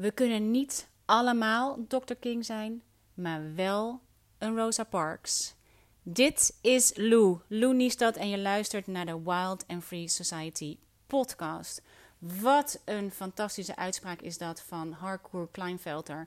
We 0.00 0.10
kunnen 0.10 0.50
niet 0.50 0.88
allemaal 1.04 1.78
Dr. 1.88 2.14
King 2.20 2.44
zijn, 2.44 2.82
maar 3.14 3.54
wel 3.54 4.00
een 4.38 4.56
Rosa 4.56 4.84
Parks. 4.84 5.54
Dit 6.02 6.58
is 6.60 6.92
Lou, 6.96 7.38
Lou 7.46 7.74
Niestad 7.74 8.16
en 8.16 8.28
je 8.28 8.38
luistert 8.38 8.86
naar 8.86 9.06
de 9.06 9.22
Wild 9.22 9.64
and 9.66 9.84
Free 9.84 10.08
Society 10.08 10.78
podcast. 11.06 11.82
Wat 12.18 12.80
een 12.84 13.10
fantastische 13.10 13.76
uitspraak 13.76 14.20
is 14.20 14.38
dat 14.38 14.62
van 14.62 14.92
Harcourt 14.92 15.50
Kleinvelter. 15.50 16.26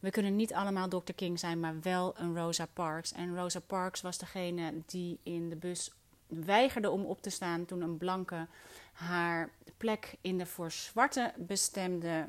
We 0.00 0.10
kunnen 0.10 0.36
niet 0.36 0.54
allemaal 0.54 0.88
Dr. 0.88 1.12
King 1.14 1.38
zijn, 1.38 1.60
maar 1.60 1.80
wel 1.80 2.14
een 2.18 2.36
Rosa 2.36 2.66
Parks. 2.66 3.12
En 3.12 3.36
Rosa 3.36 3.60
Parks 3.60 4.00
was 4.00 4.18
degene 4.18 4.72
die 4.86 5.18
in 5.22 5.48
de 5.48 5.56
bus 5.56 5.90
weigerde 6.26 6.90
om 6.90 7.04
op 7.04 7.22
te 7.22 7.30
staan 7.30 7.64
toen 7.64 7.80
een 7.80 7.96
blanke 7.96 8.46
haar 8.92 9.50
plek 9.76 10.14
in 10.20 10.38
de 10.38 10.46
voor 10.46 10.70
zwarte 10.70 11.32
bestemde 11.36 12.28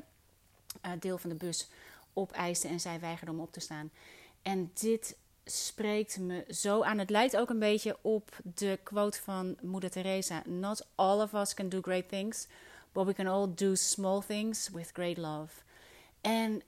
deel 0.98 1.18
van 1.18 1.30
de 1.30 1.36
bus 1.36 1.68
opeiste 2.12 2.68
en 2.68 2.80
zij 2.80 3.00
weigerde 3.00 3.32
om 3.32 3.40
op 3.40 3.52
te 3.52 3.60
staan. 3.60 3.90
En 4.42 4.70
dit 4.74 5.16
spreekt 5.44 6.18
me 6.18 6.44
zo 6.50 6.82
aan. 6.82 6.98
Het 6.98 7.10
lijkt 7.10 7.36
ook 7.36 7.50
een 7.50 7.58
beetje 7.58 7.96
op 8.02 8.30
de 8.54 8.78
quote 8.82 9.22
van 9.22 9.56
Moeder 9.62 9.90
Teresa: 9.90 10.42
Not 10.46 10.86
all 10.94 11.20
of 11.20 11.32
us 11.32 11.54
can 11.54 11.68
do 11.68 11.80
great 11.80 12.08
things, 12.08 12.46
but 12.92 13.06
we 13.06 13.14
can 13.14 13.26
all 13.26 13.48
do 13.54 13.74
small 13.74 14.20
things 14.20 14.68
with 14.68 14.90
great 14.92 15.16
love. 15.16 15.62
En 16.20 16.62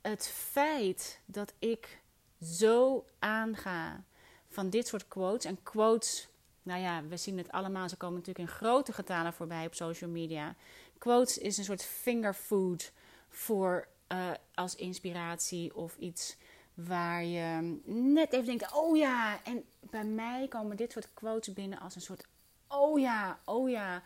het 0.00 0.26
feit 0.28 1.20
dat 1.24 1.52
ik 1.58 1.98
zo 2.42 3.04
aanga 3.18 4.04
van 4.48 4.70
dit 4.70 4.86
soort 4.86 5.08
quotes 5.08 5.44
en 5.44 5.62
quotes. 5.62 6.28
Nou 6.62 6.80
ja, 6.80 7.02
we 7.04 7.16
zien 7.16 7.38
het 7.38 7.52
allemaal. 7.52 7.88
Ze 7.88 7.96
komen 7.96 8.18
natuurlijk 8.18 8.48
in 8.48 8.56
grote 8.56 8.92
getalen 8.92 9.32
voorbij 9.32 9.66
op 9.66 9.74
social 9.74 10.10
media. 10.10 10.54
Quotes 10.98 11.38
is 11.38 11.58
een 11.58 11.64
soort 11.64 11.84
fingerfood 11.84 12.92
voor 13.34 13.88
uh, 14.12 14.30
als 14.54 14.74
inspiratie 14.74 15.76
of 15.76 15.96
iets 15.96 16.36
waar 16.74 17.24
je 17.24 17.78
net 17.84 18.32
even 18.32 18.46
denkt: 18.46 18.72
oh 18.74 18.96
ja. 18.96 19.44
En 19.44 19.64
bij 19.80 20.04
mij 20.04 20.48
komen 20.48 20.76
dit 20.76 20.92
soort 20.92 21.08
quotes 21.14 21.54
binnen 21.54 21.78
als 21.80 21.94
een 21.94 22.00
soort: 22.00 22.26
oh 22.68 22.98
ja, 22.98 23.38
oh 23.44 23.70
ja. 23.70 24.02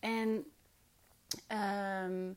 En 0.00 0.44
um, 2.08 2.36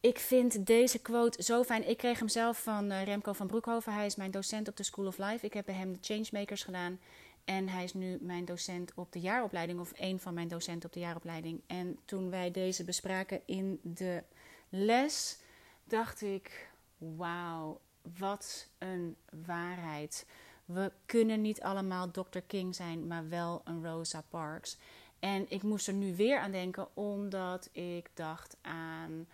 ik 0.00 0.18
vind 0.18 0.66
deze 0.66 0.98
quote 0.98 1.42
zo 1.42 1.64
fijn. 1.64 1.88
Ik 1.88 1.96
kreeg 1.96 2.18
hem 2.18 2.28
zelf 2.28 2.62
van 2.62 2.92
uh, 2.92 3.04
Remco 3.04 3.32
van 3.32 3.46
Broekhoven. 3.46 3.92
Hij 3.92 4.06
is 4.06 4.16
mijn 4.16 4.30
docent 4.30 4.68
op 4.68 4.76
de 4.76 4.82
School 4.82 5.06
of 5.06 5.18
Life. 5.18 5.46
Ik 5.46 5.52
heb 5.52 5.66
bij 5.66 5.74
hem 5.74 5.92
de 5.92 5.98
Changemakers 6.00 6.62
gedaan. 6.62 7.00
En 7.44 7.68
hij 7.68 7.84
is 7.84 7.94
nu 7.94 8.18
mijn 8.20 8.44
docent 8.44 8.92
op 8.94 9.12
de 9.12 9.20
jaaropleiding, 9.20 9.80
of 9.80 9.92
een 9.94 10.20
van 10.20 10.34
mijn 10.34 10.48
docenten 10.48 10.88
op 10.88 10.94
de 10.94 11.00
jaaropleiding. 11.00 11.60
En 11.66 11.98
toen 12.04 12.30
wij 12.30 12.50
deze 12.50 12.84
bespraken 12.84 13.40
in 13.44 13.80
de 13.82 14.22
les, 14.68 15.38
dacht 15.86 16.22
ik: 16.22 16.70
wauw, 16.98 17.80
wat 18.18 18.68
een 18.78 19.16
waarheid. 19.46 20.26
We 20.64 20.92
kunnen 21.06 21.40
niet 21.40 21.60
allemaal 21.60 22.10
Dr. 22.10 22.38
King 22.46 22.74
zijn, 22.74 23.06
maar 23.06 23.28
wel 23.28 23.60
een 23.64 23.84
Rosa 23.84 24.22
Parks. 24.28 24.78
En 25.18 25.46
ik 25.48 25.62
moest 25.62 25.88
er 25.88 25.94
nu 25.94 26.16
weer 26.16 26.38
aan 26.38 26.50
denken, 26.50 26.96
omdat 26.96 27.68
ik 27.72 28.10
dacht 28.14 28.56
aan 28.60 29.26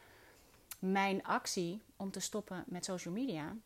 mijn 0.79 1.25
actie 1.25 1.83
om 1.97 2.11
te 2.11 2.21
stoppen 2.21 2.65
met 2.67 2.85
social 2.85 3.15
media. 3.15 3.57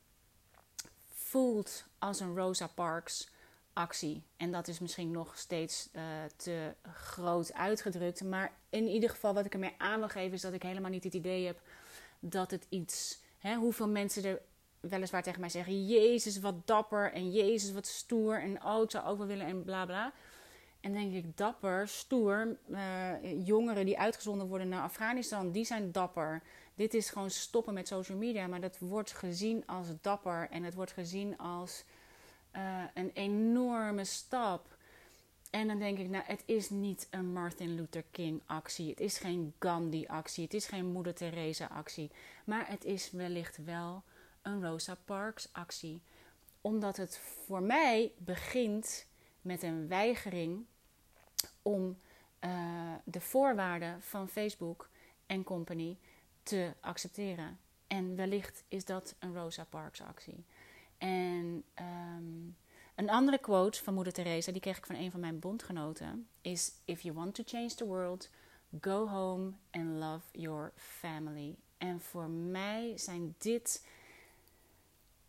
Voelt 1.12 1.86
als 1.98 2.20
een 2.20 2.36
Rosa 2.36 2.66
Parks 2.66 3.28
actie. 3.72 4.22
En 4.36 4.52
dat 4.52 4.68
is 4.68 4.78
misschien 4.78 5.10
nog 5.10 5.38
steeds 5.38 5.88
uh, 5.92 6.02
te 6.36 6.74
groot 6.92 7.52
uitgedrukt. 7.52 8.24
Maar 8.24 8.52
in 8.70 8.88
ieder 8.88 9.10
geval, 9.10 9.34
wat 9.34 9.44
ik 9.44 9.52
ermee 9.52 9.74
aan 9.78 9.98
wil 9.98 10.08
geven, 10.08 10.32
is 10.32 10.40
dat 10.40 10.52
ik 10.52 10.62
helemaal 10.62 10.90
niet 10.90 11.04
het 11.04 11.14
idee 11.14 11.46
heb 11.46 11.60
dat 12.20 12.50
het 12.50 12.66
iets. 12.68 13.20
Hè, 13.38 13.54
hoeveel 13.54 13.88
mensen 13.88 14.24
er 14.24 14.40
weliswaar 14.80 15.22
tegen 15.22 15.40
mij 15.40 15.48
zeggen: 15.48 15.86
Jezus, 15.86 16.40
wat 16.40 16.66
dapper. 16.66 17.12
En 17.12 17.30
Jezus, 17.30 17.72
wat 17.72 17.86
stoer. 17.86 18.40
En 18.40 18.64
oh, 18.64 18.82
ik 18.82 18.90
zou 18.90 19.06
over 19.06 19.26
willen 19.26 19.46
en 19.46 19.64
bla 19.64 19.86
bla. 19.86 20.12
En 20.80 20.92
denk 20.92 21.12
ik, 21.12 21.36
dapper, 21.36 21.88
stoer. 21.88 22.56
Uh, 22.68 23.46
jongeren 23.46 23.86
die 23.86 23.98
uitgezonden 23.98 24.46
worden 24.46 24.68
naar 24.68 24.82
Afghanistan, 24.82 25.50
die 25.52 25.64
zijn 25.64 25.92
dapper. 25.92 26.42
Dit 26.74 26.94
is 26.94 27.10
gewoon 27.10 27.30
stoppen 27.30 27.74
met 27.74 27.88
social 27.88 28.18
media. 28.18 28.46
Maar 28.46 28.60
dat 28.60 28.78
wordt 28.78 29.12
gezien 29.12 29.66
als 29.66 29.88
dapper. 30.00 30.48
En 30.50 30.62
het 30.62 30.74
wordt 30.74 30.92
gezien 30.92 31.38
als 31.38 31.84
uh, 32.56 32.82
een 32.94 33.10
enorme 33.14 34.04
stap. 34.04 34.75
En 35.56 35.66
dan 35.66 35.78
denk 35.78 35.98
ik, 35.98 36.08
nou, 36.08 36.24
het 36.26 36.42
is 36.46 36.70
niet 36.70 37.06
een 37.10 37.32
Martin 37.32 37.74
Luther 37.74 38.04
King 38.10 38.42
actie. 38.46 38.90
Het 38.90 39.00
is 39.00 39.18
geen 39.18 39.54
Gandhi 39.58 40.06
actie. 40.06 40.44
Het 40.44 40.54
is 40.54 40.66
geen 40.66 40.86
Moeder 40.86 41.14
Teresa 41.14 41.66
actie. 41.66 42.10
Maar 42.44 42.68
het 42.68 42.84
is 42.84 43.10
wellicht 43.10 43.64
wel 43.64 44.02
een 44.42 44.62
Rosa 44.62 44.96
Parks 45.04 45.48
actie. 45.52 46.00
Omdat 46.60 46.96
het 46.96 47.18
voor 47.18 47.62
mij 47.62 48.12
begint 48.18 49.06
met 49.40 49.62
een 49.62 49.88
weigering 49.88 50.64
om 51.62 51.98
uh, 52.40 52.94
de 53.04 53.20
voorwaarden 53.20 54.02
van 54.02 54.28
Facebook 54.28 54.88
en 55.26 55.44
company 55.44 55.96
te 56.42 56.72
accepteren. 56.80 57.58
En 57.86 58.16
wellicht 58.16 58.64
is 58.68 58.84
dat 58.84 59.14
een 59.18 59.34
Rosa 59.34 59.64
Parks 59.64 60.00
actie. 60.00 60.44
En 60.98 61.64
um, 61.80 62.56
een 62.96 63.10
andere 63.10 63.38
quote 63.38 63.82
van 63.82 63.94
Moeder 63.94 64.12
Teresa, 64.12 64.52
die 64.52 64.60
kreeg 64.60 64.76
ik 64.76 64.86
van 64.86 64.96
een 64.96 65.10
van 65.10 65.20
mijn 65.20 65.38
bondgenoten, 65.38 66.28
is: 66.40 66.72
If 66.84 67.00
you 67.00 67.14
want 67.14 67.34
to 67.34 67.42
change 67.46 67.74
the 67.74 67.86
world, 67.86 68.30
go 68.80 69.08
home 69.08 69.52
and 69.70 69.86
love 69.98 70.24
your 70.32 70.72
family. 70.76 71.56
En 71.78 72.00
voor 72.00 72.28
mij 72.28 72.92
zijn 72.98 73.34
dit 73.38 73.86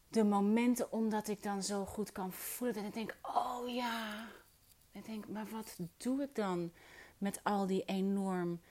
de 0.10 0.24
momenten 0.24 0.92
omdat 0.92 1.28
ik 1.28 1.44
dan 1.44 1.64
zo 1.64 1.86
goed 1.86 2.12
kan 2.12 2.32
voelen. 2.32 2.78
En 2.78 2.86
ik 2.86 2.94
denk: 2.94 3.16
Oh 3.22 3.70
ja. 3.70 4.28
Ik 4.92 5.06
denk: 5.06 5.28
Maar 5.28 5.48
wat 5.48 5.78
doe 5.98 6.22
ik 6.22 6.36
dan 6.36 6.72
met 7.18 7.40
al 7.44 7.68
die 7.68 7.84
enorm 7.86 8.62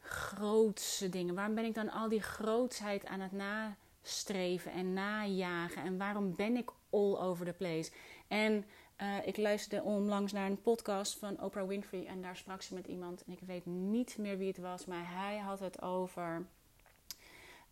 grootse 0.00 1.08
dingen? 1.08 1.34
Waarom 1.34 1.54
ben 1.54 1.64
ik 1.64 1.74
dan 1.74 1.90
al 1.90 2.08
die 2.08 2.22
grootsheid 2.22 3.06
aan 3.06 3.20
het 3.20 3.32
nastreven 3.32 4.72
en 4.72 4.92
najagen? 4.92 5.82
En 5.82 5.98
waarom 5.98 6.36
ben 6.36 6.56
ik 6.56 6.70
all 6.90 7.16
over 7.16 7.46
the 7.46 7.52
place? 7.52 7.90
En 8.30 8.64
uh, 9.02 9.26
ik 9.26 9.36
luisterde 9.36 9.84
onlangs 9.84 10.32
naar 10.32 10.46
een 10.46 10.60
podcast 10.60 11.18
van 11.18 11.42
Oprah 11.42 11.68
Winfrey 11.68 12.06
en 12.06 12.22
daar 12.22 12.36
sprak 12.36 12.62
ze 12.62 12.74
met 12.74 12.86
iemand. 12.86 13.24
En 13.24 13.32
ik 13.32 13.40
weet 13.46 13.66
niet 13.66 14.18
meer 14.18 14.38
wie 14.38 14.48
het 14.48 14.58
was, 14.58 14.86
maar 14.86 15.04
hij 15.12 15.38
had 15.38 15.60
het 15.60 15.82
over 15.82 16.46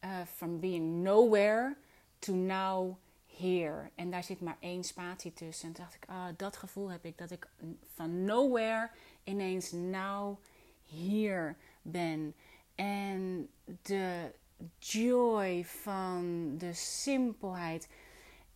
uh, 0.04 0.20
from 0.34 0.60
being 0.60 1.02
nowhere 1.02 1.76
to 2.18 2.34
now 2.34 2.96
here. 3.36 3.90
En 3.94 4.10
daar 4.10 4.24
zit 4.24 4.40
maar 4.40 4.56
één 4.60 4.84
spatie 4.84 5.32
tussen. 5.32 5.68
En 5.68 5.74
toen 5.74 5.84
dacht 5.84 5.96
ik, 5.96 6.04
ah, 6.08 6.26
dat 6.36 6.56
gevoel 6.56 6.90
heb 6.90 7.04
ik. 7.04 7.18
Dat 7.18 7.30
ik 7.30 7.48
van 7.94 8.24
nowhere 8.24 8.90
ineens 9.24 9.72
now 9.72 10.38
here 10.84 11.54
ben. 11.82 12.34
En 12.74 13.48
de 13.82 14.32
joy 14.78 15.64
van 15.64 16.54
de 16.56 16.72
simpelheid 16.74 17.88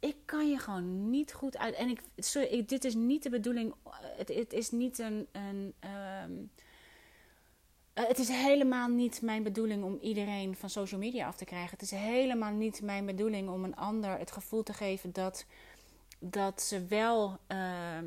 ik 0.03 0.17
kan 0.25 0.51
je 0.51 0.59
gewoon 0.59 1.11
niet 1.11 1.33
goed 1.33 1.59
uit. 1.59 1.75
En 1.75 1.89
ik, 1.89 2.01
sorry, 2.17 2.65
dit 2.67 2.85
is 2.85 2.95
niet 2.95 3.23
de 3.23 3.31
bedoeling. 3.31 3.75
Het, 4.17 4.29
het 4.29 4.53
is 4.53 4.71
niet 4.71 4.99
een. 4.99 5.27
een 5.33 5.75
um, 6.25 6.51
het 7.93 8.19
is 8.19 8.29
helemaal 8.29 8.89
niet 8.89 9.23
mijn 9.23 9.43
bedoeling 9.43 9.85
om 9.85 9.99
iedereen 10.01 10.57
van 10.57 10.71
social 10.71 11.01
media 11.01 11.27
af 11.27 11.37
te 11.37 11.45
krijgen. 11.45 11.71
Het 11.71 11.83
is 11.83 11.91
helemaal 11.91 12.53
niet 12.53 12.83
mijn 12.83 13.07
bedoeling 13.07 13.49
om 13.49 13.65
een 13.65 13.77
ander 13.77 14.19
het 14.19 14.31
gevoel 14.31 14.63
te 14.63 14.73
geven 14.73 15.13
dat, 15.13 15.45
dat 16.19 16.63
ze 16.63 16.87
wel. 16.87 17.39
Uh, 17.49 17.99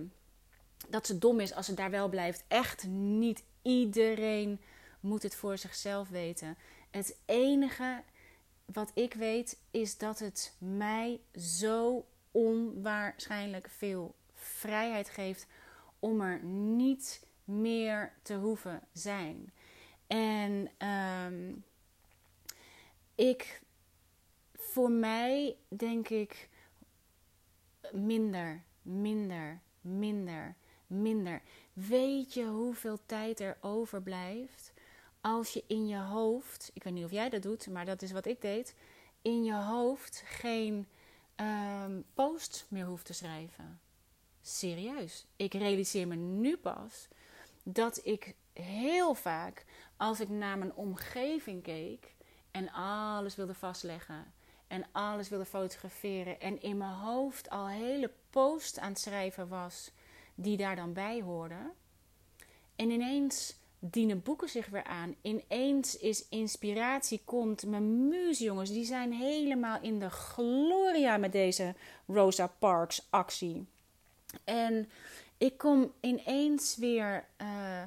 dat 0.89 1.05
ze 1.05 1.17
dom 1.17 1.39
is 1.39 1.53
als 1.53 1.65
ze 1.65 1.73
daar 1.73 1.91
wel 1.91 2.09
blijft. 2.09 2.43
Echt 2.47 2.87
niet 2.87 3.43
iedereen 3.61 4.59
moet 4.99 5.23
het 5.23 5.35
voor 5.35 5.57
zichzelf 5.57 6.09
weten. 6.09 6.57
Het 6.91 7.17
enige 7.25 8.03
wat 8.65 8.91
ik 8.93 9.13
weet 9.13 9.59
is 9.71 9.97
dat 9.97 10.19
het 10.19 10.55
mij 10.57 11.19
zo 11.35 12.05
onwaarschijnlijk 12.31 13.69
veel 13.69 14.15
vrijheid 14.33 15.09
geeft 15.09 15.47
om 15.99 16.21
er 16.21 16.43
niet 16.43 17.25
meer 17.43 18.13
te 18.21 18.33
hoeven 18.33 18.81
zijn. 18.93 19.53
En 20.07 20.69
um, 20.87 21.63
ik, 23.15 23.61
voor 24.53 24.91
mij 24.91 25.57
denk 25.67 26.09
ik 26.09 26.49
minder, 27.91 28.63
minder, 28.81 29.61
minder, 29.81 30.55
minder. 30.87 31.41
Weet 31.73 32.33
je 32.33 32.45
hoeveel 32.45 32.99
tijd 33.05 33.39
er 33.39 33.57
overblijft 33.61 34.73
als 35.25 35.53
je 35.53 35.63
in 35.67 35.87
je 35.87 35.97
hoofd, 35.97 36.71
ik 36.73 36.83
weet 36.83 36.93
niet 36.93 37.03
of 37.03 37.11
jij 37.11 37.29
dat 37.29 37.41
doet, 37.41 37.67
maar 37.67 37.85
dat 37.85 38.01
is 38.01 38.11
wat 38.11 38.25
ik 38.25 38.41
deed, 38.41 38.75
in 39.21 39.43
je 39.43 39.53
hoofd 39.53 40.23
geen 40.25 40.87
um, 41.35 42.05
post 42.13 42.65
meer 42.69 42.85
hoeft 42.85 43.05
te 43.05 43.13
schrijven. 43.13 43.79
Serieus. 44.41 45.25
Ik 45.35 45.53
realiseer 45.53 46.07
me 46.07 46.15
nu 46.15 46.57
pas 46.57 47.07
dat 47.63 47.99
ik 48.03 48.35
heel 48.53 49.13
vaak, 49.13 49.65
als 49.97 50.19
ik 50.19 50.29
naar 50.29 50.57
mijn 50.57 50.73
omgeving 50.73 51.63
keek 51.63 52.13
En 52.51 52.71
alles 52.71 53.35
wilde 53.35 53.53
vastleggen. 53.53 54.33
En 54.67 54.85
alles 54.91 55.29
wilde 55.29 55.45
fotograferen. 55.45 56.39
En 56.39 56.61
in 56.61 56.77
mijn 56.77 56.93
hoofd 56.93 57.49
al 57.49 57.67
hele 57.67 58.11
post 58.29 58.79
aan 58.79 58.89
het 58.89 58.99
schrijven 58.99 59.47
was. 59.47 59.91
Die 60.35 60.57
daar 60.57 60.75
dan 60.75 60.93
bij 60.93 61.21
hoorden. 61.21 61.71
En 62.75 62.89
ineens 62.89 63.55
dienen 63.91 64.21
boeken 64.21 64.49
zich 64.49 64.67
weer 64.67 64.83
aan. 64.83 65.15
Ineens 65.21 65.97
is 65.97 66.27
inspiratie 66.29 67.21
komt. 67.25 67.65
Mijn 67.65 68.07
muze 68.07 68.43
jongens, 68.43 68.69
die 68.69 68.85
zijn 68.85 69.13
helemaal 69.13 69.81
in 69.81 69.99
de 69.99 70.09
gloria 70.09 71.17
met 71.17 71.31
deze 71.31 71.75
Rosa 72.07 72.47
Parks 72.47 73.07
actie. 73.09 73.67
En 74.43 74.89
ik 75.37 75.57
kom 75.57 75.93
ineens 75.99 76.77
weer. 76.77 77.25
Uh, 77.41 77.83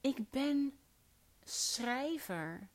ik 0.00 0.30
ben 0.30 0.72
schrijver. 1.44 2.68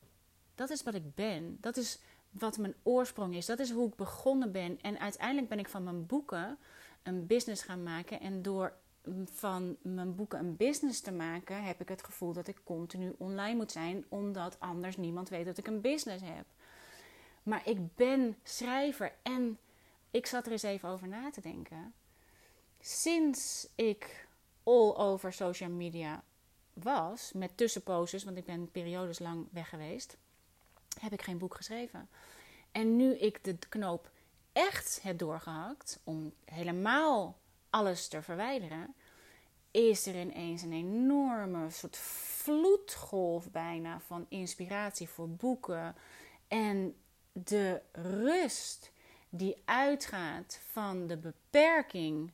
Dat 0.54 0.70
is 0.70 0.82
wat 0.82 0.94
ik 0.94 1.14
ben. 1.14 1.58
Dat 1.60 1.76
is 1.76 1.98
wat 2.30 2.58
mijn 2.58 2.74
oorsprong 2.82 3.34
is. 3.34 3.46
Dat 3.46 3.58
is 3.58 3.70
hoe 3.70 3.88
ik 3.88 3.96
begonnen 3.96 4.52
ben. 4.52 4.78
En 4.80 4.98
uiteindelijk 4.98 5.48
ben 5.48 5.58
ik 5.58 5.68
van 5.68 5.84
mijn 5.84 6.06
boeken 6.06 6.58
een 7.02 7.26
business 7.26 7.62
gaan 7.62 7.82
maken. 7.82 8.20
En 8.20 8.42
door 8.42 8.72
van 9.24 9.76
mijn 9.82 10.14
boeken 10.14 10.38
een 10.38 10.56
business 10.56 11.00
te 11.00 11.12
maken, 11.12 11.64
heb 11.64 11.80
ik 11.80 11.88
het 11.88 12.04
gevoel 12.04 12.32
dat 12.32 12.48
ik 12.48 12.60
continu 12.64 13.14
online 13.18 13.56
moet 13.56 13.72
zijn, 13.72 14.04
omdat 14.08 14.60
anders 14.60 14.96
niemand 14.96 15.28
weet 15.28 15.44
dat 15.44 15.58
ik 15.58 15.66
een 15.66 15.80
business 15.80 16.24
heb. 16.24 16.46
Maar 17.42 17.68
ik 17.68 17.94
ben 17.94 18.36
schrijver 18.42 19.12
en 19.22 19.58
ik 20.10 20.26
zat 20.26 20.46
er 20.46 20.52
eens 20.52 20.62
even 20.62 20.88
over 20.88 21.08
na 21.08 21.30
te 21.30 21.40
denken. 21.40 21.94
Sinds 22.80 23.68
ik 23.74 24.26
all 24.62 24.94
over 24.94 25.32
social 25.32 25.70
media 25.70 26.22
was, 26.72 27.32
met 27.32 27.56
tussenposes, 27.56 28.24
want 28.24 28.36
ik 28.36 28.44
ben 28.44 28.70
periodes 28.70 29.18
lang 29.18 29.46
weg 29.50 29.68
geweest, 29.68 30.16
heb 31.00 31.12
ik 31.12 31.22
geen 31.22 31.38
boek 31.38 31.54
geschreven. 31.54 32.08
En 32.72 32.96
nu 32.96 33.14
ik 33.14 33.44
de 33.44 33.56
knoop 33.68 34.10
echt 34.52 35.02
heb 35.02 35.18
doorgehakt 35.18 36.00
om 36.04 36.32
helemaal 36.44 37.38
alles 37.72 38.08
te 38.08 38.22
verwijderen, 38.22 38.94
is 39.70 40.06
er 40.06 40.20
ineens 40.20 40.62
een 40.62 40.72
enorme 40.72 41.70
soort 41.70 41.96
vloedgolf 41.96 43.50
bijna 43.50 44.00
van 44.00 44.26
inspiratie 44.28 45.08
voor 45.08 45.28
boeken. 45.28 45.94
En 46.48 46.96
de 47.32 47.82
rust 47.92 48.92
die 49.28 49.62
uitgaat 49.64 50.60
van 50.70 51.06
de 51.06 51.16
beperking. 51.16 52.32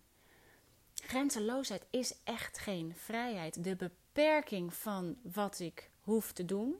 Grenzeloosheid 0.95 1.87
is 1.91 2.15
echt 2.25 2.59
geen 2.59 2.95
vrijheid. 2.97 3.65
De 3.65 3.77
beperking 3.77 4.75
van 4.75 5.17
wat 5.23 5.59
ik 5.59 5.91
hoef 6.01 6.33
te 6.33 6.45
doen, 6.45 6.75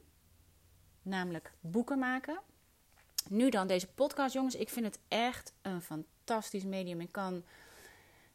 namelijk 1.01 1.51
boeken 1.59 1.99
maken. 1.99 2.39
Nu 3.27 3.49
dan 3.49 3.67
deze 3.67 3.87
podcast, 3.87 4.33
jongens. 4.33 4.55
Ik 4.55 4.69
vind 4.69 4.85
het 4.85 4.99
echt 5.07 5.53
een 5.61 5.81
fantastisch 5.81 6.63
medium. 6.63 7.01
Ik 7.01 7.11
kan 7.11 7.43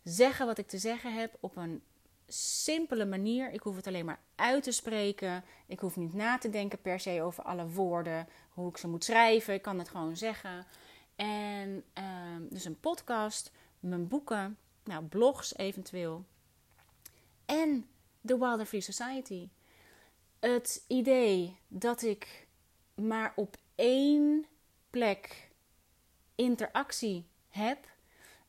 zeggen 0.04 0.46
wat 0.46 0.58
ik 0.58 0.68
te 0.68 0.78
zeggen 0.78 1.14
heb 1.14 1.36
op 1.40 1.56
een 1.56 1.82
simpele 2.28 3.04
manier. 3.04 3.52
Ik 3.52 3.60
hoef 3.60 3.76
het 3.76 3.86
alleen 3.86 4.04
maar 4.04 4.20
uit 4.34 4.62
te 4.62 4.72
spreken. 4.72 5.44
Ik 5.66 5.78
hoef 5.78 5.96
niet 5.96 6.14
na 6.14 6.38
te 6.38 6.50
denken 6.50 6.80
per 6.80 7.00
se 7.00 7.22
over 7.22 7.44
alle 7.44 7.68
woorden, 7.68 8.28
hoe 8.50 8.68
ik 8.68 8.76
ze 8.76 8.88
moet 8.88 9.04
schrijven. 9.04 9.54
Ik 9.54 9.62
kan 9.62 9.78
het 9.78 9.88
gewoon 9.88 10.16
zeggen. 10.16 10.66
En 11.16 11.84
uh, 11.98 12.04
dus 12.50 12.64
een 12.64 12.80
podcast, 12.80 13.50
mijn 13.80 14.08
boeken, 14.08 14.58
nou, 14.84 15.04
blogs 15.04 15.56
eventueel. 15.56 16.24
En 17.44 17.86
de 18.20 18.38
Wilder 18.38 18.66
Free 18.66 18.80
Society. 18.80 19.48
Het 20.40 20.84
idee 20.86 21.56
dat 21.68 22.02
ik 22.02 22.46
maar 22.94 23.32
op 23.36 23.56
één 23.74 24.46
plek 24.90 25.50
interactie 26.34 27.26
heb 27.48 27.93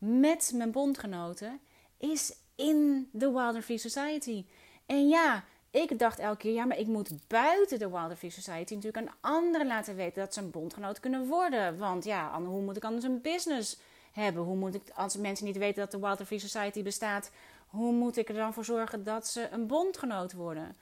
met 0.05 0.51
mijn 0.55 0.71
bondgenoten 0.71 1.59
is 1.97 2.35
in 2.55 3.09
de 3.11 3.31
Wilder 3.31 3.79
Society. 3.79 4.45
En 4.85 5.07
ja, 5.07 5.43
ik 5.69 5.99
dacht 5.99 6.19
elke 6.19 6.37
keer, 6.37 6.53
ja, 6.53 6.65
maar 6.65 6.77
ik 6.77 6.87
moet 6.87 7.27
buiten 7.27 7.79
de 7.79 7.89
Wilder 7.89 8.17
Society 8.17 8.73
natuurlijk 8.73 9.07
aan 9.07 9.15
anderen 9.19 9.67
laten 9.67 9.95
weten 9.95 10.21
dat 10.21 10.33
ze 10.33 10.41
een 10.41 10.51
bondgenoot 10.51 10.99
kunnen 10.99 11.27
worden. 11.27 11.77
Want 11.77 12.03
ja, 12.03 12.41
hoe 12.41 12.61
moet 12.61 12.77
ik 12.77 12.83
anders 12.83 13.05
een 13.05 13.21
business 13.21 13.77
hebben? 14.11 14.43
Hoe 14.43 14.55
moet 14.55 14.75
ik, 14.75 14.81
als 14.95 15.17
mensen 15.17 15.45
niet 15.45 15.57
weten 15.57 15.81
dat 15.81 15.91
de 15.91 15.99
Wilder 15.99 16.39
Society 16.39 16.83
bestaat, 16.83 17.31
hoe 17.67 17.91
moet 17.91 18.17
ik 18.17 18.29
er 18.29 18.35
dan 18.35 18.53
voor 18.53 18.65
zorgen 18.65 19.03
dat 19.03 19.27
ze 19.27 19.47
een 19.51 19.67
bondgenoot 19.67 20.33
worden? 20.33 20.75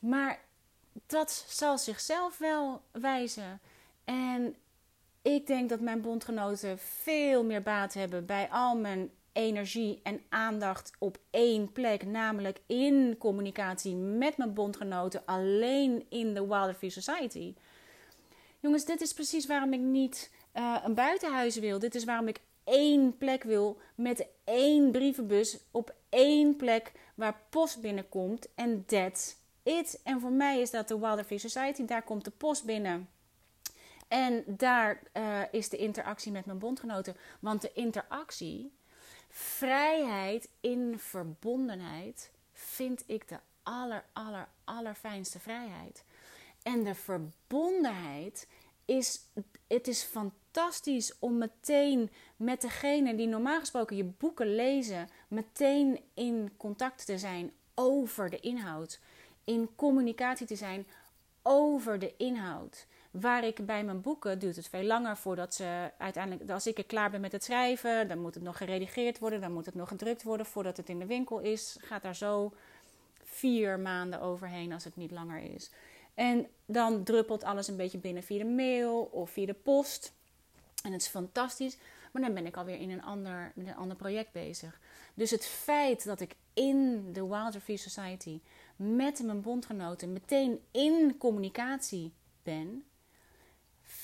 Maar 0.00 0.40
dat 1.06 1.44
zal 1.48 1.78
zichzelf 1.78 2.38
wel 2.38 2.82
wijzen. 2.90 3.60
En 4.04 4.56
ik 5.22 5.46
denk 5.46 5.68
dat 5.68 5.80
mijn 5.80 6.00
bondgenoten 6.00 6.78
veel 6.78 7.44
meer 7.44 7.62
baat 7.62 7.94
hebben 7.94 8.26
bij 8.26 8.48
al 8.50 8.76
mijn 8.76 9.10
energie 9.32 10.00
en 10.02 10.20
aandacht 10.28 10.90
op 10.98 11.18
één 11.30 11.72
plek, 11.72 12.06
namelijk 12.06 12.60
in 12.66 13.16
communicatie 13.18 13.94
met 13.96 14.36
mijn 14.36 14.54
bondgenoten, 14.54 15.22
alleen 15.24 16.06
in 16.08 16.34
de 16.34 16.46
Wilder 16.46 16.74
Free 16.74 16.90
Society. 16.90 17.54
Jongens, 18.60 18.84
dit 18.84 19.00
is 19.00 19.12
precies 19.12 19.46
waarom 19.46 19.72
ik 19.72 19.80
niet 19.80 20.30
uh, 20.54 20.76
een 20.84 20.94
buitenhuis 20.94 21.56
wil. 21.56 21.78
Dit 21.78 21.94
is 21.94 22.04
waarom 22.04 22.28
ik 22.28 22.40
één 22.64 23.16
plek 23.18 23.42
wil 23.42 23.78
met 23.94 24.26
één 24.44 24.90
brievenbus 24.90 25.58
op 25.70 25.94
één 26.08 26.56
plek 26.56 26.92
waar 27.14 27.40
post 27.50 27.80
binnenkomt 27.80 28.48
en 28.54 28.84
that's 28.86 29.36
it. 29.62 30.00
En 30.04 30.20
voor 30.20 30.32
mij 30.32 30.60
is 30.60 30.70
dat 30.70 30.88
de 30.88 30.98
Wilder 30.98 31.24
Free 31.24 31.38
Society. 31.38 31.84
Daar 31.84 32.02
komt 32.02 32.24
de 32.24 32.30
post 32.30 32.64
binnen. 32.64 33.08
En 34.10 34.44
daar 34.46 35.02
uh, 35.14 35.40
is 35.50 35.68
de 35.68 35.76
interactie 35.76 36.32
met 36.32 36.46
mijn 36.46 36.58
bondgenoten. 36.58 37.16
Want 37.40 37.62
de 37.62 37.72
interactie 37.72 38.72
Vrijheid 39.32 40.48
in 40.60 40.98
verbondenheid 40.98 42.30
vind 42.52 43.04
ik 43.06 43.28
de 43.28 43.38
aller, 43.62 44.04
aller, 44.12 44.48
allerfijnste 44.64 45.38
vrijheid. 45.38 46.04
En 46.62 46.84
de 46.84 46.94
verbondenheid 46.94 48.48
is, 48.84 49.20
het 49.66 49.88
is 49.88 50.02
fantastisch 50.02 51.18
om 51.18 51.38
meteen 51.38 52.10
met 52.36 52.60
degene 52.60 53.14
die 53.14 53.26
normaal 53.26 53.58
gesproken 53.58 53.96
je 53.96 54.04
boeken 54.04 54.54
lezen, 54.54 55.08
meteen 55.28 56.00
in 56.14 56.52
contact 56.56 57.06
te 57.06 57.18
zijn 57.18 57.52
over 57.74 58.30
de 58.30 58.40
inhoud. 58.40 59.00
In 59.44 59.74
communicatie 59.76 60.46
te 60.46 60.56
zijn 60.56 60.86
over 61.42 61.98
de 61.98 62.14
inhoud. 62.16 62.86
Waar 63.10 63.44
ik 63.44 63.66
bij 63.66 63.84
mijn 63.84 64.00
boeken 64.00 64.38
duurt 64.38 64.56
het 64.56 64.68
veel 64.68 64.82
langer 64.82 65.16
voordat 65.16 65.54
ze 65.54 65.90
uiteindelijk, 65.98 66.50
als 66.50 66.66
ik 66.66 66.78
er 66.78 66.84
klaar 66.84 67.10
ben 67.10 67.20
met 67.20 67.32
het 67.32 67.44
schrijven, 67.44 68.08
dan 68.08 68.18
moet 68.18 68.34
het 68.34 68.42
nog 68.42 68.56
geredigeerd 68.56 69.18
worden, 69.18 69.40
dan 69.40 69.52
moet 69.52 69.66
het 69.66 69.74
nog 69.74 69.88
gedrukt 69.88 70.22
worden 70.22 70.46
voordat 70.46 70.76
het 70.76 70.88
in 70.88 70.98
de 70.98 71.06
winkel 71.06 71.38
is. 71.38 71.76
Gaat 71.80 72.02
daar 72.02 72.16
zo 72.16 72.52
vier 73.24 73.78
maanden 73.78 74.20
overheen 74.20 74.72
als 74.72 74.84
het 74.84 74.96
niet 74.96 75.10
langer 75.10 75.54
is. 75.54 75.70
En 76.14 76.46
dan 76.66 77.04
druppelt 77.04 77.44
alles 77.44 77.68
een 77.68 77.76
beetje 77.76 77.98
binnen 77.98 78.22
via 78.22 78.38
de 78.38 78.50
mail 78.50 79.02
of 79.02 79.30
via 79.30 79.46
de 79.46 79.54
post. 79.54 80.12
En 80.82 80.92
het 80.92 81.00
is 81.00 81.08
fantastisch. 81.08 81.76
Maar 82.12 82.22
dan 82.22 82.34
ben 82.34 82.46
ik 82.46 82.56
alweer 82.56 82.80
in 82.80 82.90
een 82.90 83.02
ander, 83.02 83.52
een 83.56 83.76
ander 83.76 83.96
project 83.96 84.32
bezig. 84.32 84.80
Dus 85.14 85.30
het 85.30 85.46
feit 85.46 86.04
dat 86.04 86.20
ik 86.20 86.34
in 86.54 87.08
de 87.12 87.26
Wilder 87.26 87.60
Free 87.60 87.76
Society 87.76 88.40
met 88.76 89.22
mijn 89.22 89.40
bondgenoten 89.40 90.12
meteen 90.12 90.60
in 90.70 91.14
communicatie 91.18 92.12
ben, 92.42 92.84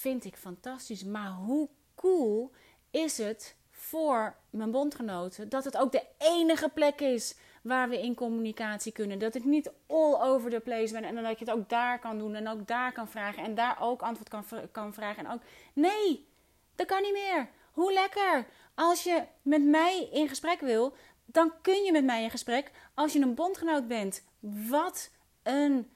vind 0.00 0.24
ik 0.24 0.36
fantastisch. 0.36 1.04
Maar 1.04 1.30
hoe 1.30 1.68
cool 1.94 2.52
is 2.90 3.18
het 3.18 3.56
voor 3.70 4.36
mijn 4.50 4.70
bondgenoten 4.70 5.48
dat 5.48 5.64
het 5.64 5.76
ook 5.76 5.92
de 5.92 6.04
enige 6.18 6.68
plek 6.68 7.00
is 7.00 7.36
waar 7.62 7.88
we 7.88 8.00
in 8.00 8.14
communicatie 8.14 8.92
kunnen. 8.92 9.18
Dat 9.18 9.34
ik 9.34 9.44
niet 9.44 9.70
all 9.86 10.14
over 10.14 10.50
the 10.50 10.60
place 10.60 10.92
ben 10.92 11.04
en 11.04 11.14
dat 11.14 11.38
je 11.38 11.44
het 11.44 11.54
ook 11.54 11.68
daar 11.68 11.98
kan 11.98 12.18
doen 12.18 12.34
en 12.34 12.48
ook 12.48 12.66
daar 12.66 12.92
kan 12.92 13.08
vragen 13.08 13.42
en 13.42 13.54
daar 13.54 13.76
ook 13.80 14.02
antwoord 14.02 14.28
kan, 14.28 14.44
kan 14.72 14.94
vragen. 14.94 15.26
En 15.26 15.32
ook, 15.32 15.40
nee, 15.72 16.28
dat 16.74 16.86
kan 16.86 17.02
niet 17.02 17.12
meer. 17.12 17.48
Hoe 17.72 17.92
lekker. 17.92 18.46
Als 18.74 19.02
je 19.02 19.22
met 19.42 19.62
mij 19.62 20.08
in 20.12 20.28
gesprek 20.28 20.60
wil, 20.60 20.94
dan 21.24 21.52
kun 21.62 21.82
je 21.82 21.92
met 21.92 22.04
mij 22.04 22.22
in 22.22 22.30
gesprek 22.30 22.70
als 22.94 23.12
je 23.12 23.20
een 23.20 23.34
bondgenoot 23.34 23.88
bent. 23.88 24.24
Wat 24.68 25.10
een 25.42 25.90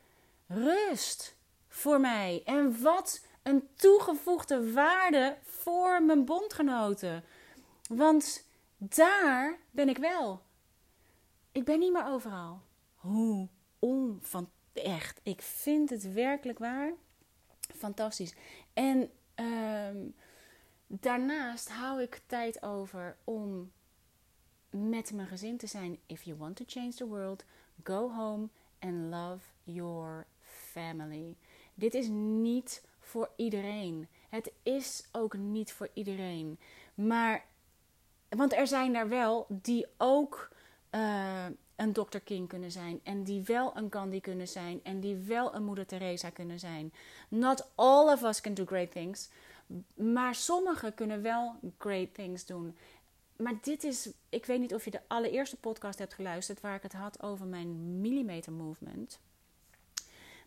rust 0.46 1.36
voor 1.68 2.00
mij. 2.00 2.42
En 2.44 2.82
wat 2.82 3.24
een 3.50 3.68
toegevoegde 3.74 4.72
waarde 4.72 5.36
voor 5.42 6.02
mijn 6.02 6.24
bondgenoten. 6.24 7.24
Want 7.88 8.46
daar 8.78 9.58
ben 9.70 9.88
ik 9.88 9.98
wel. 9.98 10.42
Ik 11.52 11.64
ben 11.64 11.78
niet 11.78 11.92
meer 11.92 12.06
overal. 12.06 12.62
Hoe 12.94 13.48
onvan 13.78 14.50
echt. 14.72 15.20
Ik 15.22 15.42
vind 15.42 15.90
het 15.90 16.12
werkelijk 16.12 16.58
waar 16.58 16.92
fantastisch. 17.76 18.34
En 18.72 19.10
ehm, 19.34 20.08
daarnaast 20.86 21.68
hou 21.68 22.02
ik 22.02 22.20
tijd 22.26 22.62
over 22.62 23.16
om 23.24 23.72
met 24.70 25.12
mijn 25.12 25.28
gezin 25.28 25.56
te 25.56 25.66
zijn. 25.66 25.98
If 26.06 26.22
you 26.22 26.36
want 26.36 26.56
to 26.56 26.64
change 26.66 26.92
the 26.92 27.06
world, 27.06 27.44
go 27.84 28.10
home 28.10 28.48
and 28.78 28.94
love 28.94 29.44
your 29.62 30.26
family. 30.40 31.36
Dit 31.74 31.94
is 31.94 32.08
niet 32.08 32.82
voor 33.10 33.30
iedereen. 33.36 34.08
Het 34.28 34.52
is 34.62 35.08
ook 35.12 35.36
niet 35.36 35.72
voor 35.72 35.88
iedereen. 35.92 36.58
Maar, 36.94 37.44
want 38.28 38.52
er 38.52 38.66
zijn 38.66 38.94
er 38.94 39.08
wel 39.08 39.46
die 39.48 39.86
ook 39.96 40.50
uh, 40.90 41.46
een 41.76 41.92
Dr. 41.92 42.18
King 42.18 42.48
kunnen 42.48 42.70
zijn. 42.70 43.00
En 43.02 43.24
die 43.24 43.42
wel 43.42 43.76
een 43.76 43.92
Gandhi 43.92 44.20
kunnen 44.20 44.48
zijn. 44.48 44.80
En 44.82 45.00
die 45.00 45.16
wel 45.16 45.54
een 45.54 45.64
Moeder 45.64 45.86
Teresa 45.86 46.30
kunnen 46.30 46.58
zijn. 46.58 46.92
Not 47.28 47.70
all 47.74 48.12
of 48.12 48.22
us 48.22 48.40
can 48.40 48.54
do 48.54 48.64
great 48.64 48.92
things. 48.92 49.28
Maar 49.94 50.34
sommigen 50.34 50.94
kunnen 50.94 51.22
wel 51.22 51.54
great 51.78 52.14
things 52.14 52.46
doen. 52.46 52.76
Maar 53.36 53.54
dit 53.62 53.84
is, 53.84 54.10
ik 54.28 54.46
weet 54.46 54.60
niet 54.60 54.74
of 54.74 54.84
je 54.84 54.90
de 54.90 55.00
allereerste 55.06 55.56
podcast 55.56 55.98
hebt 55.98 56.14
geluisterd 56.14 56.60
waar 56.60 56.74
ik 56.74 56.82
het 56.82 56.92
had 56.92 57.22
over 57.22 57.46
mijn 57.46 58.00
millimeter 58.00 58.52
movement. 58.52 59.18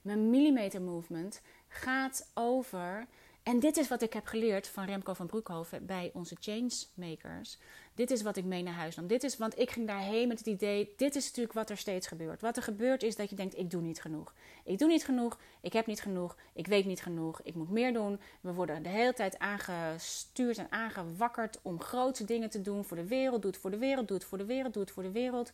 Mijn 0.02 0.30
millimeter 0.30 0.82
movement 0.82 1.42
gaat 1.74 2.32
over, 2.34 3.08
en 3.44 3.60
dit 3.60 3.78
is 3.78 3.88
wat 3.88 4.02
ik 4.02 4.14
heb 4.14 4.26
geleerd 4.26 4.68
van 4.68 4.86
Remco 4.86 5.14
van 5.14 5.28
Broekhoven 5.28 5.86
bij 5.86 6.12
onze 6.14 6.36
Changemakers. 6.40 7.58
Dit 7.96 8.12
is 8.12 8.22
wat 8.22 8.38
ik 8.38 8.46
mee 8.46 8.64
naar 8.64 8.74
huis 8.74 8.96
nam. 8.96 9.08
Dit 9.08 9.24
is, 9.24 9.38
want 9.38 9.60
ik 9.60 9.72
ging 9.72 9.88
daarheen 9.88 10.28
met 10.28 10.38
het 10.38 10.48
idee, 10.48 10.94
dit 10.98 11.16
is 11.16 11.26
natuurlijk 11.26 11.54
wat 11.54 11.70
er 11.70 11.78
steeds 11.78 12.08
gebeurt. 12.08 12.42
Wat 12.42 12.58
er 12.58 12.64
gebeurt 12.64 13.04
is 13.04 13.16
dat 13.16 13.30
je 13.30 13.36
denkt, 13.36 13.58
ik 13.58 13.70
doe 13.70 13.82
niet 13.82 14.02
genoeg. 14.02 14.34
Ik 14.64 14.78
doe 14.78 14.88
niet 14.88 15.06
genoeg, 15.06 15.40
ik 15.62 15.74
heb 15.74 15.86
niet 15.86 16.02
genoeg, 16.02 16.38
ik 16.54 16.68
weet 16.68 16.86
niet 16.86 17.02
genoeg, 17.02 17.42
ik 17.42 17.56
moet 17.56 17.70
meer 17.70 17.94
doen. 17.94 18.20
We 18.42 18.54
worden 18.54 18.84
de 18.84 18.90
hele 18.90 19.14
tijd 19.14 19.40
aangestuurd 19.40 20.58
en 20.58 20.72
aangewakkerd 20.72 21.60
om 21.62 21.82
grote 21.82 22.26
dingen 22.26 22.50
te 22.50 22.62
doen 22.62 22.86
voor 22.86 22.98
de 22.98 23.08
wereld. 23.08 23.42
Doe 23.42 23.52
het 23.52 23.60
voor 23.60 23.72
de 23.72 23.78
wereld, 23.78 24.08
doe 24.08 24.18
het 24.18 24.26
voor 24.26 24.38
de 24.38 24.46
wereld, 24.46 24.74
doe 24.74 24.84
het 24.84 24.92
voor 24.92 25.04
de 25.04 25.12
wereld. 25.12 25.52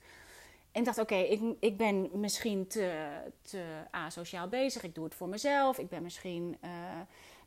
En 0.72 0.84
dacht, 0.84 0.98
oké, 0.98 1.16
ik, 1.16 1.42
ik 1.60 1.78
ben 1.78 2.10
misschien 2.14 2.68
te, 2.68 3.08
te 3.42 3.64
asociaal 3.92 4.48
bezig. 4.48 4.84
Ik 4.84 4.96
doe 4.96 5.04
het 5.04 5.16
voor 5.16 5.30
mezelf. 5.30 5.78
Ik 5.78 5.90
ben 5.90 6.04
misschien, 6.04 6.58
uh, 6.64 6.70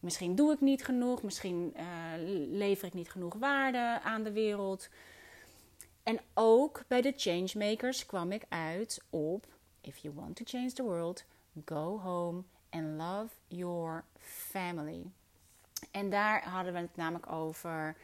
misschien 0.00 0.34
doe 0.34 0.52
ik 0.52 0.60
niet 0.60 0.84
genoeg. 0.84 1.22
Misschien 1.22 1.74
uh, 1.76 1.82
lever 2.48 2.86
ik 2.86 2.94
niet 2.94 3.10
genoeg 3.10 3.34
waarde 3.34 4.00
aan 4.02 4.22
de 4.22 4.32
wereld. 4.32 4.88
En 6.02 6.20
ook 6.34 6.82
bij 6.88 7.00
de 7.00 7.12
changemakers 7.16 8.06
kwam 8.06 8.32
ik 8.32 8.44
uit 8.48 9.02
op... 9.10 9.46
If 9.80 9.98
you 9.98 10.14
want 10.14 10.36
to 10.36 10.44
change 10.46 10.72
the 10.72 10.82
world, 10.82 11.24
go 11.64 11.98
home 11.98 12.42
and 12.70 12.84
love 12.96 13.34
your 13.48 14.04
family. 14.18 15.04
En 15.90 16.10
daar 16.10 16.48
hadden 16.48 16.72
we 16.72 16.78
het 16.78 16.96
namelijk 16.96 17.32
over 17.32 17.96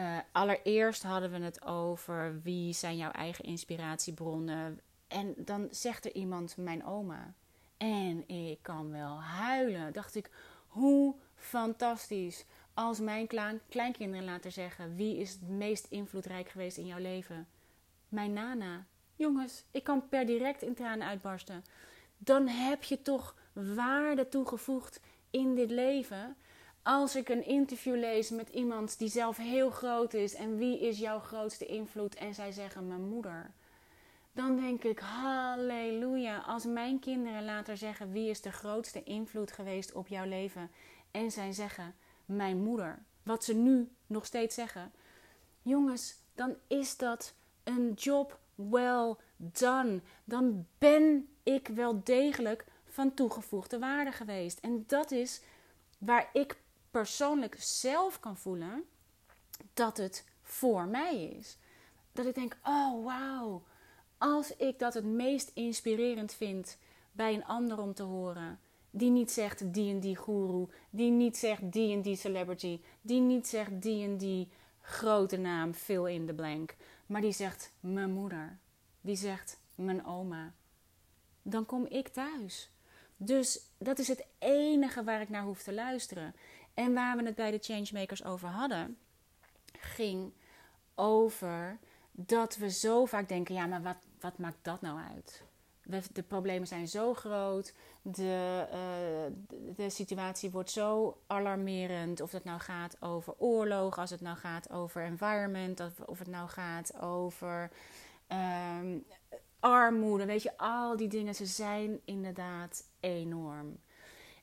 uh, 0.00 0.18
allereerst 0.32 1.02
hadden 1.02 1.30
we 1.30 1.38
het 1.38 1.64
over 1.64 2.40
wie 2.42 2.72
zijn 2.72 2.96
jouw 2.96 3.10
eigen 3.10 3.44
inspiratiebronnen. 3.44 4.80
En 5.08 5.34
dan 5.36 5.68
zegt 5.70 6.04
er 6.04 6.14
iemand 6.14 6.56
mijn 6.56 6.84
oma. 6.84 7.34
En 7.76 8.28
ik 8.28 8.58
kan 8.62 8.90
wel 8.90 9.22
huilen. 9.22 9.92
Dacht 9.92 10.14
ik, 10.14 10.30
hoe 10.66 11.14
fantastisch. 11.34 12.44
Als 12.74 13.00
mijn 13.00 13.26
kleinkinderen 13.68 14.24
laten 14.24 14.52
zeggen: 14.52 14.96
wie 14.96 15.16
is 15.16 15.32
het 15.32 15.48
meest 15.48 15.86
invloedrijk 15.88 16.48
geweest 16.48 16.76
in 16.76 16.86
jouw 16.86 16.98
leven? 16.98 17.48
Mijn 18.08 18.32
nana. 18.32 18.86
Jongens, 19.16 19.64
ik 19.70 19.84
kan 19.84 20.08
per 20.08 20.26
direct 20.26 20.62
in 20.62 20.74
tranen 20.74 21.06
uitbarsten. 21.06 21.64
Dan 22.18 22.48
heb 22.48 22.82
je 22.82 23.02
toch 23.02 23.36
waarde 23.52 24.28
toegevoegd 24.28 25.00
in 25.30 25.54
dit 25.54 25.70
leven 25.70 26.36
als 26.82 27.16
ik 27.16 27.28
een 27.28 27.46
interview 27.46 27.96
lees 27.96 28.30
met 28.30 28.48
iemand 28.48 28.98
die 28.98 29.08
zelf 29.08 29.36
heel 29.36 29.70
groot 29.70 30.14
is 30.14 30.34
en 30.34 30.56
wie 30.56 30.80
is 30.80 30.98
jouw 30.98 31.18
grootste 31.18 31.66
invloed 31.66 32.14
en 32.14 32.34
zij 32.34 32.52
zeggen 32.52 32.88
mijn 32.88 33.08
moeder, 33.08 33.50
dan 34.32 34.56
denk 34.56 34.84
ik 34.84 34.98
halleluja. 34.98 36.38
Als 36.38 36.64
mijn 36.64 36.98
kinderen 36.98 37.44
later 37.44 37.76
zeggen 37.76 38.12
wie 38.12 38.30
is 38.30 38.40
de 38.40 38.52
grootste 38.52 39.02
invloed 39.02 39.52
geweest 39.52 39.92
op 39.92 40.08
jouw 40.08 40.26
leven 40.26 40.70
en 41.10 41.30
zij 41.30 41.52
zeggen 41.52 41.94
mijn 42.24 42.62
moeder, 42.62 43.02
wat 43.22 43.44
ze 43.44 43.54
nu 43.54 43.88
nog 44.06 44.26
steeds 44.26 44.54
zeggen, 44.54 44.92
jongens, 45.62 46.16
dan 46.34 46.54
is 46.66 46.96
dat 46.96 47.34
een 47.64 47.92
job 47.92 48.38
well 48.54 49.14
done. 49.36 50.00
Dan 50.24 50.66
ben 50.78 51.28
ik 51.42 51.68
wel 51.68 52.00
degelijk 52.04 52.64
van 52.84 53.14
toegevoegde 53.14 53.78
waarde 53.78 54.12
geweest. 54.12 54.58
En 54.58 54.84
dat 54.86 55.10
is 55.10 55.42
waar 55.98 56.30
ik 56.32 56.56
persoonlijk 56.90 57.56
zelf 57.58 58.20
kan 58.20 58.36
voelen 58.36 58.84
dat 59.74 59.96
het 59.96 60.24
voor 60.42 60.86
mij 60.86 61.24
is. 61.24 61.58
Dat 62.12 62.26
ik 62.26 62.34
denk: 62.34 62.56
oh 62.64 63.04
wauw, 63.04 63.62
als 64.18 64.56
ik 64.56 64.78
dat 64.78 64.94
het 64.94 65.04
meest 65.04 65.50
inspirerend 65.54 66.34
vind 66.34 66.78
bij 67.12 67.34
een 67.34 67.44
ander 67.44 67.78
om 67.78 67.94
te 67.94 68.02
horen. 68.02 68.60
Die 68.90 69.10
niet 69.10 69.30
zegt 69.30 69.74
die 69.74 69.90
en 69.92 70.00
die 70.00 70.16
guru, 70.16 70.66
die 70.90 71.10
niet 71.10 71.36
zegt 71.36 71.72
die 71.72 71.92
en 71.92 72.02
die 72.02 72.16
celebrity, 72.16 72.80
die 73.00 73.20
niet 73.20 73.46
zegt 73.46 73.82
die 73.82 74.04
en 74.04 74.16
die 74.16 74.48
grote 74.80 75.36
naam, 75.36 75.74
fill 75.74 76.04
in 76.04 76.26
the 76.26 76.34
blank, 76.34 76.76
maar 77.06 77.20
die 77.20 77.32
zegt 77.32 77.72
mijn 77.80 78.12
moeder, 78.12 78.58
die 79.00 79.16
zegt 79.16 79.60
mijn 79.74 80.06
oma. 80.06 80.52
Dan 81.42 81.66
kom 81.66 81.86
ik 81.86 82.08
thuis. 82.08 82.70
Dus 83.16 83.60
dat 83.78 83.98
is 83.98 84.08
het 84.08 84.24
enige 84.38 85.04
waar 85.04 85.20
ik 85.20 85.28
naar 85.28 85.42
hoef 85.42 85.62
te 85.62 85.72
luisteren. 85.72 86.34
En 86.74 86.94
waar 86.94 87.16
we 87.16 87.24
het 87.24 87.34
bij 87.34 87.50
de 87.50 87.58
changemakers 87.58 88.24
over 88.24 88.48
hadden, 88.48 88.98
ging 89.72 90.32
over 90.94 91.78
dat 92.10 92.56
we 92.56 92.70
zo 92.70 93.04
vaak 93.04 93.28
denken: 93.28 93.54
ja, 93.54 93.66
maar 93.66 93.82
wat, 93.82 93.98
wat 94.20 94.38
maakt 94.38 94.58
dat 94.62 94.80
nou 94.80 95.00
uit? 95.14 95.42
de 96.12 96.22
problemen 96.22 96.66
zijn 96.66 96.88
zo 96.88 97.14
groot, 97.14 97.74
de, 98.02 98.66
uh, 98.72 99.56
de 99.76 99.90
situatie 99.90 100.50
wordt 100.50 100.70
zo 100.70 101.18
alarmerend. 101.26 102.20
Of 102.20 102.32
het 102.32 102.44
nou 102.44 102.60
gaat 102.60 102.96
over 103.00 103.34
oorlog, 103.38 103.98
als 103.98 104.10
het 104.10 104.20
nou 104.20 104.36
gaat 104.36 104.70
over 104.70 105.04
environment, 105.04 105.80
of, 106.06 106.18
het 106.18 106.28
nou 106.28 106.48
gaat 106.48 107.00
over 107.00 107.70
um, 108.80 109.04
armoede. 109.60 110.24
Weet 110.24 110.42
je, 110.42 110.56
al 110.56 110.96
die 110.96 111.08
dingen, 111.08 111.34
ze 111.34 111.46
zijn 111.46 112.00
inderdaad 112.04 112.84
enorm. 113.00 113.78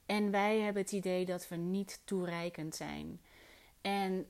En 0.07 0.31
wij 0.31 0.59
hebben 0.59 0.81
het 0.81 0.91
idee 0.91 1.25
dat 1.25 1.47
we 1.47 1.55
niet 1.55 2.01
toereikend 2.03 2.75
zijn. 2.75 3.21
En 3.81 4.27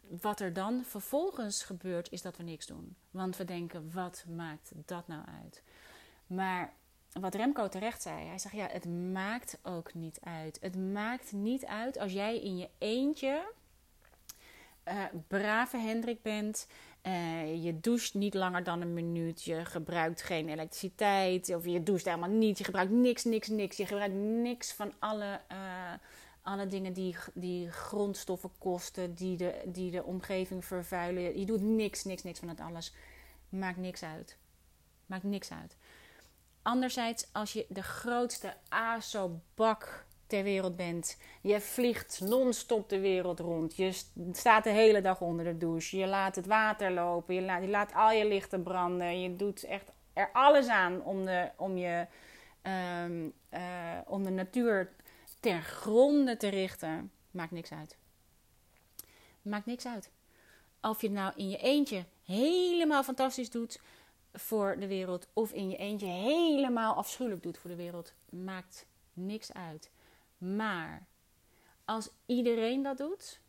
wat 0.00 0.40
er 0.40 0.52
dan 0.52 0.84
vervolgens 0.84 1.62
gebeurt, 1.62 2.12
is 2.12 2.22
dat 2.22 2.36
we 2.36 2.42
niks 2.42 2.66
doen. 2.66 2.96
Want 3.10 3.36
we 3.36 3.44
denken, 3.44 3.90
wat 3.92 4.24
maakt 4.28 4.72
dat 4.86 5.08
nou 5.08 5.22
uit? 5.42 5.62
Maar 6.26 6.72
wat 7.12 7.34
Remco 7.34 7.68
terecht 7.68 8.02
zei, 8.02 8.26
hij 8.26 8.38
zegt 8.38 8.54
ja, 8.54 8.66
het 8.66 8.84
maakt 9.12 9.58
ook 9.62 9.94
niet 9.94 10.18
uit. 10.20 10.58
Het 10.60 10.76
maakt 10.76 11.32
niet 11.32 11.66
uit 11.66 11.98
als 11.98 12.12
jij 12.12 12.40
in 12.40 12.56
je 12.56 12.68
eentje 12.78 13.52
uh, 14.88 15.04
brave 15.28 15.76
Hendrik 15.76 16.22
bent. 16.22 16.66
Uh, 17.06 17.64
je 17.64 17.80
doucht 17.80 18.14
niet 18.14 18.34
langer 18.34 18.64
dan 18.64 18.80
een 18.80 18.94
minuut. 18.94 19.42
Je 19.42 19.64
gebruikt 19.64 20.22
geen 20.22 20.48
elektriciteit. 20.48 21.54
Of 21.54 21.64
je 21.64 21.82
doucht 21.82 22.04
helemaal 22.04 22.28
niet. 22.28 22.58
Je 22.58 22.64
gebruikt 22.64 22.92
niks, 22.92 23.24
niks, 23.24 23.48
niks. 23.48 23.76
Je 23.76 23.86
gebruikt 23.86 24.14
niks 24.14 24.72
van 24.72 24.92
alle, 24.98 25.40
uh, 25.52 25.92
alle 26.42 26.66
dingen 26.66 26.92
die, 26.92 27.16
die 27.34 27.70
grondstoffen 27.70 28.50
kosten. 28.58 29.14
Die 29.14 29.36
de, 29.36 29.62
die 29.66 29.90
de 29.90 30.04
omgeving 30.04 30.64
vervuilen. 30.64 31.38
Je 31.38 31.46
doet 31.46 31.62
niks, 31.62 32.04
niks, 32.04 32.22
niks 32.22 32.38
van 32.38 32.48
het 32.48 32.60
alles. 32.60 32.94
Maakt 33.48 33.78
niks 33.78 34.02
uit. 34.02 34.36
Maakt 35.06 35.24
niks 35.24 35.50
uit. 35.52 35.76
Anderzijds, 36.62 37.28
als 37.32 37.52
je 37.52 37.66
de 37.68 37.82
grootste 37.82 38.56
ASO-bak 38.68 40.06
ter 40.26 40.42
wereld 40.42 40.76
bent. 40.76 41.18
Je 41.40 41.60
vliegt 41.60 42.20
non-stop 42.20 42.88
de 42.88 43.00
wereld 43.00 43.40
rond. 43.40 43.76
Je 43.76 43.92
staat 44.32 44.64
de 44.64 44.70
hele 44.70 45.00
dag 45.00 45.20
onder 45.20 45.44
de 45.44 45.58
douche. 45.58 45.96
Je 45.96 46.06
laat 46.06 46.36
het 46.36 46.46
water 46.46 46.90
lopen. 46.90 47.34
Je 47.34 47.68
laat, 47.68 47.94
al 47.94 48.10
je 48.10 48.26
lichten 48.26 48.62
branden. 48.62 49.20
Je 49.20 49.36
doet 49.36 49.64
echt 49.64 49.92
er 50.12 50.30
alles 50.32 50.68
aan 50.68 51.02
om 51.02 51.24
de, 51.24 51.50
om 51.56 51.76
je, 51.76 52.06
um, 53.02 53.32
uh, 53.50 53.60
om 54.06 54.24
de 54.24 54.30
natuur 54.30 54.92
ter 55.40 55.62
gronde 55.62 56.36
te 56.36 56.48
richten. 56.48 57.10
Maakt 57.30 57.50
niks 57.50 57.72
uit. 57.72 57.96
Maakt 59.42 59.66
niks 59.66 59.86
uit. 59.86 60.10
Of 60.80 61.00
je 61.00 61.06
het 61.06 61.16
nou 61.16 61.32
in 61.36 61.48
je 61.50 61.56
eentje 61.56 62.04
helemaal 62.24 63.02
fantastisch 63.02 63.50
doet 63.50 63.80
voor 64.32 64.76
de 64.78 64.86
wereld. 64.86 65.28
Of 65.32 65.52
in 65.52 65.70
je 65.70 65.76
eentje 65.76 66.06
helemaal 66.06 66.94
afschuwelijk 66.94 67.42
doet 67.42 67.58
voor 67.58 67.70
de 67.70 67.76
wereld. 67.76 68.12
Maakt 68.28 68.86
niks 69.12 69.52
uit. 69.52 69.90
Maar 70.44 71.06
als 71.84 72.10
iedereen 72.26 72.82
dat 72.82 72.98
doet, 72.98 73.40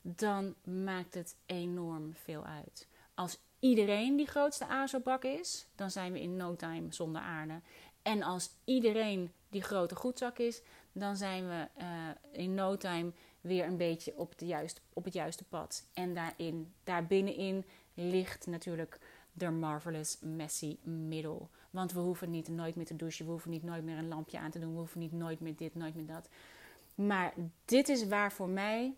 dan 0.00 0.54
maakt 0.64 1.14
het 1.14 1.36
enorm 1.46 2.14
veel 2.14 2.44
uit. 2.44 2.88
Als 3.14 3.38
iedereen 3.58 4.16
die 4.16 4.26
grootste 4.26 4.66
azobak 4.66 5.24
is, 5.24 5.66
dan 5.74 5.90
zijn 5.90 6.12
we 6.12 6.20
in 6.20 6.36
no 6.36 6.56
time 6.56 6.92
zonder 6.92 7.22
aarde. 7.22 7.60
En 8.02 8.22
als 8.22 8.50
iedereen 8.64 9.32
die 9.48 9.62
grote 9.62 9.94
goedzak 9.94 10.38
is, 10.38 10.62
dan 10.92 11.16
zijn 11.16 11.48
we 11.48 11.68
uh, 11.80 12.08
in 12.32 12.54
no 12.54 12.76
time 12.76 13.12
weer 13.40 13.64
een 13.64 13.76
beetje 13.76 14.16
op, 14.16 14.38
de 14.38 14.46
juiste, 14.46 14.80
op 14.92 15.04
het 15.04 15.14
juiste 15.14 15.44
pad. 15.44 15.84
En 15.92 16.14
daarin, 16.14 16.74
daarbinnenin 16.84 17.64
ligt 17.94 18.46
natuurlijk 18.46 18.98
de 19.32 19.50
marvelous 19.50 20.18
messy 20.20 20.76
middle. 20.82 21.48
Want 21.70 21.92
we 21.92 22.00
hoeven 22.00 22.30
niet 22.30 22.48
nooit 22.48 22.76
meer 22.76 22.86
te 22.86 22.96
douchen. 22.96 23.24
We 23.24 23.30
hoeven 23.30 23.50
niet 23.50 23.62
nooit 23.62 23.84
meer 23.84 23.98
een 23.98 24.08
lampje 24.08 24.38
aan 24.38 24.50
te 24.50 24.58
doen. 24.58 24.72
We 24.72 24.78
hoeven 24.78 25.00
niet 25.00 25.12
nooit 25.12 25.40
meer 25.40 25.56
dit, 25.56 25.74
nooit 25.74 25.94
meer 25.94 26.06
dat. 26.06 26.28
Maar 26.94 27.34
dit 27.64 27.88
is 27.88 28.06
waar 28.06 28.32
voor 28.32 28.48
mij 28.48 28.94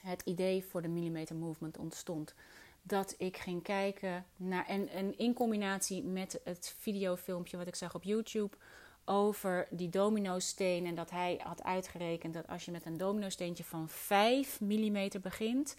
het 0.00 0.22
idee 0.24 0.64
voor 0.64 0.82
de 0.82 0.88
Millimeter 0.88 1.36
Movement 1.36 1.78
ontstond. 1.78 2.34
Dat 2.82 3.14
ik 3.18 3.36
ging 3.36 3.62
kijken 3.62 4.26
naar, 4.36 4.66
en, 4.66 5.18
in 5.18 5.34
combinatie 5.34 6.02
met 6.04 6.40
het 6.44 6.74
videofilmpje 6.78 7.56
wat 7.56 7.66
ik 7.66 7.74
zag 7.74 7.94
op 7.94 8.02
YouTube 8.02 8.56
over 9.04 9.66
die 9.70 9.88
dominosteen. 9.88 10.86
En 10.86 10.94
dat 10.94 11.10
hij 11.10 11.40
had 11.42 11.62
uitgerekend 11.62 12.34
dat 12.34 12.48
als 12.48 12.64
je 12.64 12.70
met 12.70 12.84
een 12.84 12.96
dominosteentje 12.96 13.64
van 13.64 13.88
5 13.88 14.60
mm 14.60 15.08
begint, 15.22 15.76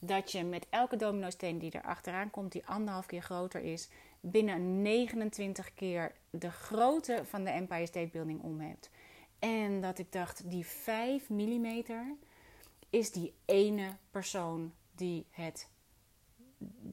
dat 0.00 0.32
je 0.32 0.44
met 0.44 0.66
elke 0.70 0.96
dominosteen 0.96 1.58
die 1.58 1.70
er 1.70 1.82
achteraan 1.82 2.30
komt, 2.30 2.52
die 2.52 2.66
anderhalf 2.66 3.06
keer 3.06 3.22
groter 3.22 3.60
is, 3.60 3.88
binnen 4.30 4.82
29 4.82 5.74
keer 5.74 6.12
de 6.30 6.50
grootte 6.50 7.22
van 7.24 7.44
de 7.44 7.50
Empire 7.50 7.86
State 7.86 8.08
Building 8.12 8.42
om 8.42 8.60
hebt. 8.60 8.90
En 9.38 9.80
dat 9.80 9.98
ik 9.98 10.12
dacht, 10.12 10.50
die 10.50 10.66
5 10.66 11.28
mm 11.28 11.84
is 12.90 13.12
die 13.12 13.34
ene 13.44 13.96
persoon 14.10 14.72
die 14.94 15.26
het 15.30 15.68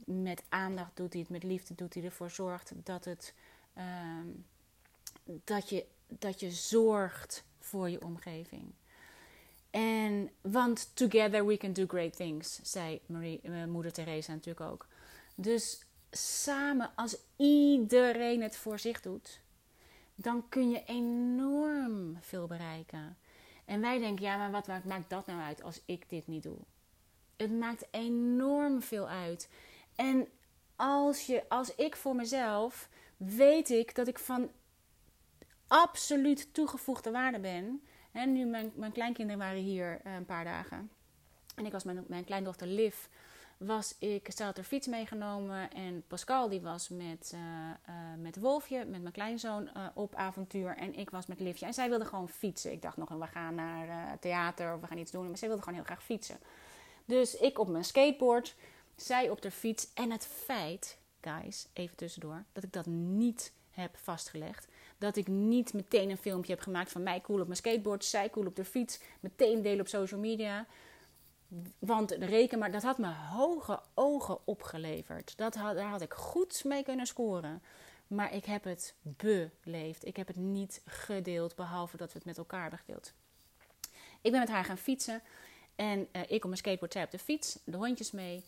met 0.06 0.44
aandacht 0.50 0.98
doet, 0.98 1.12
die 1.12 1.22
het 1.22 1.30
met 1.30 1.44
liefde 1.44 1.76
doet, 1.76 1.94
die 1.94 2.04
ervoor 2.04 2.30
zorgt 2.30 2.72
dat, 2.84 3.06
het, 3.06 3.34
ehm, 3.74 4.28
dat, 5.44 5.70
je, 5.70 5.86
dat 6.08 6.40
je 6.40 6.52
zorgt 6.52 7.46
voor 7.60 7.90
je 7.90 8.02
omgeving. 8.02 8.74
En, 9.70 10.30
want 10.42 10.96
together 10.96 11.46
we 11.46 11.58
can 11.58 11.74
do 11.74 11.86
great 11.88 12.16
things, 12.16 12.60
zei 12.64 13.02
Marie, 13.06 13.40
uh, 13.44 13.66
moeder 13.66 13.94
Teresa 13.94 14.34
natuurlijk 14.34 14.72
ook. 14.72 14.88
Dus 15.36 15.86
samen, 16.18 16.92
als 16.96 17.18
iedereen 17.36 18.42
het 18.42 18.56
voor 18.56 18.80
zich 18.80 19.02
doet, 19.02 19.42
dan 20.16 20.50
kun 20.50 20.70
je 20.70 20.84
enorm 20.86 22.18
veel 22.22 22.48
bereiken. 22.48 23.18
En 23.66 23.82
wij 23.82 24.00
denken, 24.00 24.26
ja, 24.26 24.38
maar 24.38 24.52
wat 24.52 24.84
maakt 24.86 25.10
dat 25.10 25.26
nou 25.26 25.42
uit 25.42 25.64
als 25.64 25.82
ik 25.86 26.10
dit 26.10 26.28
niet 26.28 26.44
doe? 26.44 26.58
Het 27.36 27.52
maakt 27.52 27.88
enorm 27.92 28.82
veel 28.82 29.10
uit. 29.10 29.50
En 29.96 30.28
als, 30.76 31.26
je, 31.26 31.50
als 31.50 31.76
ik 31.76 31.96
voor 31.96 32.16
mezelf 32.16 32.90
weet 33.18 33.70
ik 33.70 33.96
dat 33.96 34.08
ik 34.08 34.20
van 34.20 34.52
absoluut 35.68 36.54
toegevoegde 36.54 37.12
waarde 37.12 37.40
ben. 37.40 37.82
En 38.12 38.34
nu 38.34 38.46
mijn, 38.46 38.72
mijn 38.76 38.92
kleinkinderen 38.92 39.42
waren 39.42 39.62
hier 39.62 40.02
eh, 40.04 40.14
een 40.14 40.26
paar 40.26 40.44
dagen. 40.44 40.92
En 41.56 41.66
ik 41.66 41.72
was 41.72 41.84
met 41.84 42.10
mijn 42.10 42.24
kleindochter 42.24 42.68
Liv 42.68 42.96
was 43.66 43.96
ik, 44.00 44.32
ze 44.36 44.44
had 44.44 44.56
haar 44.56 44.66
fiets 44.66 44.88
meegenomen 44.88 45.72
en 45.72 46.04
Pascal 46.08 46.50
die 46.50 46.62
was 46.62 46.90
met, 46.90 47.32
uh, 47.36 47.40
uh, 47.40 47.96
met 48.18 48.40
Wolfje, 48.40 48.86
met 48.86 49.02
mijn 49.02 49.14
kleinzoon, 49.14 49.70
uh, 49.78 49.88
op 49.94 50.16
avontuur. 50.16 50.78
En 50.78 50.96
ik 50.96 51.10
was 51.10 51.26
met 51.26 51.40
Livje. 51.40 51.66
En 51.66 51.74
zij 51.74 51.90
wilde 51.90 52.06
gewoon 52.06 52.30
fietsen. 52.30 52.72
Ik 52.72 52.82
dacht 52.82 52.98
nog, 52.98 53.10
we 53.10 53.28
gaan 53.28 53.56
naar 53.56 54.18
theater 54.20 54.74
of 54.74 54.82
we 54.82 54.88
gaan 54.88 54.98
iets 54.98 55.12
doen. 55.12 55.28
Maar 55.28 55.38
zij 55.38 55.48
wilde 55.48 55.64
gewoon 55.64 55.78
heel 55.78 55.88
graag 55.88 56.04
fietsen. 56.04 56.38
Dus 57.06 57.36
ik 57.38 57.60
op 57.60 57.68
mijn 57.68 57.86
skateboard, 57.86 58.56
zij 58.96 59.30
op 59.30 59.42
de 59.42 59.52
fiets. 59.52 59.94
En 59.94 60.12
het 60.12 60.26
feit, 60.26 60.98
guys, 61.22 61.68
even 61.74 61.96
tussendoor, 61.98 62.44
dat 62.52 62.64
ik 62.64 62.74
dat 62.74 62.86
niet 62.86 63.52
heb 63.70 63.98
vastgelegd. 63.98 64.68
Dat 64.98 65.16
ik 65.16 65.28
niet 65.28 65.74
meteen 65.74 66.10
een 66.10 66.18
filmpje 66.18 66.54
heb 66.54 66.62
gemaakt 66.62 66.92
van 66.92 67.04
mij 67.04 67.22
cool 67.22 67.40
op 67.40 67.46
mijn 67.46 67.58
skateboard, 67.58 68.06
zij 68.06 68.30
cool 68.30 68.46
op 68.46 68.56
de 68.56 68.66
fiets. 68.66 69.00
Meteen 69.20 69.62
delen 69.62 69.80
op 69.80 69.88
social 69.88 70.20
media. 70.20 70.66
Want 71.80 72.12
reken 72.12 72.60
maar, 72.60 72.72
dat 72.72 72.84
had 72.84 72.98
me 72.98 73.14
hoge 73.14 73.80
ogen 73.94 74.38
opgeleverd. 74.44 75.38
Dat 75.38 75.56
had, 75.56 75.76
daar 75.76 75.90
had 75.90 76.02
ik 76.02 76.14
goed 76.14 76.64
mee 76.64 76.84
kunnen 76.84 77.06
scoren. 77.06 77.62
Maar 78.08 78.34
ik 78.34 78.46
heb 78.46 78.64
het 78.64 78.94
beleefd. 79.02 80.06
Ik 80.06 80.16
heb 80.16 80.28
het 80.28 80.36
niet 80.36 80.82
gedeeld, 80.86 81.56
behalve 81.56 81.98
dat 81.98 82.12
we 82.12 82.18
het 82.18 82.28
met 82.28 82.38
elkaar 82.38 82.62
hebben 82.62 82.80
gedeeld. 82.80 83.14
Ik 84.22 84.32
ben 84.32 84.40
met 84.40 84.50
haar 84.50 84.66
gaan 84.66 84.78
fietsen. 84.78 85.22
En 85.76 86.08
uh, 86.12 86.22
ik 86.22 86.36
op 86.36 86.44
mijn 86.44 86.58
skateboard, 86.58 86.94
zij 86.94 87.04
op 87.04 87.12
de 87.12 87.20
fiets. 87.20 87.60
De 87.64 87.78
hondjes 87.78 88.12
mee. 88.12 88.44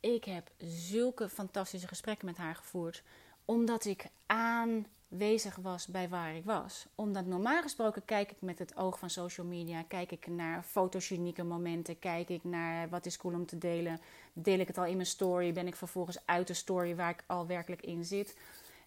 Ik 0.00 0.24
heb 0.24 0.50
zulke 0.58 1.28
fantastische 1.28 1.88
gesprekken 1.88 2.26
met 2.26 2.36
haar 2.36 2.54
gevoerd. 2.54 3.02
Omdat 3.46 3.84
ik 3.84 4.06
aan 4.26 4.86
bezig 5.08 5.56
was 5.56 5.86
bij 5.86 6.08
waar 6.08 6.34
ik 6.34 6.44
was. 6.44 6.86
Omdat 6.94 7.26
normaal 7.26 7.62
gesproken 7.62 8.04
kijk 8.04 8.30
ik 8.30 8.40
met 8.40 8.58
het 8.58 8.76
oog 8.76 8.98
van 8.98 9.10
social 9.10 9.46
media, 9.46 9.82
kijk 9.82 10.12
ik 10.12 10.26
naar 10.26 10.62
fotogenieke 10.62 11.42
momenten, 11.42 11.98
kijk 11.98 12.28
ik 12.28 12.44
naar 12.44 12.88
wat 12.88 13.06
is 13.06 13.16
cool 13.16 13.34
om 13.34 13.46
te 13.46 13.58
delen. 13.58 14.00
Deel 14.32 14.58
ik 14.58 14.66
het 14.66 14.78
al 14.78 14.84
in 14.84 14.96
mijn 14.96 15.06
story, 15.06 15.52
ben 15.52 15.66
ik 15.66 15.76
vervolgens 15.76 16.18
uit 16.24 16.46
de 16.46 16.54
story 16.54 16.96
waar 16.96 17.10
ik 17.10 17.24
al 17.26 17.46
werkelijk 17.46 17.82
in 17.82 18.04
zit. 18.04 18.36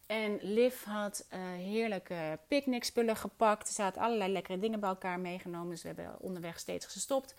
En 0.06 0.38
Liv 0.42 0.84
had 0.84 1.26
uh, 1.34 1.40
heerlijke 1.42 2.40
picknickspullen 2.48 3.16
gepakt. 3.16 3.70
Ze 3.70 3.82
had 3.82 3.98
allerlei 3.98 4.32
lekkere 4.32 4.60
dingen 4.60 4.80
bij 4.80 4.90
elkaar 4.90 5.20
meegenomen. 5.20 5.70
Dus 5.70 5.82
we 5.82 5.88
hebben 5.88 6.16
onderweg 6.20 6.60
steeds 6.60 6.86
gestopt 6.86 7.36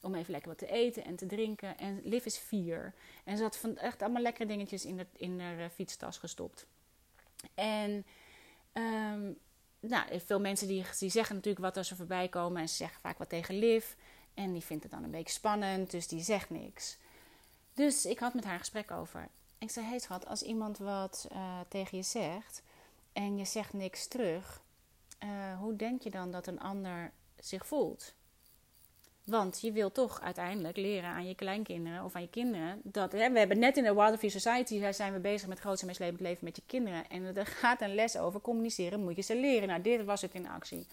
om 0.00 0.14
even 0.14 0.30
lekker 0.30 0.48
wat 0.48 0.58
te 0.58 0.70
eten 0.70 1.04
en 1.04 1.16
te 1.16 1.26
drinken. 1.26 1.78
En 1.78 2.00
Liv 2.04 2.24
is 2.24 2.38
vier. 2.38 2.94
En 3.24 3.36
ze 3.36 3.42
had 3.42 3.56
van 3.56 3.76
echt 3.76 4.02
allemaal 4.02 4.22
lekkere 4.22 4.46
dingetjes 4.46 4.84
in, 4.84 4.96
de, 4.96 5.06
in 5.16 5.40
haar 5.40 5.58
eh, 5.58 5.68
fietstas 5.74 6.18
gestopt. 6.18 6.66
En 7.54 8.06
um, 8.72 9.38
nou, 9.80 10.20
veel 10.20 10.40
mensen 10.40 10.68
die, 10.68 10.84
die 10.98 11.10
zeggen 11.10 11.34
natuurlijk 11.34 11.64
wat 11.64 11.76
als 11.76 11.88
ze 11.88 11.96
voorbij 11.96 12.28
komen. 12.28 12.60
En 12.60 12.68
ze 12.68 12.74
zeggen 12.74 13.00
vaak 13.00 13.18
wat 13.18 13.28
tegen 13.28 13.58
Liv. 13.58 13.86
En 14.34 14.52
die 14.52 14.62
vindt 14.62 14.82
het 14.82 14.92
dan 14.92 15.04
een 15.04 15.10
beetje 15.10 15.32
spannend, 15.32 15.90
dus 15.90 16.08
die 16.08 16.22
zegt 16.22 16.50
niks. 16.50 16.98
Dus 17.74 18.06
ik 18.06 18.18
had 18.18 18.34
met 18.34 18.44
haar 18.44 18.58
gesprek 18.58 18.90
over. 18.90 19.28
Ik 19.58 19.70
zei, 19.70 19.86
hey 19.86 19.98
schat, 19.98 20.26
als 20.26 20.42
iemand 20.42 20.78
wat 20.78 21.28
uh, 21.32 21.60
tegen 21.68 21.96
je 21.96 22.04
zegt 22.04 22.62
en 23.12 23.38
je 23.38 23.44
zegt 23.44 23.72
niks 23.72 24.06
terug, 24.06 24.62
uh, 25.24 25.58
hoe 25.58 25.76
denk 25.76 26.02
je 26.02 26.10
dan 26.10 26.30
dat 26.30 26.46
een 26.46 26.60
ander 26.60 27.12
zich 27.38 27.66
voelt? 27.66 28.14
Want 29.28 29.60
je 29.60 29.72
wil 29.72 29.92
toch 29.92 30.20
uiteindelijk 30.20 30.76
leren 30.76 31.10
aan 31.10 31.26
je 31.26 31.34
kleinkinderen 31.34 32.04
of 32.04 32.14
aan 32.14 32.22
je 32.22 32.28
kinderen. 32.28 32.80
Dat, 32.82 33.12
hè, 33.12 33.30
we 33.30 33.38
hebben 33.38 33.58
net 33.58 33.76
in 33.76 33.84
de 33.84 33.94
Wild 33.94 34.18
Free 34.18 34.30
Society 34.30 34.92
zijn 34.92 35.12
we 35.12 35.18
bezig 35.18 35.48
met 35.48 35.58
grootste 35.58 35.86
meeslepend 35.86 36.20
leven 36.20 36.44
met 36.44 36.56
je 36.56 36.62
kinderen. 36.66 37.08
En 37.08 37.36
er 37.36 37.46
gaat 37.46 37.80
een 37.80 37.94
les 37.94 38.16
over 38.16 38.40
communiceren, 38.40 39.00
moet 39.00 39.16
je 39.16 39.22
ze 39.22 39.36
leren. 39.36 39.68
Nou, 39.68 39.82
dit 39.82 40.04
was 40.04 40.22
het 40.22 40.34
in 40.34 40.48
actie. 40.48 40.86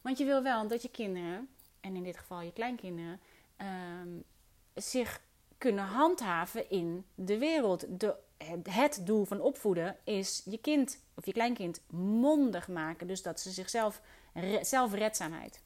Want 0.00 0.18
je 0.18 0.24
wil 0.24 0.42
wel 0.42 0.68
dat 0.68 0.82
je 0.82 0.90
kinderen, 0.90 1.48
en 1.80 1.96
in 1.96 2.02
dit 2.02 2.16
geval 2.16 2.40
je 2.40 2.52
kleinkinderen, 2.52 3.20
um, 4.02 4.24
zich 4.74 5.20
kunnen 5.58 5.84
handhaven 5.84 6.70
in 6.70 7.04
de 7.14 7.38
wereld. 7.38 8.00
De, 8.00 8.14
het 8.70 9.00
doel 9.04 9.24
van 9.24 9.40
opvoeden 9.40 9.96
is 10.04 10.42
je 10.44 10.58
kind 10.58 11.02
of 11.14 11.26
je 11.26 11.32
kleinkind 11.32 11.80
mondig 11.90 12.68
maken. 12.68 13.06
Dus 13.06 13.22
dat 13.22 13.40
ze 13.40 13.50
zichzelf, 13.50 14.00
zelfredzaamheid. 14.62 15.60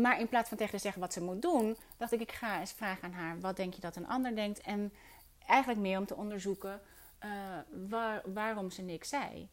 Maar 0.00 0.20
in 0.20 0.28
plaats 0.28 0.48
van 0.48 0.58
tegen 0.58 0.74
te 0.74 0.82
zeggen 0.82 1.00
wat 1.00 1.12
ze 1.12 1.22
moet 1.22 1.42
doen, 1.42 1.76
dacht 1.96 2.12
ik, 2.12 2.20
ik 2.20 2.32
ga 2.32 2.60
eens 2.60 2.72
vragen 2.72 3.04
aan 3.04 3.12
haar: 3.12 3.40
wat 3.40 3.56
denk 3.56 3.74
je 3.74 3.80
dat 3.80 3.96
een 3.96 4.08
ander 4.08 4.34
denkt? 4.34 4.60
En 4.60 4.92
eigenlijk 5.46 5.80
meer 5.80 5.98
om 5.98 6.06
te 6.06 6.14
onderzoeken 6.14 6.80
uh, 7.24 7.30
waar, 7.88 8.22
waarom 8.24 8.70
ze 8.70 8.82
niks 8.82 9.08
zei. 9.08 9.48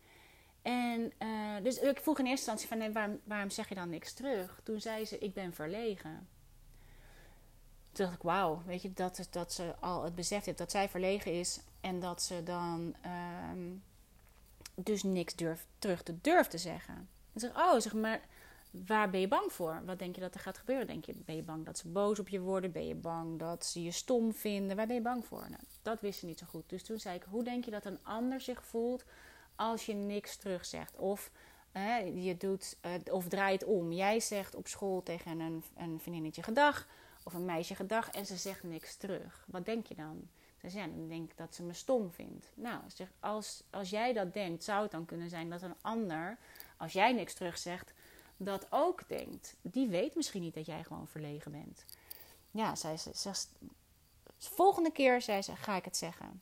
En 0.62 1.12
uh, 1.19 1.63
dus 1.63 1.80
ik 1.80 1.99
vroeg 1.99 2.19
in 2.19 2.25
eerste 2.25 2.51
instantie 2.51 2.67
van 2.67 2.93
waarom, 2.93 3.19
waarom 3.23 3.49
zeg 3.49 3.69
je 3.69 3.75
dan 3.75 3.89
niks 3.89 4.13
terug? 4.13 4.60
Toen 4.63 4.82
zei 4.82 5.06
ze, 5.06 5.17
ik 5.17 5.34
ben 5.34 5.54
verlegen. 5.54 6.27
Toen 7.91 8.06
dacht 8.06 8.17
ik, 8.17 8.21
wauw, 8.21 8.62
weet 8.65 8.82
je, 8.82 8.93
dat, 8.93 9.27
dat 9.30 9.54
ze 9.54 9.75
al 9.80 10.04
het 10.04 10.15
besef 10.15 10.45
heeft 10.45 10.58
dat 10.58 10.71
zij 10.71 10.89
verlegen 10.89 11.34
is 11.34 11.60
en 11.82 11.99
dat 11.99 12.21
ze 12.21 12.43
dan 12.43 12.95
um, 13.51 13.84
dus 14.75 15.04
niks 15.04 15.36
durft, 15.36 15.65
terug 15.80 16.04
te 16.04 16.21
durft 16.21 16.49
te 16.49 16.58
zeggen. 16.58 17.10
En 17.34 17.39
zeg, 17.39 17.56
oh, 17.56 17.80
zeg 17.80 17.93
maar, 17.93 18.21
waar 18.71 19.10
ben 19.10 19.19
je 19.19 19.27
bang 19.27 19.53
voor? 19.53 19.81
Wat 19.86 19.99
denk 19.99 20.15
je 20.15 20.21
dat 20.21 20.34
er 20.34 20.39
gaat 20.39 20.57
gebeuren? 20.57 20.88
Denk 20.88 21.05
je, 21.05 21.13
ben 21.25 21.36
je 21.36 21.43
bang 21.43 21.65
dat 21.65 21.77
ze 21.77 21.88
boos 21.88 22.19
op 22.19 22.29
je 22.29 22.39
worden? 22.39 22.71
Ben 22.71 22.88
je 22.88 22.95
bang 22.95 23.39
dat 23.39 23.65
ze 23.65 23.84
je 23.84 23.91
stom 23.91 24.34
vinden? 24.34 24.75
Waar 24.75 24.88
ben 24.88 24.95
je 24.95 25.01
bang 25.01 25.25
voor? 25.25 25.45
Nou, 25.49 25.62
dat 25.81 26.01
wist 26.01 26.19
ze 26.19 26.25
niet 26.25 26.39
zo 26.39 26.45
goed. 26.49 26.69
Dus 26.69 26.84
toen 26.84 26.99
zei 26.99 27.15
ik, 27.15 27.23
hoe 27.29 27.43
denk 27.43 27.65
je 27.65 27.71
dat 27.71 27.86
een 27.86 27.99
ander 28.03 28.41
zich 28.41 28.65
voelt 28.65 29.03
als 29.55 29.86
je 29.86 29.93
niks 29.93 30.38
terugzegt? 30.38 30.97
Of 30.97 31.31
je 32.13 32.36
doet, 32.38 32.77
uh, 32.86 33.13
of 33.13 33.27
draait 33.27 33.63
om. 33.63 33.91
Jij 33.91 34.19
zegt 34.19 34.55
op 34.55 34.67
school 34.67 35.03
tegen 35.03 35.39
een, 35.39 35.63
een 35.75 35.99
vriendinnetje 35.99 36.43
gedag 36.43 36.88
of 37.23 37.34
een 37.34 37.45
meisje 37.45 37.75
gedag 37.75 38.10
en 38.10 38.25
ze 38.25 38.38
zegt 38.38 38.63
niks 38.63 38.95
terug. 38.95 39.45
Wat 39.47 39.65
denk 39.65 39.86
je 39.86 39.95
dan? 39.95 40.27
Dus 40.62 40.73
ja, 40.73 40.88
dan 40.88 41.07
denk 41.07 41.31
ik 41.31 41.38
dat 41.38 41.55
ze 41.55 41.63
me 41.63 41.73
stom 41.73 42.12
vindt. 42.12 42.51
Nou, 42.53 42.81
als, 43.19 43.63
als 43.69 43.89
jij 43.89 44.13
dat 44.13 44.34
denkt, 44.34 44.63
zou 44.63 44.81
het 44.81 44.91
dan 44.91 45.05
kunnen 45.05 45.29
zijn 45.29 45.49
dat 45.49 45.62
een 45.62 45.75
ander, 45.81 46.38
als 46.77 46.93
jij 46.93 47.13
niks 47.13 47.34
terugzegt, 47.34 47.93
dat 48.45 48.67
ook 48.69 49.08
denkt. 49.08 49.56
Die 49.62 49.88
weet 49.88 50.15
misschien 50.15 50.41
niet 50.41 50.54
dat 50.54 50.65
jij 50.65 50.84
gewoon 50.84 51.08
verlegen 51.08 51.51
bent. 51.51 51.86
Ja, 52.51 52.75
zij 52.75 52.97
zegt. 53.12 53.49
Volgende 54.38 54.91
keer 54.91 55.21
zei 55.21 55.41
ze: 55.41 55.56
ga 55.56 55.75
ik 55.75 55.86
het 55.86 55.97
zeggen. 55.97 56.41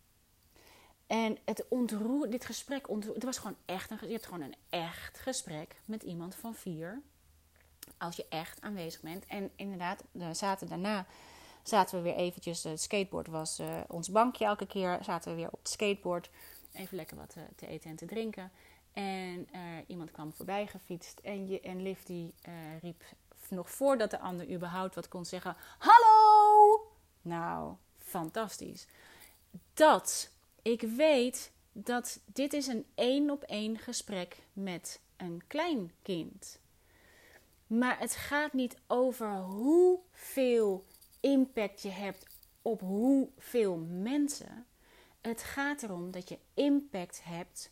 En 1.08 1.38
het 1.46 1.66
ontroer, 1.70 2.30
dit 2.30 2.46
gesprek 2.46 2.90
ontroer, 2.90 3.14
het 3.14 3.24
was 3.24 3.38
gewoon 3.38 3.58
echt 3.66 3.92
een, 3.92 3.98
je 4.02 4.12
hebt 4.12 4.26
gewoon 4.26 4.42
een 4.42 4.56
echt 4.70 5.20
gesprek 5.20 5.76
met 5.86 6.04
iemand 6.04 6.36
van 6.36 6.56
vier. 6.56 7.02
Als 7.98 8.16
je 8.16 8.26
echt 8.30 8.62
aanwezig 8.62 9.02
bent. 9.02 9.26
En 9.26 9.52
inderdaad, 9.56 10.04
de 10.12 10.34
zaten 10.34 10.68
daarna 10.68 11.06
zaten 11.64 11.98
we 11.98 12.04
weer 12.04 12.16
eventjes, 12.16 12.64
het 12.64 12.82
skateboard 12.82 13.28
was 13.28 13.60
uh, 13.60 13.80
ons 13.88 14.10
bankje 14.10 14.46
elke 14.46 14.68
keer. 14.68 15.00
Zaten 15.02 15.32
we 15.32 15.38
weer 15.38 15.52
op 15.52 15.60
het 15.60 15.70
skateboard. 15.70 16.30
Even 16.72 16.96
lekker 16.96 17.18
wat 17.18 17.30
te, 17.30 17.42
te 17.56 17.68
eten 17.68 17.90
en 17.90 17.96
te 17.96 18.06
drinken. 18.06 18.52
En 18.94 19.48
uh, 19.56 19.60
iemand 19.88 20.12
kwam 20.12 20.34
voorbij 20.34 20.68
gefietst 20.68 21.20
en, 21.20 21.48
je, 21.48 21.60
en 21.60 21.82
Liv 21.82 22.10
uh, 22.10 22.24
riep 22.82 23.04
nog 23.50 23.72
voordat 23.72 24.12
de 24.12 24.20
ander 24.20 24.50
überhaupt 24.52 24.96
wat 24.96 25.08
kon 25.08 25.26
zeggen: 25.26 25.56
Hallo! 25.78 26.92
Nou, 27.22 27.76
fantastisch. 27.98 28.88
Dat 29.74 30.32
ik 30.62 30.82
weet 30.82 31.52
dat 31.72 32.20
dit 32.26 32.54
is 32.54 32.68
een 32.68 32.86
één 32.96 33.30
op 33.30 33.44
één 33.44 33.78
gesprek 33.78 34.38
met 34.54 35.02
een 35.18 35.42
klein 35.48 35.92
kind. 36.02 36.60
Maar 37.68 38.00
het 38.00 38.16
gaat 38.16 38.54
niet 38.54 38.78
over 38.88 39.38
hoeveel 39.38 40.86
impact 41.20 41.82
je 41.82 41.90
hebt 41.90 42.26
op 42.62 42.80
hoeveel 42.82 43.78
mensen. 43.78 44.66
Het 45.22 45.44
gaat 45.44 45.84
erom 45.84 46.12
dat 46.12 46.30
je 46.30 46.40
impact 46.54 47.24
hebt 47.24 47.72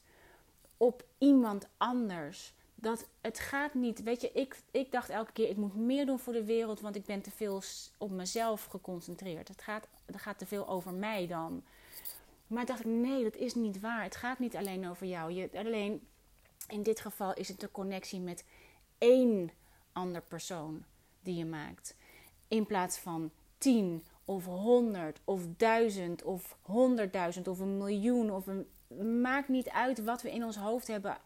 op 0.77 1.03
iemand 1.17 1.67
anders. 1.77 2.53
Dat 2.75 3.07
het 3.21 3.39
gaat 3.39 3.73
niet, 3.73 4.03
weet 4.03 4.21
je, 4.21 4.31
ik, 4.31 4.61
ik 4.71 4.91
dacht 4.91 5.09
elke 5.09 5.31
keer: 5.31 5.49
ik 5.49 5.57
moet 5.57 5.75
meer 5.75 6.05
doen 6.05 6.19
voor 6.19 6.33
de 6.33 6.43
wereld, 6.43 6.79
want 6.79 6.95
ik 6.95 7.05
ben 7.05 7.21
te 7.21 7.31
veel 7.31 7.61
op 7.97 8.11
mezelf 8.11 8.65
geconcentreerd. 8.65 9.47
Het 9.47 9.61
gaat, 9.61 9.87
het 10.05 10.21
gaat 10.21 10.37
te 10.37 10.45
veel 10.45 10.67
over 10.67 10.93
mij 10.93 11.27
dan. 11.27 11.63
Maar 12.47 12.65
dacht 12.65 12.79
ik: 12.79 12.85
nee, 12.85 13.23
dat 13.23 13.35
is 13.35 13.55
niet 13.55 13.79
waar. 13.79 14.03
Het 14.03 14.15
gaat 14.15 14.39
niet 14.39 14.55
alleen 14.55 14.89
over 14.89 15.07
jou. 15.07 15.31
Je, 15.31 15.49
alleen 15.53 16.07
in 16.67 16.83
dit 16.83 16.99
geval 16.99 17.33
is 17.33 17.47
het 17.47 17.59
de 17.59 17.71
connectie 17.71 18.19
met 18.19 18.45
één 18.97 19.51
ander 19.91 20.21
persoon 20.21 20.83
die 21.21 21.35
je 21.35 21.45
maakt. 21.45 21.95
In 22.47 22.65
plaats 22.65 22.97
van 22.97 23.31
tien 23.57 24.03
of 24.25 24.45
honderd 24.45 25.19
of 25.23 25.41
duizend 25.57 26.23
of 26.23 26.57
honderdduizend 26.61 27.47
of 27.47 27.59
een 27.59 27.77
miljoen 27.77 28.31
of 28.31 28.47
een. 28.47 28.67
Maakt 29.21 29.47
niet 29.47 29.69
uit 29.69 30.03
wat 30.03 30.21
we 30.21 30.31
in 30.31 30.43
ons 30.43 30.55
hoofd 30.55 30.87
hebben. 30.87 31.17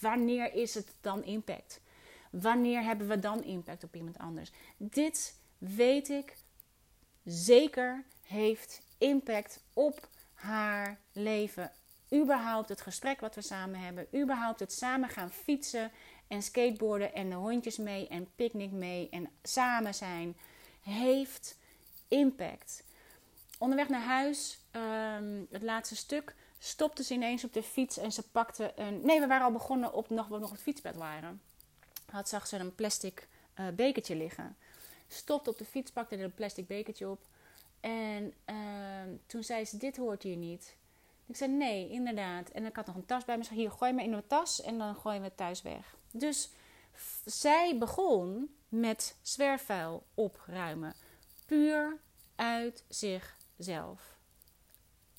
Wanneer 0.00 0.54
is 0.54 0.74
het 0.74 0.94
dan 1.00 1.24
impact? 1.24 1.80
Wanneer 2.30 2.82
hebben 2.82 3.08
we 3.08 3.18
dan 3.18 3.44
impact 3.44 3.84
op 3.84 3.94
iemand 3.94 4.18
anders? 4.18 4.52
Dit 4.76 5.38
weet 5.58 6.08
ik 6.08 6.36
zeker 7.24 8.04
heeft 8.22 8.80
impact 8.98 9.60
op 9.72 10.08
haar 10.34 10.98
leven. 11.12 11.72
Überhaupt 12.14 12.68
het 12.68 12.80
gesprek 12.80 13.20
wat 13.20 13.34
we 13.34 13.42
samen 13.42 13.80
hebben. 13.80 14.06
Überhaupt 14.14 14.60
het 14.60 14.72
samen 14.72 15.08
gaan 15.08 15.30
fietsen 15.30 15.90
en 16.28 16.42
skateboarden 16.42 17.14
en 17.14 17.30
de 17.30 17.36
hondjes 17.36 17.76
mee 17.76 18.08
en 18.08 18.28
picknick 18.36 18.70
mee 18.70 19.08
en 19.10 19.28
samen 19.42 19.94
zijn. 19.94 20.36
Heeft 20.82 21.58
impact. 22.08 22.84
Onderweg 23.58 23.88
naar 23.88 24.02
huis, 24.02 24.58
um, 24.72 25.46
het 25.50 25.62
laatste 25.62 25.96
stuk, 25.96 26.34
stopte 26.58 27.02
ze 27.02 27.14
ineens 27.14 27.44
op 27.44 27.52
de 27.52 27.62
fiets 27.62 27.96
en 27.96 28.12
ze 28.12 28.22
pakte 28.22 28.72
een. 28.76 29.00
Nee, 29.00 29.20
we 29.20 29.26
waren 29.26 29.44
al 29.44 29.52
begonnen 29.52 29.92
op 29.92 30.08
nog, 30.08 30.28
we 30.28 30.38
nog 30.38 30.50
het 30.50 30.60
fietsbed 30.60 30.96
waren. 30.96 31.40
Had 32.10 32.28
zag 32.28 32.46
ze 32.46 32.58
een 32.58 32.74
plastic 32.74 33.28
uh, 33.60 33.68
bekertje 33.68 34.16
liggen. 34.16 34.56
Stopte 35.08 35.50
op 35.50 35.58
de 35.58 35.64
fiets, 35.64 35.90
pakte 35.90 36.16
er 36.16 36.24
een 36.24 36.34
plastic 36.34 36.66
bekertje 36.66 37.08
op. 37.08 37.20
En 37.80 38.34
uh, 38.46 38.56
toen 39.26 39.42
zei 39.42 39.64
ze: 39.64 39.76
Dit 39.76 39.96
hoort 39.96 40.22
hier 40.22 40.36
niet. 40.36 40.76
Ik 41.26 41.36
zei: 41.36 41.52
Nee, 41.52 41.90
inderdaad. 41.90 42.48
En 42.48 42.66
ik 42.66 42.76
had 42.76 42.86
nog 42.86 42.96
een 42.96 43.06
tas 43.06 43.24
bij 43.24 43.38
me. 43.38 43.44
Ze 43.44 43.54
Hier, 43.54 43.70
gooi 43.70 43.92
me 43.92 44.02
in 44.02 44.10
mijn 44.10 44.26
tas 44.26 44.62
en 44.62 44.78
dan 44.78 44.94
gooien 44.94 45.20
we 45.20 45.26
het 45.26 45.36
thuis 45.36 45.62
weg. 45.62 45.96
Dus 46.10 46.50
zij 47.24 47.78
begon 47.78 48.54
met 48.68 49.16
zwerfvuil 49.22 50.06
opruimen 50.14 50.94
puur 51.46 51.98
uit 52.36 52.84
zichzelf. 52.88 54.17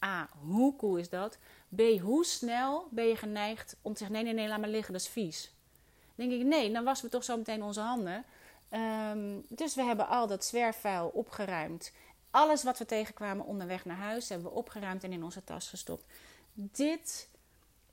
A, 0.06 0.30
hoe 0.46 0.76
cool 0.76 0.98
is 0.98 1.10
dat? 1.10 1.38
B, 1.76 1.82
hoe 2.02 2.26
snel 2.26 2.88
ben 2.92 3.06
je 3.06 3.16
geneigd 3.16 3.76
om 3.82 3.94
te 3.94 3.98
zeggen: 3.98 4.16
nee, 4.16 4.26
nee, 4.26 4.34
nee, 4.34 4.48
laat 4.48 4.60
maar 4.60 4.70
liggen, 4.70 4.94
dat 4.94 5.02
is 5.02 5.08
vies. 5.08 5.54
Dan 6.16 6.30
denk 6.30 6.42
ik: 6.42 6.48
nee, 6.48 6.72
dan 6.72 6.84
wassen 6.84 7.06
we 7.06 7.12
toch 7.12 7.24
zo 7.24 7.38
meteen 7.38 7.64
onze 7.64 7.80
handen. 7.80 8.26
Um, 8.72 9.46
dus 9.48 9.76
we 9.76 9.84
hebben 9.84 10.08
al 10.08 10.28
dat 10.28 10.46
zwerfvuil 10.46 11.08
opgeruimd. 11.08 11.92
Alles 12.32 12.64
wat 12.64 12.78
we 12.78 12.86
tegenkwamen 12.86 13.46
onderweg 13.46 13.86
naar 13.86 13.98
huis 13.98 14.30
hebben 14.30 14.48
we 14.48 14.58
opgeruimd 14.58 15.04
en 15.04 15.12
in 15.12 15.24
onze 15.24 15.44
tas 15.44 15.70
gestopt. 15.70 16.06
Dit 16.54 17.30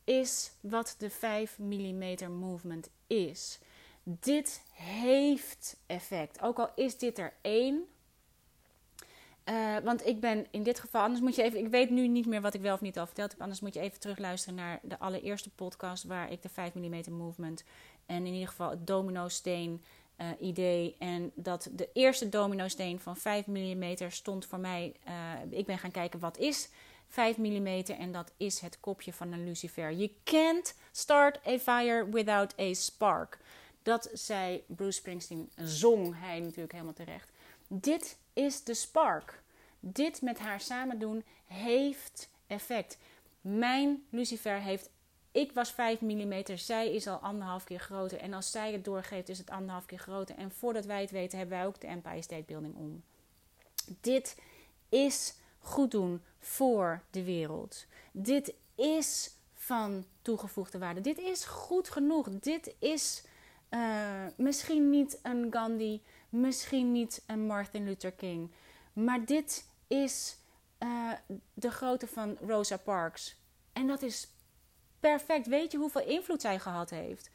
is 0.04 0.52
wat 0.60 0.94
de 0.98 1.10
5 1.10 1.58
mm 1.58 2.30
movement 2.38 2.90
is. 3.06 3.58
Dit 4.02 4.62
heeft 4.72 5.76
effect. 5.86 6.42
Ook 6.42 6.58
al 6.58 6.70
is 6.74 6.98
dit 6.98 7.18
er 7.18 7.32
één, 7.40 7.84
uh, 9.48 9.76
want 9.84 10.06
ik 10.06 10.20
ben 10.20 10.46
in 10.50 10.62
dit 10.62 10.80
geval, 10.80 11.02
anders 11.02 11.20
moet 11.20 11.34
je 11.34 11.42
even, 11.42 11.58
ik 11.58 11.68
weet 11.68 11.90
nu 11.90 12.08
niet 12.08 12.26
meer 12.26 12.40
wat 12.40 12.54
ik 12.54 12.60
wel 12.60 12.74
of 12.74 12.80
niet 12.80 12.98
al 12.98 13.06
verteld 13.06 13.30
heb, 13.30 13.40
anders 13.40 13.60
moet 13.60 13.74
je 13.74 13.80
even 13.80 14.00
terugluisteren 14.00 14.54
naar 14.54 14.80
de 14.82 14.98
allereerste 14.98 15.50
podcast 15.50 16.04
waar 16.04 16.32
ik 16.32 16.42
de 16.42 16.48
5 16.48 16.74
mm 16.74 17.02
movement 17.12 17.64
en 18.06 18.26
in 18.26 18.32
ieder 18.32 18.48
geval 18.48 18.70
het 18.70 18.86
domino 18.86 19.28
steen 19.28 19.82
uh, 20.20 20.26
idee 20.40 20.96
en 20.98 21.32
dat 21.34 21.68
de 21.72 21.88
eerste 21.92 22.28
domino 22.28 22.68
steen 22.68 23.00
van 23.00 23.16
5 23.16 23.46
mm 23.46 23.94
stond 24.08 24.46
voor 24.46 24.58
mij, 24.58 24.94
uh, 25.08 25.58
ik 25.58 25.66
ben 25.66 25.78
gaan 25.78 25.90
kijken 25.90 26.20
wat 26.20 26.38
is 26.38 26.68
5 27.08 27.36
mm 27.36 27.66
en 27.98 28.12
dat 28.12 28.32
is 28.36 28.60
het 28.60 28.80
kopje 28.80 29.12
van 29.12 29.32
een 29.32 29.44
lucifer. 29.44 29.92
You 29.92 30.10
can't 30.24 30.74
start 30.92 31.46
a 31.46 31.58
fire 31.58 32.08
without 32.10 32.60
a 32.60 32.74
spark. 32.74 33.38
Dat 33.82 34.10
zei 34.12 34.64
Bruce 34.66 34.98
Springsteen, 34.98 35.50
zong 35.56 36.14
hij 36.18 36.40
natuurlijk 36.40 36.72
helemaal 36.72 36.92
terecht. 36.92 37.30
Dit 37.66 38.18
is 38.32 38.64
de 38.64 38.74
spark. 38.74 39.42
Dit 39.80 40.22
met 40.22 40.38
haar 40.38 40.60
samen 40.60 40.98
doen 40.98 41.24
heeft 41.44 42.30
effect. 42.46 42.98
Mijn 43.40 44.06
lucifer 44.10 44.60
heeft. 44.60 44.90
Ik 45.30 45.52
was 45.52 45.70
5 45.70 46.00
mm, 46.00 46.42
zij 46.54 46.94
is 46.94 47.06
al 47.06 47.16
anderhalf 47.16 47.64
keer 47.64 47.78
groter. 47.78 48.18
En 48.18 48.32
als 48.32 48.50
zij 48.50 48.72
het 48.72 48.84
doorgeeft, 48.84 49.28
is 49.28 49.38
het 49.38 49.50
anderhalf 49.50 49.86
keer 49.86 49.98
groter. 49.98 50.36
En 50.36 50.50
voordat 50.50 50.84
wij 50.84 51.00
het 51.00 51.10
weten, 51.10 51.38
hebben 51.38 51.58
wij 51.58 51.66
ook 51.66 51.80
de 51.80 51.86
Empire 51.86 52.22
State 52.22 52.44
Building 52.46 52.74
om. 52.74 53.02
Dit 54.00 54.36
is 54.88 55.34
goed 55.58 55.90
doen 55.90 56.22
voor 56.38 57.02
de 57.10 57.24
wereld. 57.24 57.86
Dit 58.12 58.54
is 58.74 59.30
van 59.54 60.04
toegevoegde 60.22 60.78
waarde. 60.78 61.00
Dit 61.00 61.18
is 61.18 61.44
goed 61.44 61.90
genoeg. 61.90 62.28
Dit 62.30 62.74
is 62.78 63.24
uh, 63.70 64.26
misschien 64.36 64.90
niet 64.90 65.18
een 65.22 65.46
Gandhi, 65.50 66.02
misschien 66.28 66.92
niet 66.92 67.22
een 67.26 67.46
Martin 67.46 67.84
Luther 67.84 68.12
King. 68.12 68.50
Maar 68.92 69.24
dit 69.24 69.68
is 69.86 70.36
uh, 70.78 71.12
de 71.54 71.70
grootte 71.70 72.06
van 72.06 72.36
Rosa 72.46 72.76
Parks. 72.76 73.36
En 73.72 73.86
dat 73.86 74.02
is 74.02 74.28
perfect. 75.00 75.46
Weet 75.46 75.72
je 75.72 75.78
hoeveel 75.78 76.06
invloed 76.06 76.40
zij 76.40 76.58
gehad 76.58 76.90
heeft? 76.90 77.30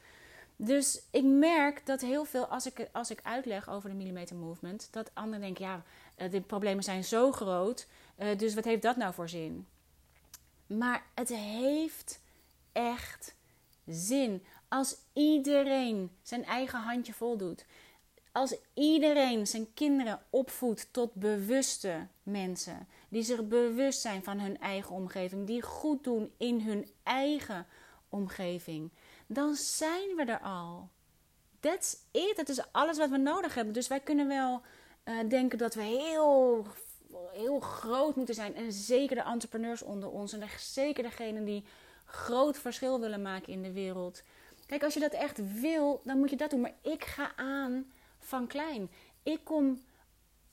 Dus 0.56 1.02
ik 1.10 1.24
merk 1.24 1.86
dat 1.86 2.00
heel 2.00 2.24
veel, 2.24 2.46
als 2.46 2.66
ik, 2.66 2.88
als 2.92 3.10
ik 3.10 3.20
uitleg 3.22 3.68
over 3.68 3.88
de 3.88 3.96
millimeter 3.96 4.36
movement, 4.36 4.88
dat 4.90 5.10
anderen 5.14 5.40
denken: 5.40 5.64
ja, 5.64 5.82
eh, 6.14 6.30
de 6.30 6.40
problemen 6.40 6.84
zijn 6.84 7.04
zo 7.04 7.32
groot, 7.32 7.86
dus 8.36 8.54
wat 8.54 8.64
heeft 8.64 8.82
dat 8.82 8.96
nou 8.96 9.14
voor 9.14 9.28
zin? 9.28 9.66
Maar 10.66 11.02
het 11.14 11.28
heeft 11.28 12.20
echt 12.72 13.34
zin. 13.86 14.44
Als 14.72 14.96
iedereen 15.12 16.10
zijn 16.22 16.44
eigen 16.44 16.78
handje 16.78 17.12
voldoet. 17.12 17.64
Als 18.32 18.56
iedereen 18.74 19.46
zijn 19.46 19.74
kinderen 19.74 20.20
opvoedt 20.30 20.92
tot 20.92 21.14
bewuste 21.14 22.06
mensen, 22.22 22.88
die 23.08 23.22
zich 23.22 23.48
bewust 23.48 24.00
zijn 24.00 24.24
van 24.24 24.40
hun 24.40 24.60
eigen 24.60 24.94
omgeving, 24.94 25.46
die 25.46 25.62
goed 25.62 26.04
doen 26.04 26.32
in 26.36 26.60
hun 26.60 26.90
eigen 27.02 27.66
omgeving, 28.08 28.90
dan 29.26 29.54
zijn 29.54 30.16
we 30.16 30.24
er 30.24 30.40
al. 30.40 30.88
That's 31.60 31.96
it. 32.10 32.32
Dat 32.36 32.48
is 32.48 32.72
alles 32.72 32.98
wat 32.98 33.10
we 33.10 33.16
nodig 33.16 33.54
hebben. 33.54 33.74
Dus 33.74 33.88
wij 33.88 34.00
kunnen 34.00 34.28
wel 34.28 34.60
uh, 35.04 35.28
denken 35.28 35.58
dat 35.58 35.74
we 35.74 35.82
heel, 35.82 36.66
heel 37.32 37.60
groot 37.60 38.16
moeten 38.16 38.34
zijn. 38.34 38.54
En 38.54 38.72
zeker 38.72 39.16
de 39.16 39.22
entrepreneurs 39.22 39.82
onder 39.82 40.10
ons. 40.10 40.32
En 40.32 40.48
zeker 40.58 41.02
degenen 41.02 41.44
die 41.44 41.64
groot 42.04 42.58
verschil 42.58 43.00
willen 43.00 43.22
maken 43.22 43.52
in 43.52 43.62
de 43.62 43.72
wereld. 43.72 44.22
Kijk, 44.66 44.82
als 44.82 44.94
je 44.94 45.00
dat 45.00 45.12
echt 45.12 45.60
wil, 45.60 46.00
dan 46.04 46.18
moet 46.18 46.30
je 46.30 46.36
dat 46.36 46.50
doen. 46.50 46.60
Maar 46.60 46.74
ik 46.82 47.04
ga 47.04 47.36
aan 47.36 47.92
van 48.18 48.46
klein. 48.46 48.90
Ik 49.22 49.40
kom. 49.44 49.82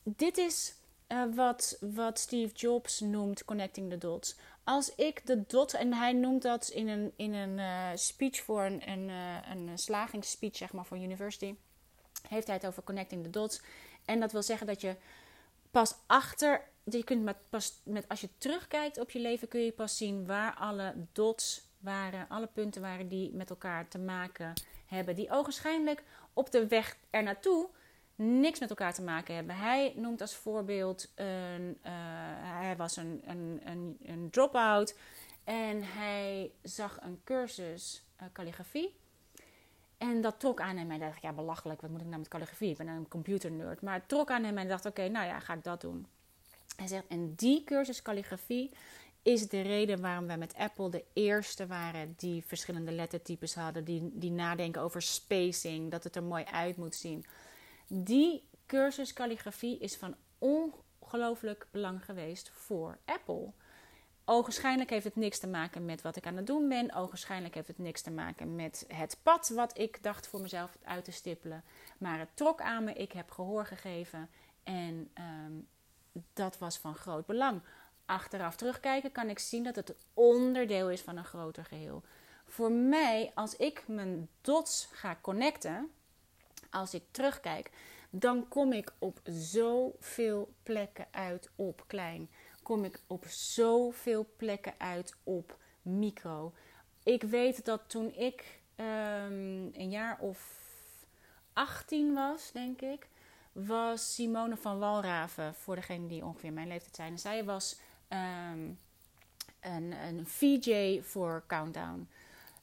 Dit 0.04 0.38
is 0.38 0.74
uh, 1.08 1.24
wat, 1.36 1.78
wat 1.80 2.20
Steve 2.20 2.54
Jobs 2.54 3.00
noemt 3.00 3.46
connecting 3.46 3.90
the 3.90 3.98
dots. 3.98 4.36
Als 4.64 4.96
ik 4.96 5.26
de 5.26 5.44
dot, 5.48 5.74
en 5.74 5.94
hij 5.94 6.14
noemt 6.14 6.42
dat 6.42 6.68
in 6.68 6.88
een, 6.88 7.14
in 7.16 7.34
een 7.34 7.58
uh, 7.58 7.90
speech 7.96 8.42
voor 8.42 8.64
een, 8.64 8.90
een, 8.90 9.10
uh, 9.10 9.38
een 9.50 9.78
slagingsspeech, 9.78 10.56
zeg 10.56 10.74
maar, 10.74 10.86
voor 10.86 10.98
university, 10.98 11.56
heeft 12.28 12.48
hij 12.48 12.56
het 12.56 12.66
over 12.66 12.84
connecting 12.84 13.24
the 13.24 13.30
dots. 13.30 13.62
En 14.06 14.20
dat 14.20 14.32
wil 14.32 14.44
zeggen 14.44 14.68
dat 14.68 14.82
je 14.82 14.96
pas 15.72 15.96
achter, 16.06 16.62
je 16.84 17.04
kunt 17.04 17.24
met, 17.24 17.38
pas 17.50 17.82
met, 17.84 18.08
als 18.08 18.22
je 18.22 18.30
terugkijkt 18.38 19.00
op 19.00 19.12
je 19.12 19.20
leven, 19.20 19.48
kun 19.48 19.62
je 19.62 19.72
pas 19.72 19.98
zien 19.98 20.26
waar 20.26 20.56
alle 20.56 20.94
dots 21.12 21.69
waren, 21.80 22.30
alle 22.30 22.48
punten 22.48 22.82
waren 22.82 23.08
die 23.08 23.32
met 23.34 23.50
elkaar 23.50 23.88
te 23.88 24.00
maken 24.00 24.54
hebben. 24.86 25.16
Die 25.16 25.32
ogenschijnlijk 25.32 26.04
op 26.34 26.52
de 26.52 26.68
weg 26.68 26.98
er 27.10 27.24
naartoe 27.24 27.70
niks 28.16 28.60
met 28.60 28.70
elkaar 28.70 28.94
te 28.94 29.02
maken 29.02 29.36
hebben. 29.36 29.56
Hij 29.56 29.94
noemt 29.96 30.22
als 30.22 30.36
voorbeeld, 30.36 31.12
een, 31.16 31.78
uh, 31.84 31.92
hij 32.42 32.76
was 32.78 32.98
een, 32.98 33.22
een, 33.26 33.62
een, 33.64 33.98
een 34.04 34.30
drop-out 34.30 34.96
en 35.44 35.84
hij 35.84 36.52
zag 36.64 36.98
een 37.02 37.22
cursus 37.24 38.04
uh, 38.22 38.28
calligrafie. 38.34 38.98
En 39.98 40.22
dat 40.22 40.40
trok 40.40 40.62
aan 40.62 40.78
hem 40.78 40.92
en 40.92 41.00
dacht 41.00 41.22
ja 41.22 41.34
belachelijk, 41.34 41.82
wat 41.82 41.90
moet 41.90 42.02
ik 42.02 42.06
nou 42.06 42.20
met 42.20 42.28
calligrafie? 42.28 42.70
Ik 42.70 42.78
ben 42.78 42.88
een 42.88 43.08
computernerd. 43.08 43.82
Maar 43.82 43.94
het 43.94 44.08
trok 44.08 44.30
aan 44.30 44.44
hem 44.44 44.58
en 44.58 44.68
dacht, 44.68 44.86
oké, 44.86 45.08
nou 45.08 45.26
ja, 45.26 45.40
ga 45.40 45.54
ik 45.54 45.64
dat 45.64 45.82
doen. 45.82 46.08
Hij 46.76 46.88
zegt, 46.88 47.08
en 47.08 47.36
die 47.36 47.64
cursus 47.64 48.02
calligrafie 48.02 48.72
is 49.32 49.48
de 49.48 49.62
reden 49.62 50.02
waarom 50.02 50.28
wij 50.28 50.38
met 50.38 50.56
Apple 50.56 50.90
de 50.90 51.04
eerste 51.14 51.68
waren 51.68 52.14
die 52.18 52.44
verschillende 52.46 52.92
lettertypes 52.92 53.56
hadden, 53.56 53.84
die, 53.84 54.10
die 54.14 54.32
nadenken 54.32 54.82
over 54.82 55.02
spacing, 55.02 55.92
dat 55.92 56.04
het 56.04 56.16
er 56.16 56.24
mooi 56.24 56.44
uit 56.44 56.78
moet 56.78 56.96
zien. 56.96 57.26
Die 57.88 58.44
cursus 58.66 59.14
calligrafie 59.14 59.80
is 59.80 59.96
van 59.96 60.16
ongelooflijk 60.38 61.68
belang 61.72 62.06
geweest 62.06 62.52
voor 62.54 62.98
Apple. 63.06 63.52
Ogenschijnlijk 64.26 64.90
heeft 64.90 65.06
het 65.06 65.16
niks 65.16 65.40
te 65.40 65.48
maken 65.48 65.86
met 65.86 66.02
wat 66.02 66.16
ik 66.16 66.26
aan 66.26 66.38
het 66.38 66.48
doen 66.48 66.68
ben. 66.68 66.94
Ogenschijnlijk 66.94 67.54
heeft 67.54 67.68
het 67.68 67.78
niks 67.78 68.02
te 68.02 68.12
maken 68.12 68.56
met 68.56 68.86
het 68.88 69.18
pad 69.24 69.50
wat 69.50 69.78
ik 69.78 70.04
dacht 70.04 70.28
voor 70.28 70.42
mezelf 70.42 70.78
uit 70.84 71.04
te 71.04 71.12
stippelen. 71.12 71.64
Maar 71.98 72.20
het 72.20 72.30
trok 72.34 72.62
aan 72.62 72.84
me, 72.84 72.94
ik 72.94 73.12
heb 73.12 73.32
gehoor 73.32 73.66
gegeven 73.66 74.30
en 74.64 75.10
ehm, 75.14 75.54
dat 76.34 76.58
was 76.58 76.78
van 76.78 76.96
groot 76.96 77.26
belang. 77.26 77.62
Achteraf 78.10 78.56
terugkijken 78.56 79.12
kan 79.12 79.30
ik 79.30 79.40
zien 79.40 79.64
dat 79.64 79.76
het 79.76 79.96
onderdeel 80.14 80.90
is 80.90 81.02
van 81.02 81.18
een 81.18 81.26
groter 81.26 81.66
geheel. 81.66 82.04
Voor 82.46 82.72
mij, 82.72 83.32
als 83.36 83.56
ik 83.56 83.84
mijn 83.88 84.30
dots 84.42 84.88
ga 84.92 85.18
connecten, 85.22 85.92
als 86.70 86.94
ik 86.94 87.04
terugkijk, 87.12 87.72
dan 88.10 88.48
kom 88.48 88.74
ik 88.74 88.94
op 89.00 89.20
zoveel 89.24 90.54
plekken 90.64 91.08
uit 91.12 91.50
op 91.56 91.84
klein. 91.88 92.30
Kom 92.64 92.84
ik 92.84 93.02
op 93.08 93.26
zoveel 93.28 94.30
plekken 94.38 94.74
uit 94.78 95.16
op 95.24 95.58
micro. 95.82 96.54
Ik 97.04 97.24
weet 97.24 97.66
dat 97.66 97.82
toen 97.88 98.14
ik 98.14 98.62
um, 98.76 99.70
een 99.74 99.90
jaar 99.90 100.20
of 100.20 100.68
18 101.54 102.14
was, 102.14 102.52
denk 102.52 102.82
ik, 102.82 103.08
was 103.52 104.14
Simone 104.14 104.58
van 104.58 104.80
Walraven, 104.80 105.56
voor 105.56 105.76
degenen 105.76 106.08
die 106.08 106.26
ongeveer 106.26 106.54
mijn 106.54 106.68
leeftijd 106.68 106.96
zijn. 106.96 107.20
Zij 107.20 107.44
was 107.44 107.80
um, 108.10 108.80
een, 109.60 109.92
een 109.92 110.28
VJ 110.28 111.02
voor 111.02 111.44
Countdown. 111.48 112.08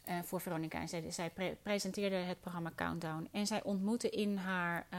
Uh, 0.08 0.18
voor 0.22 0.40
Veronica. 0.40 0.80
En 0.80 0.88
zij, 0.88 1.10
zij 1.10 1.30
pre 1.30 1.56
presenteerde 1.62 2.16
het 2.16 2.40
programma 2.40 2.72
Countdown. 2.74 3.28
En 3.32 3.46
zij 3.46 3.62
ontmoette 3.62 4.10
in 4.10 4.36
haar 4.36 4.86
uh, 4.92 4.98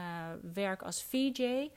werk 0.52 0.82
als 0.82 1.02
VJ... 1.02 1.70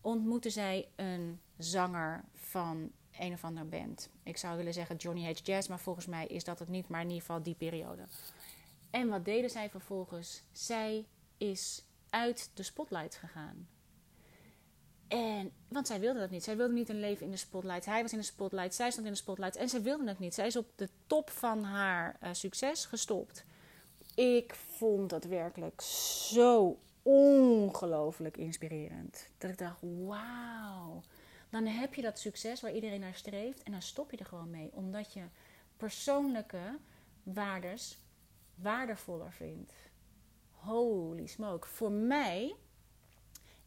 ontmoette 0.00 0.50
zij 0.50 0.88
een 0.96 1.40
zanger 1.58 2.24
van 2.34 2.90
een 3.18 3.32
of 3.32 3.44
andere 3.44 3.66
band. 3.66 4.08
Ik 4.22 4.36
zou 4.36 4.56
willen 4.56 4.72
zeggen 4.72 4.96
Johnny 4.96 5.24
H. 5.24 5.30
Jazz... 5.42 5.68
maar 5.68 5.80
volgens 5.80 6.06
mij 6.06 6.26
is 6.26 6.44
dat 6.44 6.58
het 6.58 6.68
niet, 6.68 6.88
maar 6.88 7.00
in 7.00 7.06
ieder 7.06 7.20
geval 7.20 7.42
die 7.42 7.54
periode. 7.54 8.02
En 8.90 9.08
wat 9.08 9.24
deden 9.24 9.50
zij 9.50 9.70
vervolgens? 9.70 10.42
Zij 10.52 11.06
is 11.38 11.84
uit 12.10 12.50
de 12.54 12.62
spotlight 12.62 13.16
gegaan. 13.16 13.68
En, 15.08 15.52
want 15.68 15.86
zij 15.86 16.00
wilde 16.00 16.18
dat 16.18 16.30
niet. 16.30 16.44
Zij 16.44 16.56
wilde 16.56 16.72
niet 16.72 16.88
een 16.88 17.00
leven 17.00 17.24
in 17.24 17.30
de 17.30 17.36
spotlight. 17.36 17.84
Hij 17.84 18.02
was 18.02 18.12
in 18.12 18.18
de 18.18 18.24
spotlight, 18.24 18.74
zij 18.74 18.90
stond 18.90 19.06
in 19.06 19.12
de 19.12 19.18
spotlight. 19.18 19.56
En 19.56 19.68
zij 19.68 19.82
wilde 19.82 20.08
het 20.08 20.18
niet. 20.18 20.34
Zij 20.34 20.46
is 20.46 20.56
op 20.56 20.66
de 20.76 20.88
top 21.06 21.30
van 21.30 21.62
haar 21.62 22.16
uh, 22.22 22.28
succes 22.32 22.84
gestopt. 22.84 23.44
Ik 24.14 24.54
vond 24.54 25.10
dat 25.10 25.24
werkelijk 25.24 25.80
zo 25.80 26.78
ongelooflijk 27.02 28.36
inspirerend. 28.36 29.28
Dat 29.38 29.50
ik 29.50 29.58
dacht, 29.58 29.80
wauw. 29.80 31.02
Dan 31.50 31.66
heb 31.66 31.94
je 31.94 32.02
dat 32.02 32.18
succes 32.18 32.60
waar 32.60 32.72
iedereen 32.72 33.00
naar 33.00 33.14
streeft. 33.14 33.62
En 33.62 33.72
dan 33.72 33.82
stop 33.82 34.10
je 34.10 34.16
er 34.16 34.26
gewoon 34.26 34.50
mee. 34.50 34.70
Omdat 34.72 35.12
je 35.12 35.22
persoonlijke 35.76 36.78
waardes 37.22 37.98
waardevoller 38.54 39.32
vindt. 39.32 39.72
Holy 40.50 41.26
smoke. 41.26 41.68
Voor 41.68 41.90
mij 41.90 42.54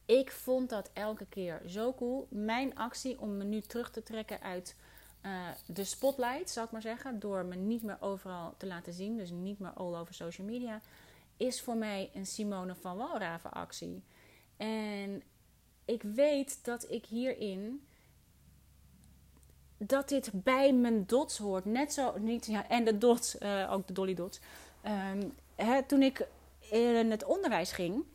ik 0.10 0.32
vond 0.32 0.70
dat 0.70 0.90
elke 0.94 1.26
keer 1.26 1.62
zo 1.66 1.94
cool. 1.94 2.28
Mijn 2.30 2.76
actie 2.76 3.20
om 3.20 3.38
me 3.38 3.44
nu 3.44 3.62
terug 3.62 3.92
te 3.92 4.04
trekken 4.04 4.42
uit 4.42 4.76
uh, 5.26 5.48
de 5.66 5.84
spotlight, 5.84 6.50
zal 6.50 6.64
ik 6.64 6.72
maar 6.72 6.82
zeggen, 6.82 7.20
door 7.20 7.46
me 7.46 7.56
niet 7.56 7.84
meer 7.84 7.98
overal 8.00 8.54
te 8.58 8.68
laten 8.68 8.94
zien, 8.94 9.18
dus 9.18 9.30
niet 9.30 9.60
meer 9.60 9.72
all 9.72 9.96
over 9.96 10.14
social 10.14 10.48
media, 10.48 10.82
is 11.38 11.62
voor 11.62 11.78
mij 11.78 12.10
een 12.14 12.26
Simone 12.26 12.76
van 12.76 12.98
Walraven 12.98 13.52
actie. 13.52 14.04
En 14.58 15.24
ik 15.86 16.02
weet 16.02 16.66
dat 16.66 16.92
ik 16.92 17.06
hierin 17.06 17.88
dat 19.78 20.10
dit 20.10 20.30
bij 20.34 20.74
mijn 20.74 21.06
dots 21.06 21.38
hoort. 21.38 21.66
Net 21.66 21.94
zo, 21.94 22.18
niet, 22.18 22.52
en 22.68 22.84
de 22.84 22.98
dots, 22.98 23.40
uh, 23.40 23.72
ook 23.72 23.88
de 23.88 23.94
dolly 23.94 24.14
dots. 24.14 24.40
Um, 24.86 25.34
hè, 25.56 25.84
toen 25.84 26.02
ik 26.02 26.28
in 26.60 27.12
het 27.12 27.24
onderwijs 27.24 27.72
ging, 27.72 28.06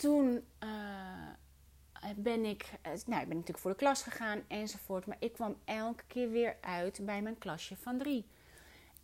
toen 0.00 0.44
uh, 0.64 0.70
ben 2.16 2.44
ik, 2.44 2.62
uh, 2.62 2.92
nou, 3.06 3.22
ik 3.22 3.28
ben 3.28 3.36
natuurlijk 3.36 3.58
voor 3.58 3.70
de 3.70 3.76
klas 3.76 4.02
gegaan 4.02 4.42
enzovoort. 4.48 5.06
Maar 5.06 5.16
ik 5.18 5.32
kwam 5.32 5.56
elke 5.64 6.04
keer 6.06 6.30
weer 6.30 6.56
uit 6.60 6.98
bij 7.02 7.22
mijn 7.22 7.38
klasje 7.38 7.76
van 7.76 7.98
drie. 7.98 8.26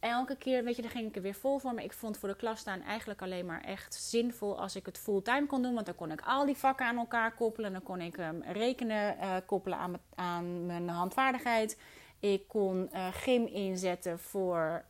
Elke 0.01 0.37
keer, 0.37 0.65
weet 0.65 0.77
je, 0.77 0.83
daar 0.83 0.91
ging 0.91 1.09
ik 1.09 1.17
er 1.17 1.23
weer 1.23 1.35
vol 1.35 1.59
voor. 1.59 1.75
Maar 1.75 1.85
ik 1.85 1.93
vond 1.93 2.19
voor 2.19 2.29
de 2.29 2.37
klas 2.37 2.61
staan 2.61 2.83
eigenlijk 2.83 3.23
alleen 3.23 3.47
maar 3.47 3.61
echt 3.61 3.95
zinvol 3.95 4.61
als 4.61 4.77
ik 4.77 4.87
het 4.87 4.99
fulltime 4.99 5.47
kon 5.47 5.63
doen. 5.63 5.75
Want 5.75 5.87
dan 5.87 5.95
kon 5.95 6.11
ik 6.11 6.21
al 6.21 6.47
die 6.47 6.57
vakken 6.57 6.87
aan 6.87 6.99
elkaar 6.99 7.35
koppelen. 7.35 7.73
Dan 7.73 7.83
kon 7.83 8.01
ik 8.01 8.17
um, 8.17 8.43
rekenen 8.43 9.17
uh, 9.17 9.37
koppelen 9.47 10.01
aan, 10.15 10.67
mijn 10.67 10.89
handvaardigheid. 10.89 11.81
Ik 12.21 12.49
kon 12.49 12.91
gym 13.13 13.47
inzetten 13.47 14.19
voor 14.19 14.85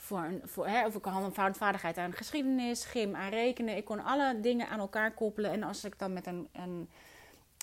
voor, 0.00 0.18
een, 0.18 0.40
voor 0.44 0.66
hè, 0.66 0.86
of 0.86 0.94
ik 0.94 1.04
had 1.04 1.24
een 1.24 1.54
vaardigheid 1.54 1.96
aan 1.96 2.12
geschiedenis, 2.12 2.84
gym, 2.84 3.16
aan 3.16 3.30
rekenen. 3.30 3.76
Ik 3.76 3.84
kon 3.84 4.04
alle 4.04 4.40
dingen 4.40 4.68
aan 4.68 4.78
elkaar 4.78 5.14
koppelen. 5.14 5.50
En 5.50 5.62
als 5.62 5.84
ik 5.84 5.98
dan 5.98 6.12
met 6.12 6.26
een, 6.26 6.48
een, 6.52 6.88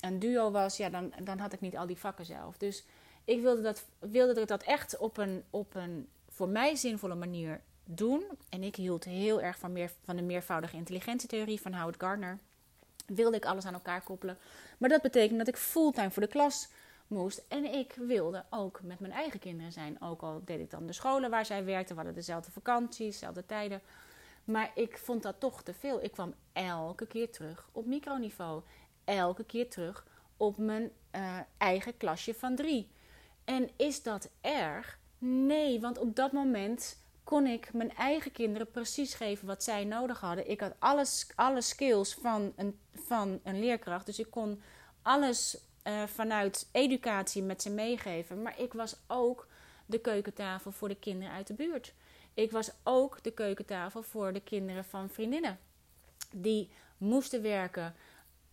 een 0.01 0.19
duo 0.19 0.51
was, 0.51 0.77
ja, 0.77 0.89
dan, 0.89 1.13
dan 1.23 1.37
had 1.37 1.53
ik 1.53 1.61
niet 1.61 1.77
al 1.77 1.87
die 1.87 1.97
vakken 1.97 2.25
zelf. 2.25 2.57
Dus 2.57 2.85
ik 3.25 3.41
wilde 3.41 3.61
dat, 3.61 3.85
wilde 3.99 4.45
dat 4.45 4.63
echt 4.63 4.97
op 4.97 5.17
een, 5.17 5.43
op 5.49 5.75
een 5.75 6.07
voor 6.29 6.49
mij 6.49 6.75
zinvolle 6.75 7.15
manier 7.15 7.61
doen. 7.83 8.23
En 8.49 8.63
ik 8.63 8.75
hield 8.75 9.03
heel 9.03 9.41
erg 9.41 9.57
van, 9.57 9.71
meer, 9.71 9.91
van 10.03 10.15
de 10.15 10.21
meervoudige 10.21 10.75
intelligentietheorie 10.75 11.61
van 11.61 11.73
Howard 11.73 12.01
Gardner. 12.01 12.37
Wilde 13.05 13.37
ik 13.37 13.45
alles 13.45 13.65
aan 13.65 13.73
elkaar 13.73 14.01
koppelen. 14.01 14.37
Maar 14.77 14.89
dat 14.89 15.01
betekent 15.01 15.37
dat 15.37 15.47
ik 15.47 15.57
fulltime 15.57 16.11
voor 16.11 16.21
de 16.21 16.29
klas 16.29 16.69
moest. 17.07 17.45
En 17.47 17.73
ik 17.73 17.93
wilde 17.93 18.45
ook 18.49 18.81
met 18.83 18.99
mijn 18.99 19.13
eigen 19.13 19.39
kinderen 19.39 19.71
zijn. 19.71 20.01
Ook 20.01 20.21
al 20.21 20.41
deed 20.45 20.59
ik 20.59 20.69
dan 20.69 20.85
de 20.85 20.93
scholen 20.93 21.29
waar 21.29 21.45
zij 21.45 21.65
werkten. 21.65 21.89
We 21.89 22.01
hadden 22.01 22.19
dezelfde 22.19 22.51
vakanties, 22.51 23.11
dezelfde 23.11 23.45
tijden. 23.45 23.81
Maar 24.43 24.71
ik 24.75 24.97
vond 24.97 25.23
dat 25.23 25.39
toch 25.39 25.63
te 25.63 25.73
veel. 25.73 26.03
Ik 26.03 26.11
kwam 26.11 26.33
elke 26.53 27.07
keer 27.07 27.31
terug 27.31 27.69
op 27.71 27.85
microniveau. 27.85 28.61
Elke 29.03 29.43
keer 29.43 29.69
terug 29.69 30.05
op 30.37 30.57
mijn 30.57 30.91
uh, 31.15 31.39
eigen 31.57 31.97
klasje 31.97 32.33
van 32.33 32.55
drie. 32.55 32.91
En 33.45 33.69
is 33.75 34.03
dat 34.03 34.29
erg? 34.41 34.99
Nee, 35.17 35.79
want 35.79 35.97
op 35.97 36.15
dat 36.15 36.31
moment 36.31 36.97
kon 37.23 37.47
ik 37.47 37.73
mijn 37.73 37.95
eigen 37.95 38.31
kinderen 38.31 38.71
precies 38.71 39.13
geven 39.13 39.47
wat 39.47 39.63
zij 39.63 39.83
nodig 39.83 40.19
hadden. 40.19 40.49
Ik 40.49 40.59
had 40.59 40.73
alles, 40.79 41.27
alle 41.35 41.61
skills 41.61 42.13
van 42.13 42.53
een, 42.55 42.79
van 42.93 43.39
een 43.43 43.59
leerkracht. 43.59 44.05
Dus 44.05 44.19
ik 44.19 44.31
kon 44.31 44.61
alles 45.01 45.57
uh, 45.87 46.03
vanuit 46.03 46.69
educatie 46.71 47.43
met 47.43 47.61
ze 47.61 47.69
meegeven. 47.69 48.41
Maar 48.41 48.59
ik 48.59 48.73
was 48.73 48.95
ook 49.07 49.47
de 49.85 49.99
keukentafel 49.99 50.71
voor 50.71 50.87
de 50.87 50.99
kinderen 50.99 51.33
uit 51.33 51.47
de 51.47 51.53
buurt. 51.53 51.93
Ik 52.33 52.51
was 52.51 52.71
ook 52.83 53.23
de 53.23 53.31
keukentafel 53.31 54.01
voor 54.01 54.33
de 54.33 54.41
kinderen 54.41 54.85
van 54.85 55.09
vriendinnen. 55.09 55.59
Die 56.31 56.69
moesten 56.97 57.41
werken 57.41 57.95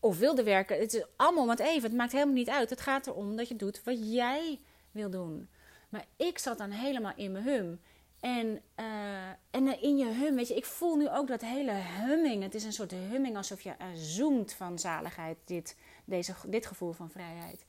of 0.00 0.18
wilden 0.18 0.44
werken. 0.44 0.78
Het 0.78 0.94
is 0.94 1.04
allemaal 1.16 1.46
wat 1.46 1.58
even. 1.58 1.82
Het 1.82 1.92
maakt 1.92 2.12
helemaal 2.12 2.34
niet 2.34 2.48
uit. 2.48 2.70
Het 2.70 2.80
gaat 2.80 3.06
erom 3.06 3.36
dat 3.36 3.48
je 3.48 3.56
doet 3.56 3.84
wat 3.84 4.12
jij 4.12 4.60
wil 4.90 5.10
doen. 5.10 5.48
Maar 5.88 6.04
ik 6.16 6.38
zat 6.38 6.58
dan 6.58 6.70
helemaal 6.70 7.12
in 7.16 7.32
mijn 7.32 7.44
hum. 7.44 7.80
En, 8.20 8.60
uh, 8.80 9.28
en 9.50 9.82
in 9.82 9.96
je 9.96 10.06
hum, 10.06 10.34
weet 10.34 10.48
je, 10.48 10.54
ik 10.54 10.64
voel 10.64 10.96
nu 10.96 11.08
ook 11.08 11.28
dat 11.28 11.40
hele 11.40 11.72
humming. 11.72 12.42
Het 12.42 12.54
is 12.54 12.64
een 12.64 12.72
soort 12.72 12.90
humming 12.90 13.36
alsof 13.36 13.60
je 13.60 13.74
uh, 13.80 13.86
zoomt 13.94 14.52
van 14.52 14.78
zaligheid, 14.78 15.36
dit, 15.44 15.76
deze, 16.04 16.34
dit 16.46 16.66
gevoel 16.66 16.92
van 16.92 17.10
vrijheid. 17.10 17.64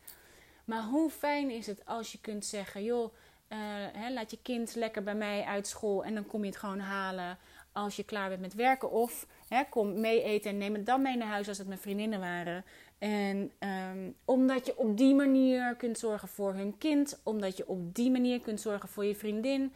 Maar 0.65 0.83
hoe 0.83 1.09
fijn 1.09 1.49
is 1.49 1.67
het 1.67 1.85
als 1.85 2.11
je 2.11 2.17
kunt 2.21 2.45
zeggen, 2.45 2.83
joh, 2.83 3.13
uh, 3.49 3.57
hè, 3.93 4.13
laat 4.13 4.31
je 4.31 4.39
kind 4.41 4.75
lekker 4.75 5.03
bij 5.03 5.15
mij 5.15 5.43
uit 5.43 5.67
school 5.67 6.03
en 6.03 6.13
dan 6.13 6.25
kom 6.25 6.41
je 6.41 6.49
het 6.49 6.57
gewoon 6.57 6.79
halen 6.79 7.37
als 7.71 7.95
je 7.95 8.03
klaar 8.03 8.29
bent 8.29 8.41
met 8.41 8.53
werken. 8.53 8.91
Of 8.91 9.27
hè, 9.47 9.63
kom 9.69 9.99
mee 9.99 10.23
eten 10.23 10.51
en 10.51 10.57
neem 10.57 10.73
het 10.73 10.85
dan 10.85 11.01
mee 11.01 11.17
naar 11.17 11.27
huis 11.27 11.47
als 11.47 11.57
het 11.57 11.67
mijn 11.67 11.79
vriendinnen 11.79 12.19
waren. 12.19 12.65
En 12.97 13.51
um, 13.59 14.15
omdat 14.25 14.65
je 14.65 14.77
op 14.77 14.97
die 14.97 15.15
manier 15.15 15.75
kunt 15.75 15.97
zorgen 15.97 16.27
voor 16.27 16.53
hun 16.53 16.77
kind, 16.77 17.19
omdat 17.23 17.57
je 17.57 17.67
op 17.67 17.95
die 17.95 18.11
manier 18.11 18.39
kunt 18.39 18.61
zorgen 18.61 18.89
voor 18.89 19.05
je 19.05 19.15
vriendin 19.15 19.73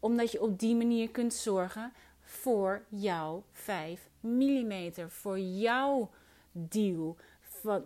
omdat 0.00 0.32
je 0.32 0.42
op 0.42 0.58
die 0.58 0.74
manier 0.74 1.10
kunt 1.10 1.34
zorgen 1.34 1.92
voor 2.20 2.84
jouw 2.88 3.44
5 3.52 4.08
mm. 4.20 4.92
Voor 5.08 5.38
jouw 5.38 6.10
deal 6.52 7.16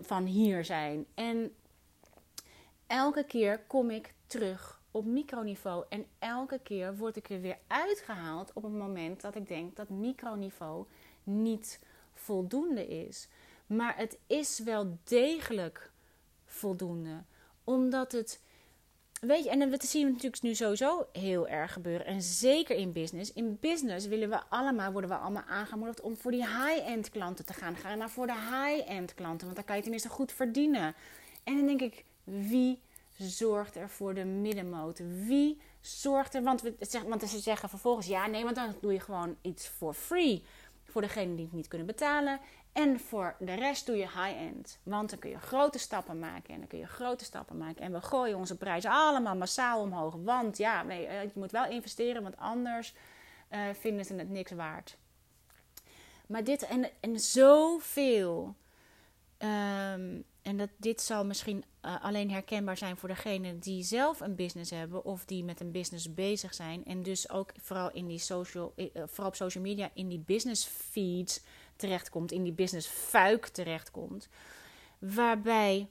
van, 0.01 0.25
hier 0.25 0.65
zijn. 0.65 1.07
En 1.15 1.55
elke 2.87 3.25
keer 3.25 3.59
kom 3.67 3.91
ik 3.91 4.15
terug 4.27 4.81
op 4.91 5.05
microniveau. 5.05 5.85
En 5.89 6.07
elke 6.19 6.59
keer 6.63 6.97
word 6.97 7.17
ik 7.17 7.31
er 7.31 7.41
weer 7.41 7.59
uitgehaald 7.67 8.53
op 8.53 8.63
het 8.63 8.73
moment 8.73 9.21
dat 9.21 9.35
ik 9.35 9.49
denk 9.49 9.77
dat 9.77 9.89
microniveau 9.89 10.87
niet 11.23 11.81
voldoende 12.15 12.87
is. 12.87 13.29
Maar 13.67 13.97
het 13.97 14.19
is 14.27 14.59
wel 14.59 14.99
degelijk 15.05 15.91
voldoende. 16.45 17.23
Omdat 17.65 18.13
het. 18.13 18.41
Weet 19.27 19.45
je, 19.45 19.51
en 19.51 19.71
dat 19.71 19.85
zien 19.85 20.05
we 20.05 20.13
natuurlijk 20.13 20.43
nu 20.43 20.55
sowieso 20.55 21.07
heel 21.13 21.49
erg 21.49 21.73
gebeuren. 21.73 22.07
En 22.07 22.23
zeker 22.23 22.77
in 22.77 22.93
business. 22.93 23.33
In 23.33 23.59
business 23.61 24.07
willen 24.07 24.29
we 24.29 24.41
allemaal, 24.49 24.93
worden 24.93 25.11
we 25.11 25.17
allemaal 25.17 25.43
aangemoedigd 25.49 26.01
om 26.01 26.17
voor 26.17 26.31
die 26.31 26.47
high-end 26.47 27.11
klanten 27.11 27.45
te 27.45 27.53
gaan. 27.53 27.77
Ga 27.77 27.95
nou 27.95 28.11
voor 28.11 28.27
de 28.27 28.33
high-end 28.33 29.15
klanten, 29.15 29.45
want 29.45 29.57
dan 29.57 29.65
kan 29.65 29.77
je 29.77 29.83
tenminste 29.83 30.09
goed 30.09 30.33
verdienen. 30.33 30.95
En 31.45 31.57
dan 31.57 31.67
denk 31.67 31.81
ik, 31.81 32.05
wie 32.25 32.81
zorgt 33.17 33.77
er 33.77 33.89
voor 33.89 34.15
de 34.15 34.25
middenmoot? 34.25 35.01
Wie 35.27 35.61
zorgt 35.81 36.35
er, 36.35 36.43
want, 36.43 36.63
we, 36.63 36.75
want 37.07 37.29
ze 37.29 37.39
zeggen 37.39 37.69
vervolgens, 37.69 38.07
ja 38.07 38.27
nee, 38.27 38.45
want 38.45 38.57
dan 38.57 38.75
doe 38.81 38.93
je 38.93 39.01
gewoon 39.01 39.37
iets 39.43 39.69
voor 39.69 39.95
free. 39.95 40.45
Voor 40.85 41.03
degenen 41.03 41.37
die 41.37 41.45
het 41.45 41.55
niet 41.55 41.69
kunnen 41.69 41.87
betalen. 41.87 42.41
En 42.73 43.01
voor 43.01 43.35
de 43.39 43.55
rest 43.55 43.87
doe 43.87 43.97
je 43.97 44.03
high-end. 44.03 44.79
Want 44.83 45.11
dan 45.11 45.19
kun 45.19 45.31
je 45.31 45.39
grote 45.39 45.79
stappen 45.79 46.19
maken. 46.19 46.55
En 46.55 46.59
dan 46.59 46.69
kun 46.69 46.79
je 46.79 46.87
grote 46.87 47.25
stappen 47.25 47.57
maken. 47.57 47.83
En 47.83 47.93
we 47.93 48.01
gooien 48.01 48.37
onze 48.37 48.57
prijzen 48.57 48.91
allemaal 48.91 49.37
massaal 49.37 49.81
omhoog. 49.81 50.15
Want 50.15 50.57
ja, 50.57 50.91
je 50.91 51.31
moet 51.35 51.51
wel 51.51 51.67
investeren, 51.67 52.23
want 52.23 52.37
anders 52.37 52.95
uh, 53.51 53.61
vinden 53.73 54.05
ze 54.05 54.15
het 54.15 54.31
niks 54.31 54.51
waard. 54.51 54.97
Maar 56.27 56.45
dit 56.45 56.63
en, 56.63 56.91
en 57.01 57.21
zoveel. 57.21 58.55
Um, 59.39 60.25
en 60.43 60.57
dat, 60.57 60.69
dit 60.77 61.01
zal 61.01 61.25
misschien 61.25 61.65
uh, 61.83 62.05
alleen 62.05 62.31
herkenbaar 62.31 62.77
zijn 62.77 62.97
voor 62.97 63.09
degenen 63.09 63.59
die 63.59 63.83
zelf 63.83 64.21
een 64.21 64.35
business 64.35 64.71
hebben 64.71 65.05
of 65.05 65.25
die 65.25 65.45
met 65.45 65.61
een 65.61 65.71
business 65.71 66.15
bezig 66.15 66.55
zijn. 66.55 66.85
En 66.85 67.03
dus 67.03 67.31
ook 67.31 67.53
vooral, 67.57 67.91
in 67.91 68.07
die 68.07 68.19
social, 68.19 68.73
uh, 68.77 68.87
vooral 68.95 69.27
op 69.27 69.35
social 69.35 69.65
media 69.65 69.91
in 69.95 70.09
die 70.09 70.23
business 70.27 70.65
feeds 70.65 71.43
terechtkomt, 71.77 72.33
in 72.33 72.43
die 72.43 72.53
business 72.53 72.89
fuik 72.89 73.47
terechtkomt. 73.47 74.29
Waarbij 74.99 75.89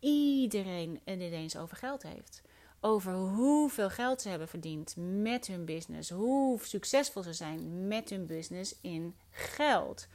iedereen 0.00 1.00
het 1.04 1.20
ineens 1.20 1.56
over 1.56 1.76
geld 1.76 2.02
heeft. 2.02 2.42
Over 2.80 3.14
hoeveel 3.14 3.90
geld 3.90 4.22
ze 4.22 4.28
hebben 4.28 4.48
verdiend 4.48 4.94
met 4.96 5.46
hun 5.46 5.64
business. 5.64 6.10
Hoe 6.10 6.58
succesvol 6.62 7.22
ze 7.22 7.32
zijn 7.32 7.88
met 7.88 8.10
hun 8.10 8.26
business 8.26 8.74
in 8.80 9.14
geld. 9.30 10.06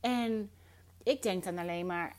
En 0.00 0.50
ik 1.02 1.22
denk 1.22 1.44
dan 1.44 1.58
alleen 1.58 1.86
maar, 1.86 2.16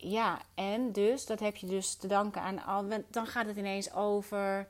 ja, 0.00 0.40
en 0.54 0.92
dus, 0.92 1.26
dat 1.26 1.40
heb 1.40 1.56
je 1.56 1.66
dus 1.66 1.94
te 1.94 2.06
danken 2.06 2.42
aan 2.42 2.64
al. 2.64 2.84
Dan 3.10 3.26
gaat 3.26 3.46
het 3.46 3.56
ineens 3.56 3.92
over 3.92 4.68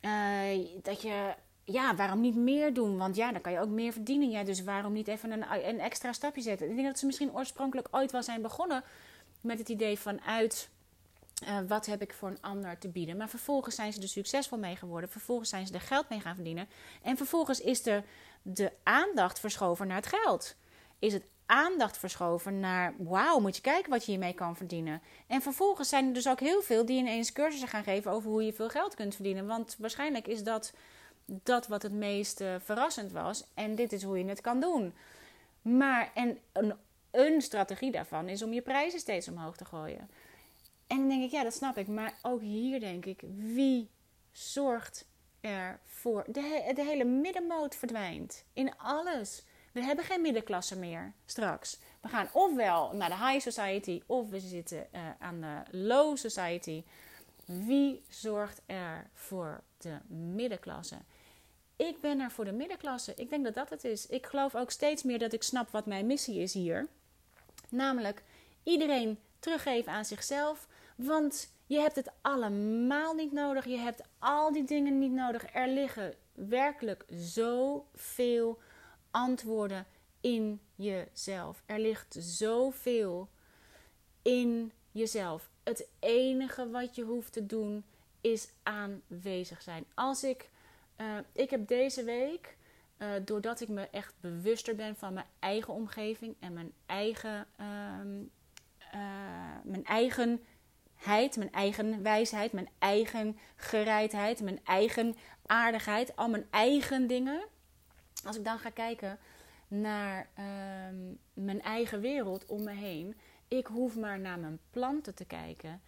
uh, 0.00 0.68
dat 0.82 1.02
je, 1.02 1.34
ja, 1.64 1.94
waarom 1.94 2.20
niet 2.20 2.36
meer 2.36 2.74
doen? 2.74 2.98
Want 2.98 3.16
ja, 3.16 3.32
dan 3.32 3.40
kan 3.40 3.52
je 3.52 3.60
ook 3.60 3.68
meer 3.68 3.92
verdienen. 3.92 4.30
Ja, 4.30 4.44
dus 4.44 4.64
waarom 4.64 4.92
niet 4.92 5.08
even 5.08 5.32
een, 5.32 5.80
extra 5.80 6.12
stapje 6.12 6.42
zetten? 6.42 6.68
Ik 6.68 6.74
denk 6.74 6.86
dat 6.86 6.98
ze 6.98 7.06
misschien 7.06 7.34
oorspronkelijk 7.34 7.88
ooit 7.90 8.12
wel 8.12 8.22
zijn 8.22 8.42
begonnen 8.42 8.84
met 9.40 9.58
het 9.58 9.68
idee 9.68 9.98
vanuit. 9.98 10.68
Uh, 11.42 11.58
wat 11.68 11.86
heb 11.86 12.02
ik 12.02 12.14
voor 12.14 12.28
een 12.28 12.40
ander 12.42 12.78
te 12.78 12.88
bieden? 12.88 13.16
Maar 13.16 13.28
vervolgens 13.28 13.74
zijn 13.74 13.92
ze 13.92 14.00
er 14.00 14.08
succesvol 14.08 14.58
mee 14.58 14.76
geworden. 14.76 15.10
Vervolgens 15.10 15.48
zijn 15.48 15.66
ze 15.66 15.74
er 15.74 15.80
geld 15.80 16.08
mee 16.08 16.20
gaan 16.20 16.34
verdienen. 16.34 16.68
En 17.02 17.16
vervolgens 17.16 17.60
is 17.60 17.86
er 17.86 18.04
de 18.42 18.72
aandacht 18.82 19.40
verschoven 19.40 19.86
naar 19.86 19.96
het 19.96 20.06
geld. 20.06 20.56
Is 20.98 21.12
het 21.12 21.24
aandacht 21.46 21.98
verschoven 21.98 22.60
naar 22.60 22.94
wauw, 22.98 23.38
moet 23.38 23.56
je 23.56 23.62
kijken 23.62 23.90
wat 23.90 24.04
je 24.04 24.10
hiermee 24.10 24.32
kan 24.32 24.56
verdienen. 24.56 25.02
En 25.26 25.42
vervolgens 25.42 25.88
zijn 25.88 26.06
er 26.06 26.12
dus 26.12 26.28
ook 26.28 26.40
heel 26.40 26.62
veel 26.62 26.86
die 26.86 26.98
ineens 26.98 27.32
cursussen 27.32 27.68
gaan 27.68 27.84
geven 27.84 28.10
over 28.10 28.30
hoe 28.30 28.44
je 28.44 28.52
veel 28.52 28.68
geld 28.68 28.94
kunt 28.94 29.14
verdienen. 29.14 29.46
Want 29.46 29.76
waarschijnlijk 29.78 30.26
is 30.26 30.42
dat 30.42 30.72
dat 31.24 31.66
wat 31.66 31.82
het 31.82 31.92
meest 31.92 32.40
uh, 32.40 32.54
verrassend 32.64 33.12
was. 33.12 33.44
En 33.54 33.74
dit 33.74 33.92
is 33.92 34.02
hoe 34.02 34.18
je 34.18 34.24
het 34.24 34.40
kan 34.40 34.60
doen. 34.60 34.94
Maar 35.62 36.10
en 36.14 36.38
een, 36.52 36.74
een 37.10 37.42
strategie 37.42 37.90
daarvan 37.90 38.28
is 38.28 38.42
om 38.42 38.52
je 38.52 38.62
prijzen 38.62 39.00
steeds 39.00 39.28
omhoog 39.28 39.56
te 39.56 39.64
gooien. 39.64 40.08
En 40.86 40.98
dan 40.98 41.08
denk 41.08 41.22
ik, 41.22 41.30
ja, 41.30 41.42
dat 41.42 41.54
snap 41.54 41.78
ik. 41.78 41.88
Maar 41.88 42.14
ook 42.22 42.40
hier 42.40 42.80
denk 42.80 43.04
ik, 43.04 43.22
wie 43.36 43.88
zorgt 44.32 45.06
er 45.40 45.80
voor? 45.86 46.24
De, 46.26 46.72
de 46.74 46.84
hele 46.84 47.04
middenmoot 47.04 47.74
verdwijnt 47.74 48.44
in 48.52 48.76
alles. 48.76 49.44
We 49.72 49.80
hebben 49.80 50.04
geen 50.04 50.20
middenklasse 50.20 50.78
meer 50.78 51.12
straks. 51.26 51.78
We 52.00 52.08
gaan 52.08 52.28
ofwel 52.32 52.92
naar 52.92 53.08
de 53.08 53.26
high 53.26 53.40
society 53.40 54.02
of 54.06 54.28
we 54.28 54.40
zitten 54.40 54.86
uh, 54.94 55.00
aan 55.18 55.40
de 55.40 55.78
low 55.78 56.16
society. 56.16 56.84
Wie 57.44 58.02
zorgt 58.08 58.62
er 58.66 59.10
voor 59.14 59.62
de 59.78 59.98
middenklasse? 60.08 60.96
Ik 61.76 62.00
ben 62.00 62.20
er 62.20 62.30
voor 62.30 62.44
de 62.44 62.52
middenklasse. 62.52 63.14
Ik 63.16 63.30
denk 63.30 63.44
dat 63.44 63.54
dat 63.54 63.70
het 63.70 63.84
is. 63.84 64.06
Ik 64.06 64.26
geloof 64.26 64.54
ook 64.54 64.70
steeds 64.70 65.02
meer 65.02 65.18
dat 65.18 65.32
ik 65.32 65.42
snap 65.42 65.70
wat 65.70 65.86
mijn 65.86 66.06
missie 66.06 66.38
is 66.38 66.54
hier. 66.54 66.88
Namelijk 67.68 68.22
iedereen 68.62 69.18
teruggeven 69.38 69.92
aan 69.92 70.04
zichzelf. 70.04 70.68
Want 70.96 71.52
je 71.66 71.78
hebt 71.78 71.96
het 71.96 72.10
allemaal 72.20 73.14
niet 73.14 73.32
nodig. 73.32 73.64
Je 73.64 73.76
hebt 73.76 74.02
al 74.18 74.52
die 74.52 74.64
dingen 74.64 74.98
niet 74.98 75.12
nodig. 75.12 75.54
Er 75.54 75.68
liggen 75.68 76.14
werkelijk 76.34 77.04
zoveel 77.08 78.58
antwoorden 79.12 79.86
in 80.20 80.60
jezelf. 80.74 81.62
Er 81.66 81.78
ligt 81.78 82.16
zoveel 82.18 83.28
in 84.22 84.72
jezelf. 84.90 85.50
Het 85.62 85.88
enige 85.98 86.70
wat 86.70 86.94
je 86.94 87.02
hoeft 87.02 87.32
te 87.32 87.46
doen 87.46 87.84
is 88.20 88.48
aanwezig 88.62 89.62
zijn. 89.62 89.84
Als 89.94 90.24
ik, 90.24 90.50
uh, 91.00 91.18
ik 91.32 91.50
heb 91.50 91.68
deze 91.68 92.04
week, 92.04 92.56
uh, 92.98 93.08
doordat 93.24 93.60
ik 93.60 93.68
me 93.68 93.88
echt 93.90 94.14
bewuster 94.20 94.74
ben 94.74 94.96
van 94.96 95.12
mijn 95.12 95.26
eigen 95.38 95.74
omgeving 95.74 96.36
en 96.40 96.52
mijn 96.52 96.72
eigen, 96.86 97.46
uh, 97.60 97.66
mijn 99.62 99.84
eigenheid, 99.84 101.36
mijn 101.36 101.52
eigen 101.52 102.02
wijsheid, 102.02 102.52
mijn 102.52 102.68
eigen 102.78 103.38
gereidheid, 103.56 104.40
mijn 104.40 104.60
eigen 104.64 105.16
aardigheid, 105.46 106.16
al 106.16 106.28
mijn 106.28 106.46
eigen 106.50 107.06
dingen 107.06 107.42
als 108.24 108.36
ik 108.36 108.44
dan 108.44 108.58
ga 108.58 108.70
kijken 108.70 109.18
naar 109.68 110.28
ehm, 110.34 110.96
mijn 111.32 111.62
eigen 111.62 112.00
wereld 112.00 112.46
om 112.46 112.62
me 112.64 112.72
heen, 112.72 113.16
ik 113.48 113.66
hoef 113.66 113.96
maar 113.96 114.20
naar 114.20 114.38
mijn 114.38 114.58
planten 114.70 115.14
te 115.14 115.24
kijken 115.24 115.80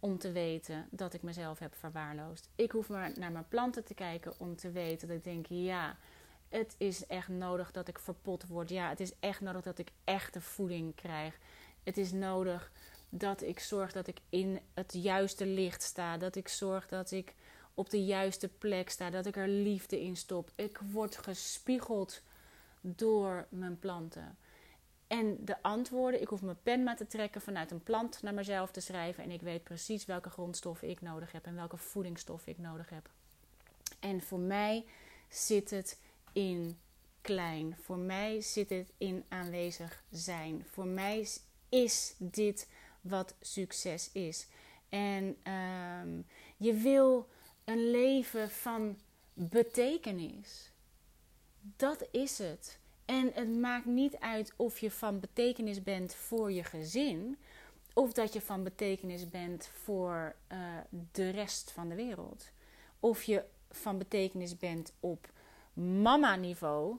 om 0.00 0.18
te 0.18 0.32
weten 0.32 0.88
dat 0.90 1.14
ik 1.14 1.22
mezelf 1.22 1.58
heb 1.58 1.74
verwaarloosd. 1.74 2.48
Ik 2.54 2.70
hoef 2.70 2.88
maar 2.88 3.12
naar 3.18 3.32
mijn 3.32 3.48
planten 3.48 3.84
te 3.84 3.94
kijken 3.94 4.32
om 4.38 4.56
te 4.56 4.70
weten 4.70 5.08
dat 5.08 5.16
ik 5.16 5.24
denk: 5.24 5.46
ja, 5.46 5.96
het 6.48 6.74
is 6.78 7.06
echt 7.06 7.28
nodig 7.28 7.70
dat 7.70 7.88
ik 7.88 7.98
verpot 7.98 8.46
word. 8.46 8.68
Ja, 8.68 8.88
het 8.88 9.00
is 9.00 9.12
echt 9.20 9.40
nodig 9.40 9.62
dat 9.62 9.78
ik 9.78 9.90
echte 10.04 10.40
voeding 10.40 10.94
krijg. 10.94 11.38
Het 11.82 11.96
is 11.96 12.12
nodig 12.12 12.72
dat 13.08 13.42
ik 13.42 13.58
zorg 13.58 13.92
dat 13.92 14.06
ik 14.06 14.18
in 14.28 14.60
het 14.74 14.92
juiste 14.92 15.46
licht 15.46 15.82
sta. 15.82 16.16
Dat 16.16 16.36
ik 16.36 16.48
zorg 16.48 16.88
dat 16.88 17.10
ik 17.10 17.34
op 17.78 17.90
de 17.90 18.04
juiste 18.04 18.48
plek 18.48 18.90
sta, 18.90 19.10
dat 19.10 19.26
ik 19.26 19.36
er 19.36 19.48
liefde 19.48 20.00
in 20.00 20.16
stop. 20.16 20.50
Ik 20.54 20.78
word 20.90 21.16
gespiegeld 21.16 22.22
door 22.80 23.46
mijn 23.48 23.78
planten. 23.78 24.36
En 25.06 25.44
de 25.44 25.62
antwoorden, 25.62 26.20
ik 26.20 26.28
hoef 26.28 26.42
mijn 26.42 26.62
pen 26.62 26.82
maar 26.82 26.96
te 26.96 27.06
trekken 27.06 27.40
vanuit 27.40 27.70
een 27.70 27.82
plant 27.82 28.22
naar 28.22 28.34
mezelf 28.34 28.70
te 28.70 28.80
schrijven. 28.80 29.24
En 29.24 29.30
ik 29.30 29.40
weet 29.40 29.64
precies 29.64 30.04
welke 30.04 30.30
grondstoffen 30.30 30.88
ik 30.88 31.00
nodig 31.00 31.32
heb 31.32 31.46
en 31.46 31.54
welke 31.54 31.76
voedingsstoffen 31.76 32.52
ik 32.52 32.58
nodig 32.58 32.88
heb. 32.88 33.10
En 34.00 34.22
voor 34.22 34.38
mij 34.38 34.84
zit 35.28 35.70
het 35.70 36.00
in 36.32 36.78
klein. 37.20 37.76
Voor 37.80 37.98
mij 37.98 38.40
zit 38.40 38.70
het 38.70 38.92
in 38.96 39.24
aanwezig 39.28 40.02
zijn. 40.10 40.64
Voor 40.70 40.86
mij 40.86 41.28
is 41.68 42.14
dit 42.18 42.68
wat 43.00 43.34
succes 43.40 44.12
is. 44.12 44.46
En 44.88 45.36
um, 45.52 46.26
je 46.56 46.74
wil 46.74 47.28
een 47.68 47.90
leven 47.90 48.50
van 48.50 48.98
betekenis. 49.34 50.72
Dat 51.60 52.08
is 52.10 52.38
het. 52.38 52.78
En 53.04 53.30
het 53.34 53.58
maakt 53.58 53.84
niet 53.84 54.16
uit 54.18 54.52
of 54.56 54.78
je 54.78 54.90
van 54.90 55.20
betekenis 55.20 55.82
bent 55.82 56.14
voor 56.14 56.52
je 56.52 56.64
gezin 56.64 57.38
of 57.94 58.12
dat 58.12 58.32
je 58.32 58.40
van 58.40 58.62
betekenis 58.62 59.28
bent 59.28 59.66
voor 59.66 60.36
uh, 60.52 60.58
de 61.12 61.30
rest 61.30 61.70
van 61.70 61.88
de 61.88 61.94
wereld. 61.94 62.50
Of 63.00 63.22
je 63.22 63.44
van 63.70 63.98
betekenis 63.98 64.56
bent 64.56 64.92
op 65.00 65.30
mama-niveau 65.72 66.96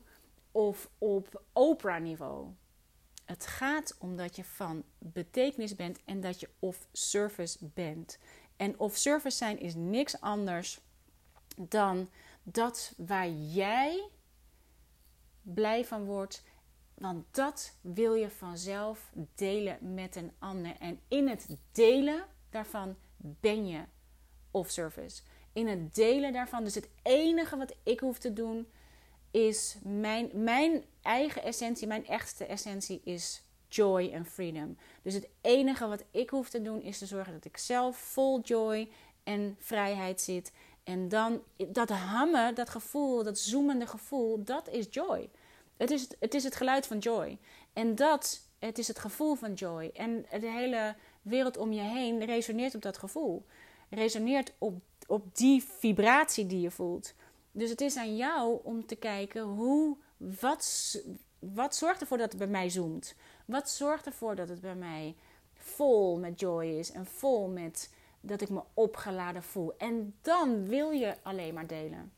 of 0.51 0.89
op 0.97 1.43
Oprah-niveau. 1.53 2.47
Het 3.25 3.45
gaat 3.45 3.95
om 3.99 4.15
dat 4.15 4.35
je 4.35 4.43
van 4.43 4.83
betekenis 4.97 5.75
bent 5.75 5.99
en 6.05 6.21
dat 6.21 6.39
je 6.39 6.49
of 6.59 6.87
service 6.91 7.57
bent. 7.73 8.17
En 8.59 8.79
of 8.79 8.97
service 8.97 9.37
zijn 9.37 9.59
is 9.59 9.75
niks 9.75 10.21
anders 10.21 10.79
dan 11.55 12.09
dat 12.43 12.93
waar 12.97 13.29
jij 13.29 14.09
blij 15.41 15.85
van 15.85 16.05
wordt. 16.05 16.43
Want 16.93 17.25
dat 17.31 17.73
wil 17.81 18.13
je 18.13 18.29
vanzelf 18.29 19.11
delen 19.35 19.93
met 19.93 20.15
een 20.15 20.31
ander. 20.39 20.75
En 20.79 20.99
in 21.07 21.27
het 21.27 21.47
delen 21.71 22.25
daarvan 22.49 22.95
ben 23.17 23.67
je 23.67 23.83
of 24.51 24.69
service. 24.69 25.21
in 25.53 25.67
het 25.67 25.95
delen 25.95 26.33
daarvan. 26.33 26.63
Dus 26.63 26.75
het 26.75 26.89
enige 27.01 27.57
wat 27.57 27.75
ik 27.83 27.99
hoef 27.99 28.17
te 28.17 28.33
doen 28.33 28.67
is 29.31 29.77
mijn, 29.83 30.29
mijn 30.33 30.83
eigen 31.01 31.43
essentie, 31.43 31.87
mijn 31.87 32.07
echtste 32.07 32.45
essentie 32.45 33.01
is 33.03 33.43
joy 33.69 34.09
en 34.13 34.25
freedom. 34.25 34.77
Dus 35.01 35.13
het 35.13 35.27
enige 35.41 35.87
wat 35.87 36.03
ik 36.11 36.29
hoef 36.29 36.49
te 36.49 36.61
doen 36.61 36.81
is 36.81 36.97
te 36.97 37.05
zorgen 37.05 37.33
dat 37.33 37.45
ik 37.45 37.57
zelf 37.57 37.97
vol 37.97 38.41
joy 38.41 38.89
en 39.23 39.55
vrijheid 39.59 40.21
zit. 40.21 40.51
En 40.83 41.09
dan 41.09 41.41
dat 41.67 41.89
hammen, 41.89 42.55
dat 42.55 42.69
gevoel, 42.69 43.23
dat 43.23 43.39
zoemende 43.39 43.87
gevoel, 43.87 44.43
dat 44.43 44.69
is 44.69 44.87
joy. 44.89 45.29
Het 45.77 45.91
is, 45.91 46.07
het 46.19 46.33
is 46.33 46.43
het 46.43 46.55
geluid 46.55 46.87
van 46.87 46.97
joy. 46.97 47.37
En 47.73 47.95
dat, 47.95 48.41
het 48.59 48.77
is 48.77 48.87
het 48.87 48.99
gevoel 48.99 49.35
van 49.35 49.53
joy. 49.53 49.91
En 49.93 50.25
de 50.39 50.51
hele 50.51 50.95
wereld 51.21 51.57
om 51.57 51.71
je 51.71 51.81
heen 51.81 52.25
resoneert 52.25 52.75
op 52.75 52.81
dat 52.81 52.97
gevoel. 52.97 53.45
Resoneert 53.89 54.53
op, 54.57 54.81
op 55.07 55.35
die 55.35 55.63
vibratie 55.63 56.45
die 56.45 56.61
je 56.61 56.71
voelt. 56.71 57.13
Dus 57.51 57.69
het 57.69 57.81
is 57.81 57.95
aan 57.95 58.15
jou 58.15 58.59
om 58.63 58.85
te 58.85 58.95
kijken 58.95 59.41
hoe, 59.41 59.97
wat, 60.17 60.95
wat 61.39 61.75
zorgt 61.75 62.01
ervoor 62.01 62.17
dat 62.17 62.29
het 62.29 62.37
bij 62.37 62.47
mij 62.47 62.69
zoomt? 62.69 63.15
Wat 63.45 63.69
zorgt 63.69 64.05
ervoor 64.05 64.35
dat 64.35 64.49
het 64.49 64.61
bij 64.61 64.75
mij 64.75 65.15
vol 65.53 66.19
met 66.19 66.39
joy 66.39 66.65
is 66.65 66.91
en 66.91 67.05
vol 67.05 67.47
met 67.47 67.93
dat 68.21 68.41
ik 68.41 68.49
me 68.49 68.61
opgeladen 68.73 69.43
voel? 69.43 69.77
En 69.77 70.15
dan 70.21 70.67
wil 70.67 70.91
je 70.91 71.15
alleen 71.21 71.53
maar 71.53 71.67
delen. 71.67 72.11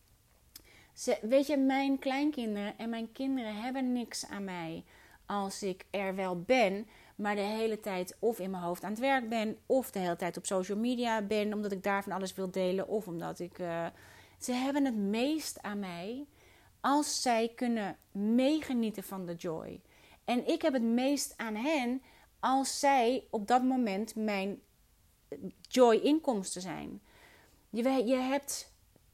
Weet 1.22 1.48
je, 1.48 1.58
mijn 1.58 2.00
kleinkinderen 2.00 2.78
en 2.78 2.90
mijn 2.90 3.12
kinderen 3.12 3.56
hebben 3.56 3.94
niks 3.94 4.28
aan 4.28 4.44
mij 4.44 4.84
als 5.26 5.64
ik 5.64 5.86
er 5.90 6.16
wel 6.16 6.42
ben, 6.42 6.88
maar 7.16 7.36
de 7.36 7.42
hele 7.42 7.80
tijd 7.80 8.18
of 8.20 8.40
in 8.40 8.50
mijn 8.50 8.64
hoofd 8.64 8.84
aan 8.84 8.92
het 8.92 9.00
werk 9.00 9.30
ben, 9.30 9.58
of 9.66 9.92
de 9.92 10.00
hele 10.00 10.16
tijd 10.16 10.38
op 10.38 10.46
social 10.46 10.78
media 10.78 11.22
ben, 11.22 11.54
omdat 11.54 11.72
ik 11.72 11.84
daar 11.84 12.04
van 12.04 12.12
alles 12.12 12.34
wil 12.34 12.52
delen, 12.52 12.88
of 12.88 13.08
omdat 13.08 13.40
ik. 13.40 13.60
Uh, 13.60 13.86
ze 14.40 14.54
hebben 14.54 14.86
het 14.86 14.96
meest 14.96 15.62
aan 15.62 15.80
mij 15.80 16.26
als 16.82 17.22
zij 17.22 17.52
kunnen 17.56 17.98
meegenieten 18.12 19.04
van 19.04 19.26
de 19.26 19.36
joy. 19.36 19.82
En 20.26 20.48
ik 20.48 20.62
heb 20.62 20.74
het 20.74 20.84
meest 20.84 21.34
aan 21.38 21.56
hen 21.56 22.02
als 22.40 22.80
zij 22.80 23.28
op 23.30 23.48
dat 23.48 23.64
moment 23.64 24.16
mijn 24.16 24.62
joy-inkomsten 25.62 26.62
zijn. 26.62 27.02
Je, 27.70 27.84
je 28.06 28.16
hebt 28.16 28.74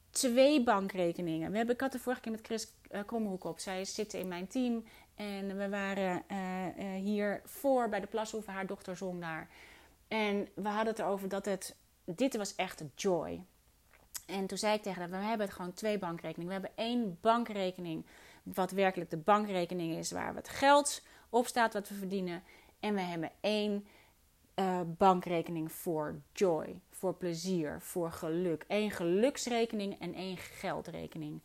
twee 0.10 0.64
bankrekeningen. 0.64 1.52
We 1.52 1.58
hebben, 1.58 1.76
ik 1.76 1.82
had 1.82 1.92
de 1.92 2.00
vorige 2.00 2.22
keer 2.22 2.32
met 2.32 2.46
Chris 2.46 2.74
uh, 2.92 3.00
Kromhoek 3.06 3.44
op. 3.44 3.60
Zij 3.60 3.86
zit 3.86 4.14
in 4.14 4.28
mijn 4.28 4.48
team. 4.48 4.84
En 5.16 5.58
we 5.58 5.70
waren 5.70 6.24
uh, 6.32 6.66
uh, 6.78 7.02
hier 7.04 7.42
voor 7.46 7.90
bij 7.90 8.00
de 8.00 8.08
Plashoeven. 8.08 8.54
Haar 8.54 8.68
dochter 8.68 8.96
zong 8.96 9.22
daar. 9.22 9.50
En 10.08 10.48
we 10.56 10.70
hadden 10.70 10.88
het 10.88 11.00
erover 11.00 11.30
dat 11.30 11.46
het... 11.46 11.76
Dit 12.04 12.38
was 12.38 12.56
echt 12.56 12.84
joy. 12.96 13.46
En 14.28 14.48
toen 14.48 14.58
zei 14.58 14.76
ik 14.76 14.82
tegen 14.82 15.02
haar, 15.02 15.10
we 15.10 15.16
hebben 15.16 15.48
het 15.48 15.56
gewoon 15.56 15.74
twee 15.74 15.98
bankrekeningen. 15.98 16.48
We 16.48 16.62
hebben 16.62 16.86
één 16.86 17.18
bankrekening, 17.22 18.06
wat 18.44 18.72
werkelijk 18.72 19.10
de 19.10 19.18
bankrekening 19.18 19.98
is, 19.98 20.12
waar 20.12 20.36
het 20.36 20.50
geld 20.50 21.02
op 21.30 21.48
staat 21.48 21.74
wat 21.74 21.90
we 21.90 21.96
verdienen. 21.96 22.44
En 22.80 22.94
we 22.94 23.02
hebben 23.02 23.32
één 23.42 23.88
uh, 24.56 24.82
bankrekening 24.98 25.72
voor 25.72 26.22
joy, 26.34 26.80
voor 26.90 27.14
plezier, 27.14 27.82
voor 27.82 28.12
geluk. 28.12 28.66
Eén 28.68 28.92
geluksrekening 28.92 30.00
en 30.00 30.14
één 30.14 30.38
geldrekening. 30.38 31.42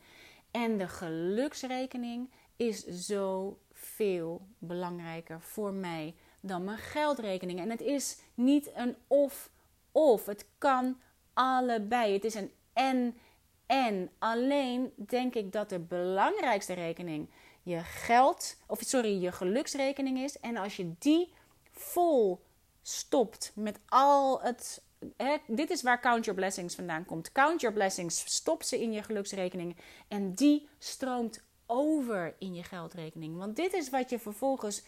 En 0.51 0.77
de 0.77 0.87
geluksrekening 0.87 2.31
is 2.55 2.85
zo 2.85 3.57
veel 3.71 4.47
belangrijker 4.57 5.41
voor 5.41 5.73
mij 5.73 6.15
dan 6.39 6.63
mijn 6.63 6.77
geldrekening. 6.77 7.59
En 7.59 7.69
het 7.69 7.81
is 7.81 8.19
niet 8.33 8.71
een 8.75 8.95
of-of. 9.07 10.25
Het 10.25 10.47
kan 10.57 10.99
allebei. 11.33 12.13
Het 12.13 12.23
is 12.23 12.33
een 12.33 12.51
en 12.73 13.17
en. 13.65 14.09
Alleen 14.19 14.93
denk 14.95 15.35
ik 15.35 15.51
dat 15.51 15.69
de 15.69 15.79
belangrijkste 15.79 16.73
rekening 16.73 17.29
je 17.63 17.79
geld, 17.79 18.57
of 18.67 18.79
sorry, 18.81 19.21
je 19.21 19.31
geluksrekening 19.31 20.19
is. 20.19 20.39
En 20.39 20.57
als 20.57 20.75
je 20.75 20.93
die 20.99 21.33
vol 21.71 22.41
stopt 22.81 23.51
met 23.55 23.79
al 23.85 24.41
het. 24.41 24.83
Hè, 25.17 25.35
dit 25.47 25.69
is 25.69 25.81
waar 25.81 26.01
Count 26.01 26.25
Your 26.25 26.39
Blessings 26.39 26.75
vandaan 26.75 27.05
komt. 27.05 27.31
Count 27.31 27.61
Your 27.61 27.75
Blessings, 27.75 28.35
stop 28.35 28.63
ze 28.63 28.81
in 28.81 28.91
je 28.91 29.03
geluksrekening. 29.03 29.75
En 30.07 30.33
die 30.33 30.67
stroomt 30.77 31.41
over 31.65 32.35
in 32.39 32.53
je 32.53 32.63
geldrekening. 32.63 33.37
Want 33.37 33.55
dit 33.55 33.73
is 33.73 33.89
wat 33.89 34.09
je 34.09 34.19
vervolgens 34.19 34.83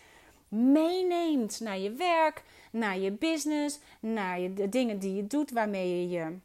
meeneemt 0.47 1.59
naar 1.59 1.77
je 1.77 1.91
werk, 1.91 2.43
naar 2.71 2.97
je 2.97 3.11
business, 3.11 3.79
naar 3.99 4.39
je, 4.39 4.53
de 4.53 4.69
dingen 4.69 4.99
die 4.99 5.15
je 5.15 5.27
doet, 5.27 5.51
waarmee 5.51 5.99
je 5.99 6.09
je 6.09 6.37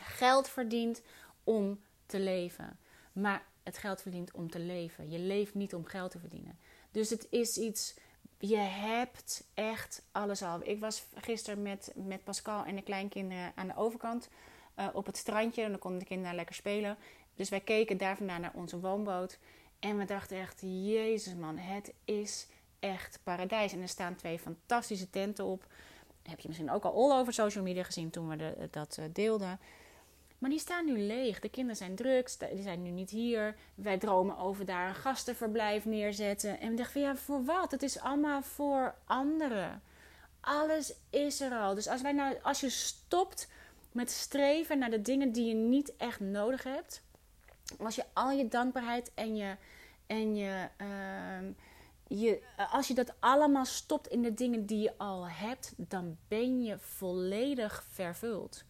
geld 0.00 0.48
verdient 0.48 1.02
om 1.44 1.80
te 2.06 2.20
leven. 2.20 2.78
Maar 3.12 3.44
het 3.62 3.78
geld 3.78 4.02
verdient 4.02 4.32
om 4.32 4.50
te 4.50 4.58
leven. 4.58 5.10
Je 5.10 5.18
leeft 5.18 5.54
niet 5.54 5.74
om 5.74 5.84
geld 5.84 6.10
te 6.10 6.18
verdienen. 6.18 6.58
Dus 6.90 7.10
het 7.10 7.26
is 7.30 7.58
iets. 7.58 7.94
Je 8.38 8.56
hebt 8.56 9.44
echt 9.54 10.02
alles 10.12 10.42
al. 10.42 10.60
Ik 10.62 10.80
was 10.80 11.04
gisteren 11.14 11.62
met, 11.62 11.92
met 11.94 12.24
Pascal 12.24 12.64
en 12.64 12.76
de 12.76 12.82
kleinkinderen 12.82 13.52
aan 13.54 13.66
de 13.66 13.76
overkant 13.76 14.28
uh, 14.78 14.88
op 14.92 15.06
het 15.06 15.16
strandje. 15.16 15.62
En 15.62 15.70
dan 15.70 15.78
konden 15.78 15.98
de 15.98 16.06
kinderen 16.06 16.34
lekker 16.34 16.54
spelen. 16.54 16.96
Dus 17.34 17.48
wij 17.48 17.60
keken 17.60 17.96
daar 17.96 18.16
vandaan 18.16 18.40
naar 18.40 18.54
onze 18.54 18.80
woonboot. 18.80 19.38
En 19.78 19.98
we 19.98 20.04
dachten 20.04 20.38
echt: 20.38 20.60
Jezus 20.60 21.34
man, 21.34 21.58
het 21.58 21.92
is 22.04 22.46
echt 22.78 23.20
paradijs. 23.22 23.72
En 23.72 23.80
er 23.80 23.88
staan 23.88 24.16
twee 24.16 24.38
fantastische 24.38 25.10
tenten 25.10 25.44
op. 25.44 25.66
Heb 26.22 26.40
je 26.40 26.48
misschien 26.48 26.70
ook 26.70 26.84
al 26.84 26.94
all 26.94 27.18
over 27.18 27.32
social 27.32 27.64
media 27.64 27.82
gezien 27.82 28.10
toen 28.10 28.28
we 28.28 28.68
dat 28.70 28.96
uh, 29.00 29.04
deelden. 29.12 29.60
Maar 30.44 30.52
die 30.52 30.62
staan 30.62 30.84
nu 30.84 30.98
leeg. 30.98 31.40
De 31.40 31.48
kinderen 31.48 31.76
zijn 31.76 31.94
druk, 31.94 32.36
die 32.52 32.62
zijn 32.62 32.82
nu 32.82 32.90
niet 32.90 33.10
hier. 33.10 33.56
Wij 33.74 33.98
dromen 33.98 34.38
over 34.38 34.64
daar 34.64 34.88
een 34.88 34.94
gastenverblijf 34.94 35.84
neerzetten. 35.84 36.60
En 36.60 36.70
we 36.70 36.76
dachten 36.76 36.92
van 36.92 37.02
ja, 37.02 37.16
voor 37.16 37.44
wat? 37.44 37.70
Het 37.70 37.82
is 37.82 37.98
allemaal 37.98 38.42
voor 38.42 38.94
anderen. 39.04 39.82
Alles 40.40 40.94
is 41.10 41.40
er 41.40 41.52
al. 41.52 41.74
Dus 41.74 41.88
als, 41.88 42.02
wij 42.02 42.12
nou, 42.12 42.36
als 42.42 42.60
je 42.60 42.70
stopt 42.70 43.48
met 43.92 44.10
streven 44.10 44.78
naar 44.78 44.90
de 44.90 45.02
dingen 45.02 45.32
die 45.32 45.46
je 45.46 45.54
niet 45.54 45.96
echt 45.96 46.20
nodig 46.20 46.62
hebt. 46.62 47.02
Als 47.78 47.94
je 47.94 48.04
al 48.12 48.30
je 48.30 48.48
dankbaarheid 48.48 49.10
en 49.14 49.36
je. 49.36 49.56
En 50.06 50.36
je, 50.36 50.68
uh, 50.80 51.48
je 52.18 52.42
als 52.70 52.88
je 52.88 52.94
dat 52.94 53.12
allemaal 53.18 53.64
stopt 53.64 54.08
in 54.08 54.22
de 54.22 54.34
dingen 54.34 54.66
die 54.66 54.82
je 54.82 54.92
al 54.96 55.28
hebt, 55.28 55.72
dan 55.76 56.16
ben 56.28 56.62
je 56.62 56.78
volledig 56.78 57.84
vervuld 57.90 58.64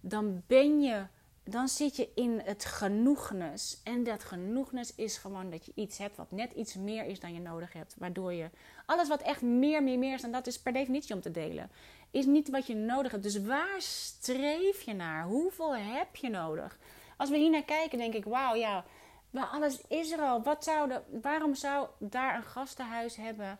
dan 0.00 0.42
ben 0.46 0.80
je, 0.80 1.06
dan 1.44 1.68
zit 1.68 1.96
je 1.96 2.08
in 2.14 2.40
het 2.44 2.64
genoegnis. 2.64 3.80
En 3.84 4.04
dat 4.04 4.24
genoegnis 4.24 4.94
is 4.94 5.16
gewoon 5.16 5.50
dat 5.50 5.66
je 5.66 5.72
iets 5.74 5.98
hebt 5.98 6.16
wat 6.16 6.30
net 6.30 6.52
iets 6.52 6.74
meer 6.74 7.04
is 7.04 7.20
dan 7.20 7.34
je 7.34 7.40
nodig 7.40 7.72
hebt. 7.72 7.94
Waardoor 7.98 8.32
je 8.32 8.50
alles 8.86 9.08
wat 9.08 9.22
echt 9.22 9.42
meer, 9.42 9.82
meer, 9.82 9.98
meer 9.98 10.14
is, 10.14 10.22
en 10.22 10.32
dat 10.32 10.46
is 10.46 10.60
per 10.60 10.72
definitie 10.72 11.14
om 11.14 11.20
te 11.20 11.30
delen, 11.30 11.70
is 12.10 12.26
niet 12.26 12.50
wat 12.50 12.66
je 12.66 12.74
nodig 12.74 13.10
hebt. 13.10 13.22
Dus 13.22 13.42
waar 13.42 13.80
streef 13.82 14.82
je 14.82 14.94
naar? 14.94 15.24
Hoeveel 15.24 15.76
heb 15.76 16.16
je 16.16 16.28
nodig? 16.28 16.78
Als 17.16 17.30
we 17.30 17.36
hier 17.36 17.50
naar 17.50 17.64
kijken, 17.64 17.98
denk 17.98 18.14
ik, 18.14 18.24
wauw, 18.24 18.54
ja, 18.54 18.84
maar 19.30 19.46
alles 19.46 19.80
is 19.88 20.10
er 20.10 20.20
al. 20.20 20.42
Wat 20.42 20.64
zou 20.64 20.88
de, 20.88 21.00
waarom 21.22 21.54
zou 21.54 21.88
daar 21.98 22.36
een 22.36 22.42
gastenhuis 22.42 23.16
hebben 23.16 23.58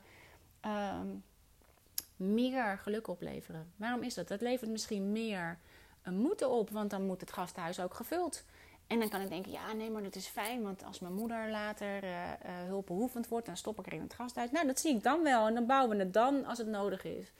um, 0.66 1.24
meer 2.16 2.78
geluk 2.78 3.08
opleveren? 3.08 3.72
Waarom 3.76 4.02
is 4.02 4.14
dat? 4.14 4.28
Dat 4.28 4.40
levert 4.40 4.70
misschien 4.70 5.12
meer 5.12 5.58
een 6.02 6.18
moeten 6.18 6.50
op, 6.50 6.70
want 6.70 6.90
dan 6.90 7.06
moet 7.06 7.20
het 7.20 7.32
gasthuis 7.32 7.80
ook 7.80 7.94
gevuld. 7.94 8.44
En 8.86 8.98
dan 8.98 9.08
kan 9.08 9.20
ik 9.20 9.28
denken, 9.28 9.52
ja, 9.52 9.72
nee, 9.72 9.90
maar 9.90 10.02
dat 10.02 10.14
is 10.14 10.26
fijn, 10.26 10.62
want 10.62 10.84
als 10.84 11.00
mijn 11.00 11.14
moeder 11.14 11.50
later 11.50 12.04
uh, 12.04 12.10
hulpbehoevend 12.66 13.28
wordt, 13.28 13.46
dan 13.46 13.56
stop 13.56 13.78
ik 13.78 13.86
er 13.86 13.92
in 13.92 14.00
het 14.00 14.14
gasthuis. 14.14 14.50
Nou, 14.50 14.66
dat 14.66 14.80
zie 14.80 14.94
ik 14.94 15.02
dan 15.02 15.22
wel 15.22 15.46
en 15.46 15.54
dan 15.54 15.66
bouwen 15.66 15.96
we 15.96 16.02
het 16.02 16.12
dan 16.12 16.44
als 16.44 16.58
het 16.58 16.66
nodig 16.66 17.04
is. 17.04 17.32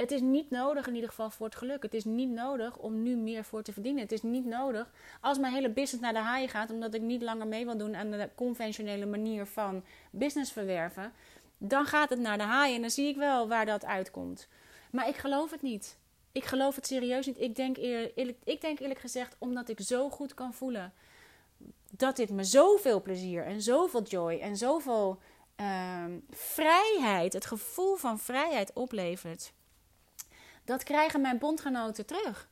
Het 0.00 0.10
is 0.10 0.20
niet 0.20 0.50
nodig 0.50 0.86
in 0.86 0.94
ieder 0.94 1.08
geval 1.08 1.30
voor 1.30 1.46
het 1.46 1.56
geluk. 1.56 1.82
Het 1.82 1.94
is 1.94 2.04
niet 2.04 2.30
nodig 2.30 2.76
om 2.76 3.02
nu 3.02 3.16
meer 3.16 3.44
voor 3.44 3.62
te 3.62 3.72
verdienen. 3.72 4.02
Het 4.02 4.12
is 4.12 4.22
niet 4.22 4.44
nodig 4.44 4.90
als 5.20 5.38
mijn 5.38 5.52
hele 5.52 5.70
business 5.70 6.02
naar 6.02 6.12
de 6.12 6.18
haaien 6.18 6.48
gaat, 6.48 6.70
omdat 6.70 6.94
ik 6.94 7.00
niet 7.00 7.22
langer 7.22 7.46
mee 7.46 7.64
wil 7.64 7.76
doen 7.76 7.96
aan 7.96 8.10
de 8.10 8.28
conventionele 8.34 9.06
manier 9.06 9.46
van 9.46 9.84
business 10.10 10.52
verwerven. 10.52 11.12
Dan 11.58 11.84
gaat 11.84 12.10
het 12.10 12.18
naar 12.18 12.38
de 12.38 12.44
haaien 12.44 12.74
en 12.74 12.80
dan 12.80 12.90
zie 12.90 13.08
ik 13.08 13.16
wel 13.16 13.48
waar 13.48 13.66
dat 13.66 13.84
uitkomt. 13.84 14.48
Maar 14.90 15.08
ik 15.08 15.16
geloof 15.16 15.50
het 15.50 15.62
niet. 15.62 15.98
Ik 16.32 16.44
geloof 16.44 16.74
het 16.74 16.86
serieus 16.86 17.26
niet. 17.26 17.40
Ik 17.40 17.56
denk, 17.56 17.76
eerlijk, 17.76 18.38
ik 18.44 18.60
denk 18.60 18.78
eerlijk 18.78 19.00
gezegd, 19.00 19.36
omdat 19.38 19.68
ik 19.68 19.80
zo 19.80 20.10
goed 20.10 20.34
kan 20.34 20.54
voelen 20.54 20.92
dat 21.90 22.16
dit 22.16 22.30
me 22.30 22.44
zoveel 22.44 23.02
plezier 23.02 23.44
en 23.44 23.62
zoveel 23.62 24.02
joy 24.02 24.38
en 24.38 24.56
zoveel 24.56 25.20
uh, 25.60 26.04
vrijheid, 26.30 27.32
het 27.32 27.46
gevoel 27.46 27.96
van 27.96 28.18
vrijheid 28.18 28.72
oplevert. 28.72 29.52
Dat 30.64 30.82
krijgen 30.82 31.20
mijn 31.20 31.38
bondgenoten 31.38 32.06
terug. 32.06 32.48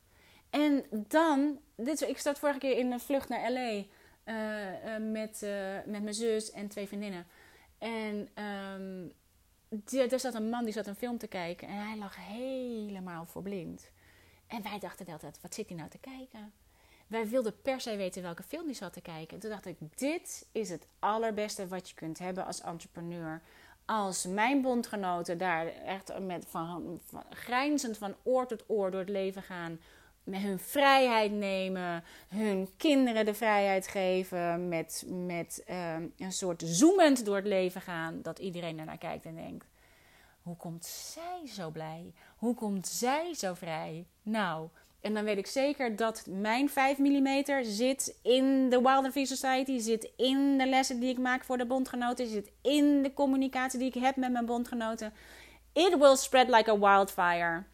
En 0.50 0.84
dan, 0.90 1.60
dit, 1.76 2.00
ik 2.00 2.18
zat 2.18 2.38
vorige 2.38 2.58
keer 2.58 2.78
in 2.78 2.92
een 2.92 3.00
vlucht 3.00 3.28
naar 3.28 3.52
LA 3.52 3.70
uh, 3.70 3.84
uh, 4.24 5.12
met, 5.12 5.40
uh, 5.42 5.50
met 5.86 6.02
mijn 6.02 6.14
zus 6.14 6.50
en 6.50 6.68
twee 6.68 6.86
vriendinnen. 6.86 7.26
En 7.78 8.28
um, 8.44 9.12
er 10.10 10.20
zat 10.20 10.34
een 10.34 10.48
man 10.48 10.64
die 10.64 10.72
zat 10.72 10.86
een 10.86 10.96
film 10.96 11.18
te 11.18 11.26
kijken 11.26 11.68
en 11.68 11.86
hij 11.86 11.96
lag 11.96 12.16
helemaal 12.16 13.26
verblind. 13.26 13.90
En 14.46 14.62
wij 14.62 14.78
dachten 14.78 15.06
altijd, 15.06 15.40
wat 15.42 15.54
zit 15.54 15.68
hij 15.68 15.76
nou 15.76 15.90
te 15.90 15.98
kijken? 15.98 16.52
wij 17.08 17.28
wilden 17.28 17.60
per 17.62 17.80
se 17.80 17.96
weten 17.96 18.22
welke 18.22 18.42
film 18.42 18.66
die 18.66 18.74
zat 18.74 18.92
te 18.92 19.00
kijken. 19.00 19.34
En 19.34 19.40
toen 19.40 19.50
dacht 19.50 19.66
ik, 19.66 19.76
dit 19.94 20.46
is 20.52 20.70
het 20.70 20.86
allerbeste 20.98 21.68
wat 21.68 21.88
je 21.88 21.94
kunt 21.94 22.18
hebben 22.18 22.46
als 22.46 22.60
entrepreneur. 22.60 23.42
Als 23.84 24.26
mijn 24.26 24.62
bondgenoten 24.62 25.38
daar 25.38 25.66
echt 25.66 26.18
met 26.18 26.46
van, 26.48 27.00
van, 27.04 27.22
grijnzend 27.30 27.98
van 27.98 28.14
oor 28.22 28.46
tot 28.46 28.64
oor 28.66 28.90
door 28.90 29.00
het 29.00 29.08
leven 29.08 29.42
gaan 29.42 29.80
hun 30.34 30.58
vrijheid 30.58 31.32
nemen, 31.32 32.04
hun 32.28 32.68
kinderen 32.76 33.24
de 33.24 33.34
vrijheid 33.34 33.88
geven, 33.88 34.68
met, 34.68 35.04
met 35.06 35.62
ehm, 35.66 36.06
een 36.18 36.32
soort 36.32 36.62
zoemend 36.66 37.24
door 37.24 37.36
het 37.36 37.46
leven 37.46 37.80
gaan, 37.80 38.22
dat 38.22 38.38
iedereen 38.38 38.78
ernaar 38.78 38.98
kijkt 38.98 39.24
en 39.24 39.34
denkt: 39.34 39.66
hoe 40.42 40.56
komt 40.56 40.84
zij 40.84 41.40
zo 41.46 41.70
blij? 41.70 42.12
Hoe 42.36 42.54
komt 42.54 42.86
zij 42.86 43.34
zo 43.34 43.54
vrij? 43.54 44.06
Nou, 44.22 44.68
en 45.00 45.14
dan 45.14 45.24
weet 45.24 45.38
ik 45.38 45.46
zeker 45.46 45.96
dat 45.96 46.26
mijn 46.28 46.68
5 46.70 46.98
mm 46.98 47.44
zit 47.62 48.18
in 48.22 48.68
de 48.68 48.80
Wild 48.80 49.10
Free 49.10 49.26
Society, 49.26 49.78
zit 49.78 50.10
in 50.16 50.58
de 50.58 50.66
lessen 50.66 51.00
die 51.00 51.10
ik 51.10 51.18
maak 51.18 51.44
voor 51.44 51.58
de 51.58 51.66
bondgenoten, 51.66 52.28
zit 52.28 52.50
in 52.62 53.02
de 53.02 53.12
communicatie 53.12 53.78
die 53.78 53.88
ik 53.88 54.02
heb 54.02 54.16
met 54.16 54.32
mijn 54.32 54.46
bondgenoten. 54.46 55.12
It 55.72 55.98
will 55.98 56.16
spread 56.16 56.48
like 56.48 56.70
a 56.70 56.78
wildfire. 56.78 57.64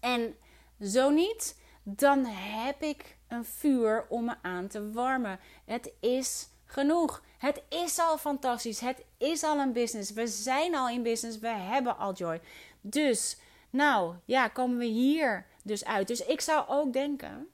En 0.00 0.34
zo 0.82 1.10
niet, 1.10 1.60
dan 1.82 2.24
heb 2.26 2.82
ik 2.82 3.16
een 3.28 3.44
vuur 3.44 4.06
om 4.08 4.24
me 4.24 4.34
aan 4.42 4.68
te 4.68 4.90
warmen. 4.90 5.40
Het 5.64 5.92
is 6.00 6.48
genoeg. 6.64 7.22
Het 7.38 7.62
is 7.68 7.98
al 7.98 8.18
fantastisch. 8.18 8.80
Het 8.80 9.04
is 9.18 9.42
al 9.42 9.58
een 9.58 9.72
business. 9.72 10.12
We 10.12 10.26
zijn 10.26 10.74
al 10.74 10.88
in 10.88 11.02
business. 11.02 11.38
We 11.38 11.48
hebben 11.48 11.98
al 11.98 12.12
joy. 12.12 12.40
Dus, 12.80 13.36
nou 13.70 14.14
ja, 14.24 14.48
komen 14.48 14.78
we 14.78 14.84
hier 14.84 15.46
dus 15.62 15.84
uit. 15.84 16.08
Dus 16.08 16.24
ik 16.24 16.40
zou 16.40 16.68
ook 16.68 16.92
denken. 16.92 17.48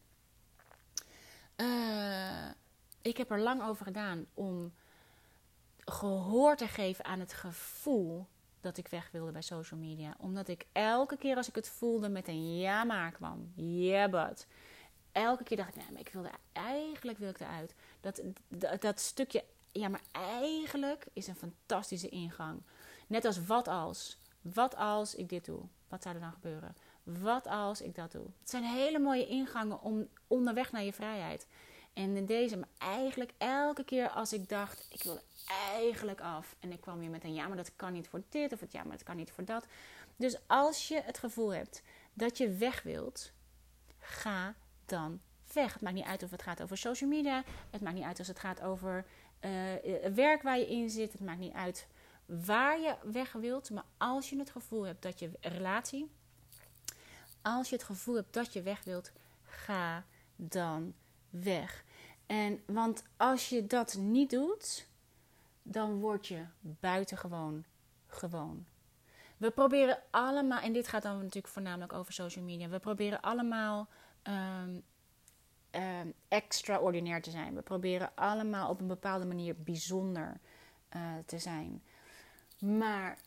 Uh, 1.56 2.48
ik 3.02 3.16
heb 3.16 3.30
er 3.30 3.40
lang 3.40 3.62
over 3.62 3.84
gedaan 3.84 4.26
om 4.34 4.72
gehoor 5.84 6.56
te 6.56 6.68
geven 6.68 7.04
aan 7.04 7.20
het 7.20 7.32
gevoel 7.32 8.26
dat 8.60 8.76
ik 8.76 8.88
weg 8.88 9.10
wilde 9.10 9.32
bij 9.32 9.42
social 9.42 9.80
media. 9.80 10.14
Omdat 10.18 10.48
ik 10.48 10.66
elke 10.72 11.16
keer 11.16 11.36
als 11.36 11.48
ik 11.48 11.54
het 11.54 11.68
voelde 11.68 12.08
met 12.08 12.28
een 12.28 12.58
ja 12.58 12.84
maar 12.84 13.12
kwam. 13.12 13.52
Yeah 13.54 14.10
but. 14.10 14.46
Elke 15.12 15.44
keer 15.44 15.56
dacht 15.56 15.68
ik, 15.68 15.76
nee, 15.76 15.92
maar 15.92 16.00
ik 16.00 16.08
wilde 16.12 16.30
eigenlijk 16.52 17.18
wil 17.18 17.28
ik 17.28 17.40
eruit. 17.40 17.74
Dat, 18.00 18.22
dat, 18.48 18.80
dat 18.80 19.00
stukje, 19.00 19.44
ja 19.72 19.88
maar 19.88 20.02
eigenlijk 20.12 21.06
is 21.12 21.26
een 21.26 21.36
fantastische 21.36 22.08
ingang. 22.08 22.62
Net 23.06 23.24
als 23.24 23.46
wat 23.46 23.68
als. 23.68 24.18
Wat 24.40 24.76
als 24.76 25.14
ik 25.14 25.28
dit 25.28 25.44
doe? 25.44 25.60
Wat 25.88 26.02
zou 26.02 26.14
er 26.14 26.20
dan 26.20 26.32
gebeuren? 26.32 26.76
Wat 27.02 27.46
als 27.46 27.80
ik 27.80 27.94
dat 27.94 28.12
doe? 28.12 28.26
Het 28.40 28.50
zijn 28.50 28.64
hele 28.64 28.98
mooie 28.98 29.26
ingangen 29.26 29.80
om 29.82 30.08
onderweg 30.26 30.72
naar 30.72 30.82
je 30.82 30.92
vrijheid. 30.92 31.46
En 31.98 32.16
in 32.16 32.26
deze, 32.26 32.56
maar 32.56 32.68
eigenlijk 32.78 33.32
elke 33.38 33.84
keer 33.84 34.08
als 34.08 34.32
ik 34.32 34.48
dacht, 34.48 34.86
ik 34.90 35.02
wil 35.02 35.20
eigenlijk 35.72 36.20
af. 36.20 36.56
En 36.60 36.72
ik 36.72 36.80
kwam 36.80 36.98
weer 36.98 37.10
met 37.10 37.24
een 37.24 37.34
ja, 37.34 37.46
maar 37.46 37.56
dat 37.56 37.76
kan 37.76 37.92
niet 37.92 38.08
voor 38.08 38.22
dit. 38.28 38.52
Of 38.52 38.60
het 38.60 38.72
ja, 38.72 38.82
maar 38.82 38.96
dat 38.96 39.02
kan 39.02 39.16
niet 39.16 39.30
voor 39.30 39.44
dat. 39.44 39.66
Dus 40.16 40.38
als 40.46 40.88
je 40.88 41.00
het 41.00 41.18
gevoel 41.18 41.54
hebt 41.54 41.82
dat 42.12 42.38
je 42.38 42.50
weg 42.50 42.82
wilt, 42.82 43.32
ga 43.98 44.54
dan 44.84 45.20
weg. 45.52 45.72
Het 45.72 45.82
maakt 45.82 45.94
niet 45.94 46.04
uit 46.04 46.22
of 46.22 46.30
het 46.30 46.42
gaat 46.42 46.62
over 46.62 46.78
social 46.78 47.10
media. 47.10 47.44
Het 47.70 47.80
maakt 47.80 47.96
niet 47.96 48.04
uit 48.04 48.18
als 48.18 48.28
het 48.28 48.38
gaat 48.38 48.62
over 48.62 49.04
uh, 49.40 49.50
werk 50.14 50.42
waar 50.42 50.58
je 50.58 50.68
in 50.68 50.90
zit. 50.90 51.12
Het 51.12 51.20
maakt 51.20 51.38
niet 51.38 51.54
uit 51.54 51.86
waar 52.26 52.80
je 52.80 52.94
weg 53.02 53.32
wilt. 53.32 53.70
Maar 53.70 53.84
als 53.96 54.30
je 54.30 54.38
het 54.38 54.50
gevoel 54.50 54.86
hebt 54.86 55.02
dat 55.02 55.18
je 55.18 55.30
relatie. 55.40 56.10
Als 57.42 57.68
je 57.68 57.74
het 57.74 57.84
gevoel 57.84 58.14
hebt 58.14 58.34
dat 58.34 58.52
je 58.52 58.62
weg 58.62 58.84
wilt, 58.84 59.12
ga 59.42 60.04
dan 60.36 60.94
weg. 61.30 61.86
En 62.28 62.62
want 62.66 63.02
als 63.16 63.48
je 63.48 63.66
dat 63.66 63.96
niet 63.96 64.30
doet, 64.30 64.86
dan 65.62 66.00
word 66.00 66.26
je 66.26 66.44
buitengewoon 66.60 67.64
gewoon. 68.06 68.66
We 69.36 69.50
proberen 69.50 69.98
allemaal, 70.10 70.60
en 70.60 70.72
dit 70.72 70.88
gaat 70.88 71.02
dan 71.02 71.16
natuurlijk 71.16 71.52
voornamelijk 71.52 71.92
over 71.92 72.12
social 72.12 72.44
media. 72.44 72.68
We 72.68 72.78
proberen 72.78 73.20
allemaal 73.20 73.88
um, 74.22 74.84
extraordinair 76.28 77.22
te 77.22 77.30
zijn. 77.30 77.54
We 77.54 77.62
proberen 77.62 78.10
allemaal 78.14 78.70
op 78.70 78.80
een 78.80 78.86
bepaalde 78.86 79.24
manier 79.24 79.56
bijzonder 79.56 80.40
uh, 80.96 81.02
te 81.26 81.38
zijn. 81.38 81.82
Maar 82.58 83.18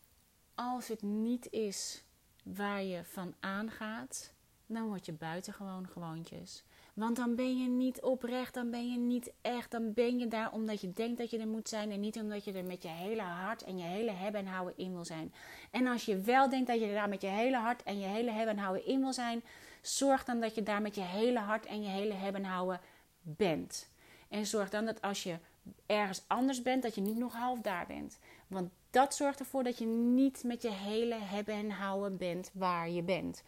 als 0.54 0.88
het 0.88 1.02
niet 1.02 1.50
is 1.50 2.04
waar 2.44 2.82
je 2.82 3.04
van 3.04 3.34
aangaat, 3.40 4.32
dan 4.66 4.86
word 4.86 5.06
je 5.06 5.12
buitengewoon 5.12 5.88
gewoontjes. 5.88 6.64
Want 6.92 7.16
dan 7.16 7.34
ben 7.34 7.58
je 7.58 7.68
niet 7.68 8.00
oprecht, 8.00 8.54
dan 8.54 8.70
ben 8.70 8.90
je 8.92 8.98
niet 8.98 9.32
echt. 9.40 9.70
Dan 9.70 9.92
ben 9.92 10.18
je 10.18 10.28
daar 10.28 10.52
omdat 10.52 10.80
je 10.80 10.92
denkt 10.92 11.18
dat 11.18 11.30
je 11.30 11.38
er 11.38 11.48
moet 11.48 11.68
zijn 11.68 11.90
en 11.90 12.00
niet 12.00 12.16
omdat 12.16 12.44
je 12.44 12.52
er 12.52 12.64
met 12.64 12.82
je 12.82 12.88
hele 12.88 13.22
hart 13.22 13.62
en 13.62 13.78
je 13.78 13.84
hele 13.84 14.10
hebben 14.10 14.40
en 14.40 14.46
houden 14.46 14.76
in 14.76 14.92
wil 14.92 15.04
zijn. 15.04 15.34
En 15.70 15.86
als 15.86 16.04
je 16.04 16.20
wel 16.20 16.48
denkt 16.48 16.66
dat 16.66 16.80
je 16.80 16.86
er 16.86 16.94
daar 16.94 17.08
met 17.08 17.20
je 17.22 17.28
hele 17.28 17.56
hart 17.56 17.82
en 17.82 17.98
je 17.98 18.06
hele 18.06 18.30
hebben 18.30 18.56
en 18.56 18.62
houden 18.62 18.86
in 18.86 19.00
wil 19.00 19.12
zijn, 19.12 19.42
zorg 19.82 20.24
dan 20.24 20.40
dat 20.40 20.54
je 20.54 20.62
daar 20.62 20.82
met 20.82 20.94
je 20.94 21.00
hele 21.00 21.38
hart 21.38 21.66
en 21.66 21.82
je 21.82 21.88
hele 21.88 22.14
hebben 22.14 22.44
en 22.44 22.50
houden 22.50 22.80
bent. 23.22 23.88
En 24.28 24.46
zorg 24.46 24.70
dan 24.70 24.84
dat 24.84 25.02
als 25.02 25.22
je 25.22 25.38
ergens 25.86 26.22
anders 26.26 26.62
bent, 26.62 26.82
dat 26.82 26.94
je 26.94 27.00
niet 27.00 27.16
nog 27.16 27.34
half 27.34 27.60
daar 27.60 27.86
bent. 27.86 28.18
Want 28.46 28.70
dat 28.90 29.14
zorgt 29.14 29.40
ervoor 29.40 29.62
dat 29.62 29.78
je 29.78 29.86
niet 29.86 30.44
met 30.44 30.62
je 30.62 30.70
hele 30.70 31.14
hebben 31.14 31.54
en 31.54 31.70
houden 31.70 32.16
bent 32.16 32.50
waar 32.52 32.90
je 32.90 33.02
bent. 33.02 33.42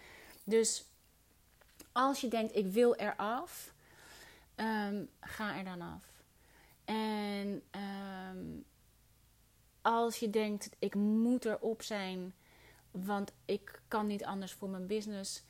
Dus 0.44 0.84
als 1.94 2.20
je 2.20 2.28
denkt, 2.28 2.56
ik 2.56 2.66
wil 2.66 2.94
eraf, 2.94 3.74
um, 4.56 5.08
ga 5.20 5.56
er 5.56 5.64
dan 5.64 5.80
af. 5.80 6.04
En 6.84 7.62
ehm, 7.70 8.46
als 9.82 10.18
je 10.18 10.30
denkt, 10.30 10.70
ik 10.78 10.94
moet 10.94 11.44
erop 11.44 11.82
zijn, 11.82 12.34
want 12.90 13.32
ik 13.44 13.80
kan 13.88 14.06
niet 14.06 14.24
anders 14.24 14.52
voor 14.52 14.68
mijn 14.68 14.86
business, 14.86 15.42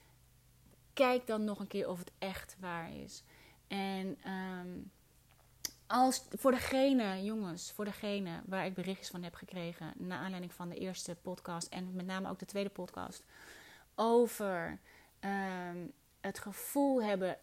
kijk 0.92 1.26
dan 1.26 1.44
nog 1.44 1.58
een 1.58 1.66
keer 1.66 1.88
of 1.88 1.98
het 1.98 2.12
echt 2.18 2.56
waar 2.60 2.94
is. 2.94 3.22
En 3.66 4.18
um, 4.30 4.90
als, 5.86 6.24
voor 6.30 6.50
degene, 6.50 7.22
jongens, 7.22 7.72
voor 7.72 7.84
degene 7.84 8.42
waar 8.46 8.66
ik 8.66 8.74
berichtjes 8.74 9.08
van 9.08 9.22
heb 9.22 9.34
gekregen, 9.34 9.92
naar 9.96 10.18
aanleiding 10.18 10.52
van 10.52 10.68
de 10.68 10.78
eerste 10.78 11.16
podcast 11.22 11.68
en 11.68 11.94
met 11.94 12.06
name 12.06 12.28
ook 12.28 12.38
de 12.38 12.46
tweede 12.46 12.70
podcast, 12.70 13.24
over 13.94 14.78
het 16.26 16.38
gevoel 16.38 17.02
hebben 17.02 17.38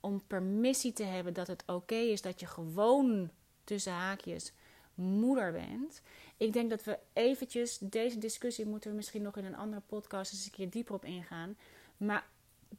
om 0.00 0.26
permissie 0.26 0.92
te 0.92 1.04
hebben 1.04 1.34
dat 1.34 1.46
het 1.46 1.62
oké 1.66 1.94
is 1.94 2.22
dat 2.22 2.40
je 2.40 2.46
gewoon 2.46 3.30
tussen 3.64 3.92
haakjes 3.92 4.52
moeder 4.94 5.52
bent. 5.52 6.00
Ik 6.36 6.52
denk 6.52 6.70
dat 6.70 6.84
we 6.84 6.98
eventjes, 7.12 7.78
deze 7.78 8.18
discussie 8.18 8.66
moeten 8.66 8.90
we 8.90 8.96
misschien 8.96 9.22
nog 9.22 9.36
in 9.36 9.44
een 9.44 9.56
andere 9.56 9.82
podcast 9.86 10.32
eens 10.32 10.44
een 10.44 10.50
keer 10.50 10.70
dieper 10.70 10.94
op 10.94 11.04
ingaan. 11.04 11.56
Maar 11.96 12.26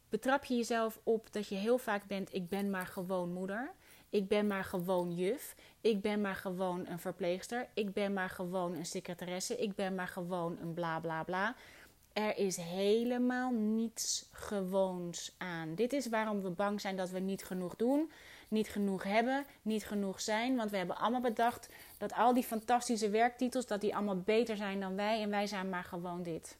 betrap 0.08 0.44
je 0.44 0.56
jezelf 0.56 1.00
op 1.02 1.32
dat 1.32 1.48
je 1.48 1.54
heel 1.54 1.78
vaak 1.78 2.06
bent, 2.06 2.34
ik 2.34 2.48
ben 2.48 2.70
maar 2.70 2.86
gewoon 2.86 3.32
moeder. 3.32 3.74
Ik 4.10 4.28
ben 4.28 4.46
maar 4.46 4.64
gewoon 4.64 5.14
juf. 5.14 5.54
Ik 5.80 6.00
ben 6.00 6.20
maar 6.20 6.34
gewoon 6.34 6.86
een 6.86 6.98
verpleegster. 6.98 7.68
Ik 7.74 7.92
ben 7.92 8.12
maar 8.12 8.30
gewoon 8.30 8.74
een 8.74 8.86
secretaresse. 8.86 9.56
Ik 9.56 9.74
ben 9.74 9.94
maar 9.94 10.08
gewoon 10.08 10.58
een 10.60 10.74
bla 10.74 11.00
bla 11.00 11.22
bla. 11.22 11.54
Er 12.16 12.36
is 12.38 12.56
helemaal 12.56 13.50
niets 13.50 14.28
gewoons 14.32 15.34
aan. 15.38 15.74
Dit 15.74 15.92
is 15.92 16.08
waarom 16.08 16.42
we 16.42 16.50
bang 16.50 16.80
zijn 16.80 16.96
dat 16.96 17.10
we 17.10 17.18
niet 17.18 17.44
genoeg 17.44 17.76
doen, 17.76 18.10
niet 18.48 18.68
genoeg 18.68 19.02
hebben, 19.02 19.44
niet 19.62 19.86
genoeg 19.86 20.20
zijn. 20.20 20.56
Want 20.56 20.70
we 20.70 20.76
hebben 20.76 20.96
allemaal 20.96 21.20
bedacht 21.20 21.68
dat 21.98 22.12
al 22.12 22.34
die 22.34 22.42
fantastische 22.42 23.10
werktitels, 23.10 23.66
dat 23.66 23.80
die 23.80 23.94
allemaal 23.94 24.20
beter 24.20 24.56
zijn 24.56 24.80
dan 24.80 24.96
wij. 24.96 25.22
En 25.22 25.30
wij 25.30 25.46
zijn 25.46 25.68
maar 25.68 25.84
gewoon 25.84 26.22
dit. 26.22 26.56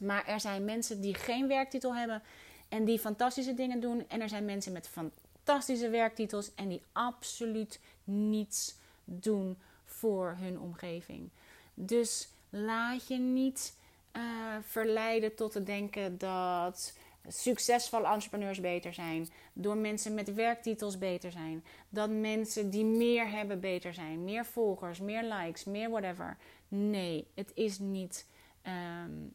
Maar 0.00 0.26
er 0.26 0.40
zijn 0.40 0.64
mensen 0.64 1.00
die 1.00 1.14
geen 1.14 1.48
werktitel 1.48 1.94
hebben 1.94 2.22
en 2.68 2.84
die 2.84 2.98
fantastische 2.98 3.54
dingen 3.54 3.80
doen. 3.80 4.08
En 4.08 4.20
er 4.20 4.28
zijn 4.28 4.44
mensen 4.44 4.72
met 4.72 4.88
fantastische 4.88 5.88
werktitels 5.88 6.54
en 6.54 6.68
die 6.68 6.82
absoluut 6.92 7.80
niets 8.04 8.76
doen 9.04 9.58
voor 9.84 10.36
hun 10.38 10.60
omgeving. 10.60 11.30
Dus 11.74 12.28
laat 12.50 13.06
je 13.06 13.18
niet 13.18 13.82
uh, 14.16 14.22
verleiden 14.62 15.34
tot 15.34 15.52
te 15.52 15.62
denken 15.62 16.18
dat 16.18 16.92
succesvolle 17.28 18.06
entrepreneurs 18.06 18.60
beter 18.60 18.94
zijn. 18.94 19.28
Door 19.52 19.76
mensen 19.76 20.14
met 20.14 20.34
werktitels 20.34 20.98
beter 20.98 21.32
zijn. 21.32 21.64
Dat 21.88 22.10
mensen 22.10 22.70
die 22.70 22.84
meer 22.84 23.30
hebben 23.30 23.60
beter 23.60 23.94
zijn. 23.94 24.24
Meer 24.24 24.46
volgers, 24.46 25.00
meer 25.00 25.22
likes, 25.22 25.64
meer 25.64 25.90
whatever. 25.90 26.36
Nee, 26.68 27.26
het 27.34 27.50
is 27.54 27.78
niet. 27.78 28.26
Um, 28.66 29.34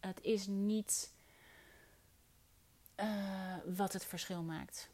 het 0.00 0.20
is 0.22 0.46
niet 0.46 1.12
uh, 3.00 3.06
wat 3.76 3.92
het 3.92 4.04
verschil 4.04 4.42
maakt. 4.42 4.88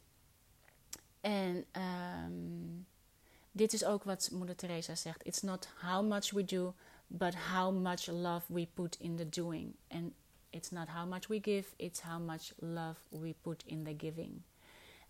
En 1.21 1.65
um, 2.25 2.87
dit 3.51 3.73
is 3.73 3.85
ook 3.85 4.03
wat 4.03 4.29
Moeder 4.31 4.55
Teresa 4.55 4.95
zegt. 4.95 5.25
It's 5.25 5.41
not 5.41 5.69
how 5.81 6.07
much 6.07 6.31
we 6.31 6.45
do, 6.45 6.73
but 7.11 7.35
how 7.35 7.71
much 7.71 8.07
love 8.07 8.43
we 8.49 8.65
put 8.65 8.97
in 8.99 9.17
the 9.17 9.25
doing. 9.25 9.73
And 9.89 10.13
it's 10.51 10.71
not 10.71 10.89
how 10.89 11.05
much 11.05 11.29
we 11.29 11.39
give, 11.39 11.75
it's 11.77 11.99
how 11.99 12.19
much 12.19 12.53
love 12.61 12.97
we 13.11 13.33
put 13.33 13.63
in 13.67 13.83
the 13.83 13.93
giving. 13.93 14.43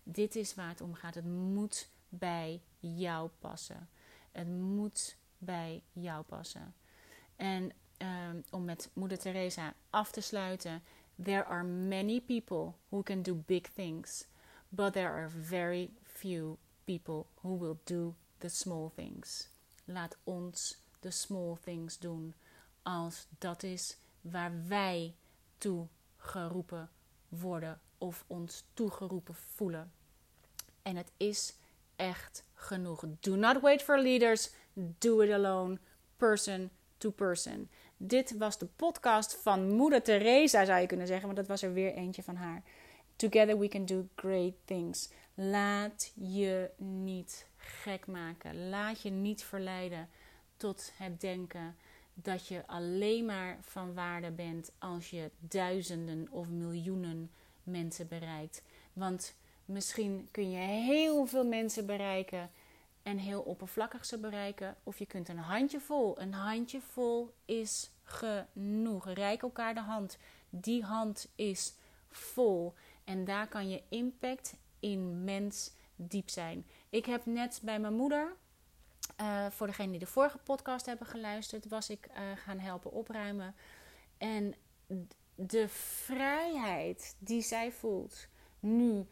Dit 0.04 0.36
is 0.36 0.54
waar 0.54 0.68
het 0.68 0.80
om 0.80 0.94
gaat. 0.94 1.14
Het 1.14 1.24
moet 1.24 1.88
bij 2.08 2.60
jou 2.80 3.30
passen. 3.38 3.88
Het 4.32 4.48
moet 4.48 5.16
bij 5.38 5.82
jou 5.92 6.22
passen. 6.22 6.74
En 7.36 7.72
um, 7.98 8.44
om 8.50 8.64
met 8.64 8.90
Moeder 8.92 9.18
Teresa 9.18 9.74
af 9.90 10.10
te 10.10 10.20
sluiten. 10.20 10.82
There 11.22 11.44
are 11.44 11.64
many 11.64 12.20
people 12.20 12.74
who 12.88 13.02
can 13.02 13.22
do 13.22 13.34
big 13.34 13.66
things, 13.74 14.26
but 14.68 14.92
there 14.92 15.10
are 15.10 15.28
very 15.28 15.90
few 16.02 16.58
people 16.84 17.26
who 17.42 17.58
will 17.58 17.78
do 17.84 18.14
the 18.38 18.48
small 18.48 18.92
things. 18.94 19.48
Laat 19.84 20.16
ons 20.24 20.81
de 21.02 21.10
small 21.10 21.56
things 21.64 21.98
doen, 21.98 22.34
als 22.82 23.26
dat 23.38 23.62
is 23.62 23.96
waar 24.20 24.52
wij 24.68 25.14
toe 25.58 25.86
geroepen 26.16 26.90
worden 27.28 27.80
of 27.98 28.24
ons 28.26 28.64
toegeroepen 28.74 29.34
voelen. 29.34 29.92
En 30.82 30.96
het 30.96 31.10
is 31.16 31.54
echt 31.96 32.44
genoeg. 32.54 33.04
Do 33.20 33.36
not 33.36 33.60
wait 33.60 33.82
for 33.82 33.98
leaders, 33.98 34.50
do 34.74 35.20
it 35.20 35.32
alone, 35.32 35.78
person 36.16 36.70
to 36.98 37.10
person. 37.10 37.68
Dit 37.96 38.36
was 38.36 38.58
de 38.58 38.66
podcast 38.66 39.34
van 39.34 39.68
Moeder 39.68 40.02
Teresa, 40.02 40.64
zou 40.64 40.80
je 40.80 40.86
kunnen 40.86 41.06
zeggen, 41.06 41.26
want 41.26 41.38
dat 41.38 41.48
was 41.48 41.62
er 41.62 41.72
weer 41.72 41.94
eentje 41.94 42.22
van 42.22 42.36
haar. 42.36 42.62
Together 43.16 43.58
we 43.58 43.68
can 43.68 43.86
do 43.86 44.08
great 44.14 44.54
things. 44.64 45.10
Laat 45.34 46.12
je 46.14 46.70
niet 46.76 47.46
gek 47.56 48.06
maken. 48.06 48.68
Laat 48.68 49.02
je 49.02 49.10
niet 49.10 49.44
verleiden 49.44 50.08
tot 50.62 50.92
het 50.96 51.20
denken 51.20 51.76
dat 52.14 52.46
je 52.46 52.66
alleen 52.66 53.24
maar 53.24 53.58
van 53.60 53.94
waarde 53.94 54.30
bent 54.30 54.72
als 54.78 55.10
je 55.10 55.30
duizenden 55.38 56.28
of 56.30 56.48
miljoenen 56.48 57.30
mensen 57.62 58.08
bereikt. 58.08 58.62
Want 58.92 59.34
misschien 59.64 60.28
kun 60.30 60.50
je 60.50 60.58
heel 60.58 61.26
veel 61.26 61.46
mensen 61.46 61.86
bereiken 61.86 62.50
en 63.02 63.18
heel 63.18 63.40
oppervlakkig 63.40 64.04
ze 64.04 64.18
bereiken. 64.18 64.76
Of 64.82 64.98
je 64.98 65.06
kunt 65.06 65.28
een 65.28 65.38
handjevol. 65.38 66.20
Een 66.20 66.32
handjevol 66.32 67.34
is 67.44 67.90
genoeg. 68.02 69.12
Rijk 69.12 69.42
elkaar 69.42 69.74
de 69.74 69.80
hand. 69.80 70.18
Die 70.50 70.84
hand 70.84 71.28
is 71.34 71.74
vol. 72.10 72.74
En 73.04 73.24
daar 73.24 73.48
kan 73.48 73.68
je 73.68 73.82
impact 73.88 74.54
immens 74.80 75.72
diep 75.96 76.30
zijn. 76.30 76.66
Ik 76.88 77.06
heb 77.06 77.26
net 77.26 77.60
bij 77.62 77.80
mijn 77.80 77.94
moeder, 77.94 78.36
uh, 79.22 79.46
voor 79.50 79.66
degenen 79.66 79.90
die 79.90 80.00
de 80.00 80.06
vorige 80.06 80.38
podcast 80.38 80.86
hebben 80.86 81.06
geluisterd, 81.06 81.68
was 81.68 81.90
ik 81.90 82.08
uh, 82.10 82.16
gaan 82.36 82.58
helpen 82.58 82.92
opruimen. 82.92 83.54
En 84.18 84.54
de 85.34 85.68
vrijheid 85.68 87.16
die 87.18 87.42
zij 87.42 87.72
voelt 87.72 88.26
nu. 88.60 89.06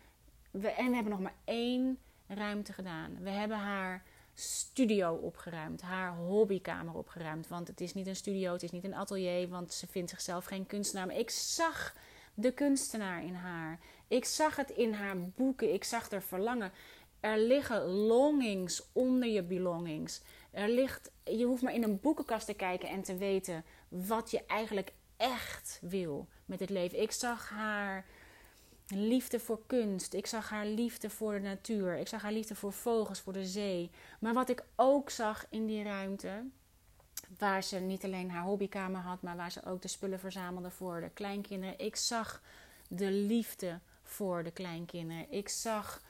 We, 0.51 0.69
en 0.69 0.89
we 0.89 0.95
hebben 0.95 1.13
nog 1.13 1.21
maar 1.21 1.35
één 1.45 1.99
ruimte 2.27 2.73
gedaan. 2.73 3.17
We 3.23 3.31
hebben 3.31 3.59
haar 3.59 4.03
studio 4.35 5.15
opgeruimd, 5.15 5.83
haar 5.83 6.17
hobbykamer 6.17 6.95
opgeruimd. 6.95 7.49
Want 7.49 7.69
het 7.69 7.81
is 7.81 7.95
niet 7.95 8.07
een 8.07 8.17
studio, 8.17 8.53
het 8.53 8.63
is 8.63 8.71
niet 8.71 8.85
een 8.85 8.95
atelier, 8.95 9.49
want 9.49 9.73
ze 9.73 9.87
vindt 9.87 10.11
zichzelf 10.11 10.45
geen 10.45 10.67
kunstenaar. 10.67 11.07
Maar 11.07 11.17
ik 11.17 11.31
zag 11.31 11.95
de 12.35 12.53
kunstenaar 12.53 13.25
in 13.25 13.35
haar. 13.35 13.79
Ik 14.09 14.25
zag 14.25 14.57
het 14.57 14.71
in 14.71 14.93
haar 14.93 15.21
boeken, 15.21 15.73
ik 15.73 15.85
zag 15.85 16.11
er 16.11 16.23
verlangen. 16.23 16.73
Er 17.21 17.39
liggen 17.39 17.85
longings 17.87 18.89
onder 18.93 19.29
je 19.29 19.43
belongings. 19.43 20.23
Er 20.51 20.69
ligt, 20.69 21.11
je 21.25 21.45
hoeft 21.45 21.63
maar 21.63 21.75
in 21.75 21.83
een 21.83 22.01
boekenkast 22.01 22.47
te 22.47 22.55
kijken 22.55 22.89
en 22.89 23.03
te 23.03 23.17
weten 23.17 23.65
wat 23.89 24.31
je 24.31 24.45
eigenlijk 24.47 24.93
echt 25.17 25.79
wil 25.83 26.29
met 26.45 26.61
het 26.61 26.71
leven. 26.71 27.03
Ik 27.03 27.13
zag 27.13 27.49
haar 27.49 28.05
liefde 28.87 29.41
voor 29.41 29.61
kunst. 29.67 30.15
Ik 30.15 30.27
zag 30.27 30.49
haar 30.49 30.67
liefde 30.67 31.11
voor 31.11 31.33
de 31.33 31.41
natuur. 31.41 31.97
Ik 31.97 32.09
zag 32.09 32.23
haar 32.23 32.33
liefde 32.33 32.55
voor 32.55 32.73
vogels, 32.73 33.21
voor 33.21 33.33
de 33.33 33.47
zee. 33.47 33.91
Maar 34.21 34.35
wat 34.35 34.49
ik 34.49 34.65
ook 34.77 35.11
zag 35.11 35.47
in 35.51 35.67
die 35.67 35.83
ruimte, 35.83 36.45
waar 37.39 37.63
ze 37.63 37.79
niet 37.79 38.05
alleen 38.05 38.31
haar 38.31 38.45
hobbykamer 38.45 39.01
had, 39.01 39.23
maar 39.23 39.37
waar 39.37 39.53
ze 39.53 39.65
ook 39.65 39.83
de 39.83 39.89
spullen 39.89 40.21
verzamelde 40.21 40.71
voor 40.71 41.01
de 41.01 41.11
kleinkinderen. 41.11 41.79
Ik 41.79 41.97
zag 41.97 42.43
de 42.89 43.11
liefde 43.11 43.81
voor 44.03 44.43
de 44.43 44.51
kleinkinderen. 44.51 45.33
Ik 45.33 45.49
zag, 45.49 46.03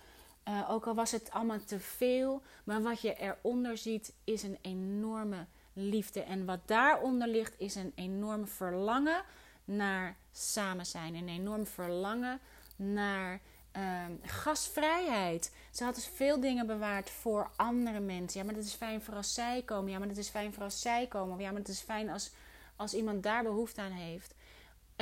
uh, 0.49 0.71
ook 0.71 0.87
al 0.87 0.95
was 0.95 1.11
het 1.11 1.31
allemaal 1.31 1.65
te 1.65 1.81
veel, 1.81 2.43
maar 2.65 2.83
wat 2.83 3.01
je 3.01 3.15
eronder 3.15 3.77
ziet 3.77 4.13
is 4.25 4.43
een 4.43 4.59
enorme 4.61 5.47
liefde. 5.73 6.23
En 6.23 6.45
wat 6.45 6.61
daaronder 6.65 7.29
ligt 7.29 7.55
is 7.59 7.75
een 7.75 7.93
enorm 7.95 8.49
verlangen 8.49 9.23
naar 9.65 10.17
samen 10.33 10.87
zijn. 10.87 11.15
Een 11.15 11.29
enorm 11.29 11.67
verlangen 11.67 12.41
naar 12.77 13.41
um, 13.77 14.21
gastvrijheid. 14.23 15.53
Ze 15.71 15.85
had 15.85 15.95
dus 15.95 16.11
veel 16.15 16.41
dingen 16.41 16.67
bewaard 16.67 17.11
voor 17.11 17.51
andere 17.57 18.01
mensen. 18.01 18.41
Ja, 18.41 18.47
maar 18.47 18.55
dat 18.55 18.65
is 18.65 18.75
fijn 18.75 19.03
voor 19.03 19.15
als 19.15 19.35
zij 19.35 19.63
komen. 19.63 19.91
Ja, 19.91 19.99
maar 19.99 20.09
dat 20.09 20.17
is 20.17 20.29
fijn 20.29 20.55
voor 20.55 20.63
als 20.63 20.81
zij 20.81 21.07
komen. 21.07 21.39
Ja, 21.39 21.51
maar 21.51 21.61
het 21.61 21.69
is 21.69 21.81
fijn 21.81 22.11
als, 22.11 22.31
als 22.77 22.95
iemand 22.95 23.23
daar 23.23 23.43
behoefte 23.43 23.81
aan 23.81 23.93
heeft. 23.93 24.35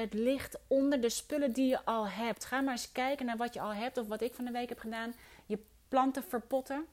Het 0.00 0.14
ligt 0.14 0.58
onder 0.66 1.00
de 1.00 1.08
spullen 1.08 1.52
die 1.52 1.68
je 1.68 1.84
al 1.84 2.08
hebt. 2.08 2.44
Ga 2.44 2.60
maar 2.60 2.72
eens 2.72 2.92
kijken 2.92 3.26
naar 3.26 3.36
wat 3.36 3.54
je 3.54 3.60
al 3.60 3.74
hebt. 3.74 3.98
Of 3.98 4.06
wat 4.06 4.20
ik 4.20 4.34
van 4.34 4.44
de 4.44 4.50
week 4.50 4.68
heb 4.68 4.78
gedaan. 4.78 5.14
Je 5.46 5.58
planten 5.88 6.22
verpotten. 6.22 6.86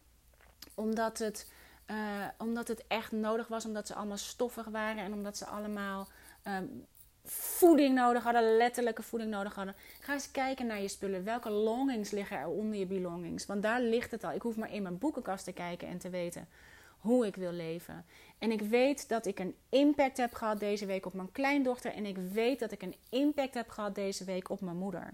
Omdat 0.73 1.17
het, 1.17 1.51
uh, 1.91 1.97
omdat 2.37 2.67
het 2.67 2.83
echt 2.87 3.11
nodig 3.11 3.47
was. 3.47 3.65
Omdat 3.65 3.87
ze 3.87 3.95
allemaal 3.95 4.17
stoffig 4.17 4.65
waren. 4.65 5.03
En 5.03 5.13
omdat 5.13 5.37
ze 5.37 5.45
allemaal 5.45 6.07
um, 6.47 6.85
voeding 7.23 7.95
nodig 7.95 8.23
hadden, 8.23 8.57
letterlijke 8.57 9.03
voeding 9.03 9.31
nodig 9.31 9.55
hadden. 9.55 9.75
Ga 9.99 10.13
eens 10.13 10.31
kijken 10.31 10.67
naar 10.67 10.81
je 10.81 10.87
spullen. 10.87 11.23
Welke 11.23 11.49
longings 11.49 12.11
liggen 12.11 12.37
er 12.37 12.47
onder 12.47 12.79
je 12.79 12.85
belongings? 12.85 13.45
Want 13.45 13.63
daar 13.63 13.81
ligt 13.81 14.11
het 14.11 14.23
al. 14.23 14.31
Ik 14.31 14.41
hoef 14.41 14.55
maar 14.55 14.73
in 14.73 14.81
mijn 14.81 14.97
boekenkast 14.97 15.43
te 15.43 15.53
kijken 15.53 15.87
en 15.87 15.97
te 15.97 16.09
weten 16.09 16.47
hoe 17.05 17.25
ik 17.25 17.35
wil 17.35 17.51
leven. 17.51 18.05
En 18.37 18.51
ik 18.51 18.61
weet 18.61 19.09
dat 19.09 19.25
ik 19.25 19.39
een 19.39 19.55
impact 19.69 20.17
heb 20.17 20.33
gehad 20.33 20.59
deze 20.59 20.85
week 20.85 21.05
op 21.05 21.13
mijn 21.13 21.31
kleindochter. 21.31 21.93
En 21.93 22.05
ik 22.05 22.17
weet 22.17 22.59
dat 22.59 22.71
ik 22.71 22.81
een 22.81 22.95
impact 23.09 23.53
heb 23.53 23.69
gehad 23.69 23.95
deze 23.95 24.23
week 24.23 24.49
op 24.49 24.61
mijn 24.61 24.77
moeder. 24.77 25.13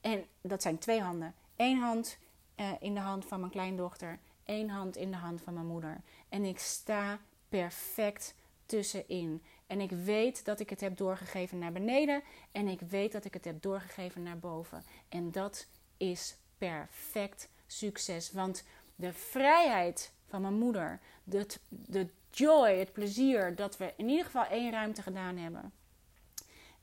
En 0.00 0.24
dat 0.40 0.62
zijn 0.62 0.78
twee 0.78 1.00
handen. 1.00 1.34
Eén 1.56 1.78
hand 1.78 2.18
uh, 2.56 2.70
in 2.80 2.94
de 2.94 3.00
hand 3.00 3.24
van 3.24 3.40
mijn 3.40 3.52
kleindochter. 3.52 4.18
één 4.44 4.68
hand 4.68 4.96
in 4.96 5.10
de 5.10 5.16
hand 5.16 5.42
van 5.42 5.54
mijn 5.54 5.66
moeder. 5.66 6.00
En 6.28 6.44
ik 6.44 6.58
sta 6.58 7.20
perfect 7.48 8.34
tussenin. 8.66 9.42
En 9.66 9.80
ik 9.80 9.90
weet 9.90 10.44
dat 10.44 10.60
ik 10.60 10.70
het 10.70 10.80
heb 10.80 10.96
doorgegeven 10.96 11.58
naar 11.58 11.72
beneden. 11.72 12.22
En 12.52 12.68
ik 12.68 12.80
weet 12.80 13.12
dat 13.12 13.24
ik 13.24 13.34
het 13.34 13.44
heb 13.44 13.62
doorgegeven 13.62 14.22
naar 14.22 14.38
boven. 14.38 14.84
En 15.08 15.30
dat 15.30 15.66
is 15.96 16.36
perfect 16.58 17.48
succes. 17.66 18.32
Want 18.32 18.64
de 18.94 19.12
vrijheid 19.12 20.12
van 20.28 20.40
mijn 20.40 20.58
moeder, 20.58 21.00
de, 21.24 21.46
de 21.68 22.08
joy, 22.30 22.78
het 22.78 22.92
plezier 22.92 23.54
dat 23.54 23.76
we 23.76 23.92
in 23.96 24.08
ieder 24.08 24.24
geval 24.24 24.44
één 24.44 24.70
ruimte 24.70 25.02
gedaan 25.02 25.36
hebben. 25.36 25.72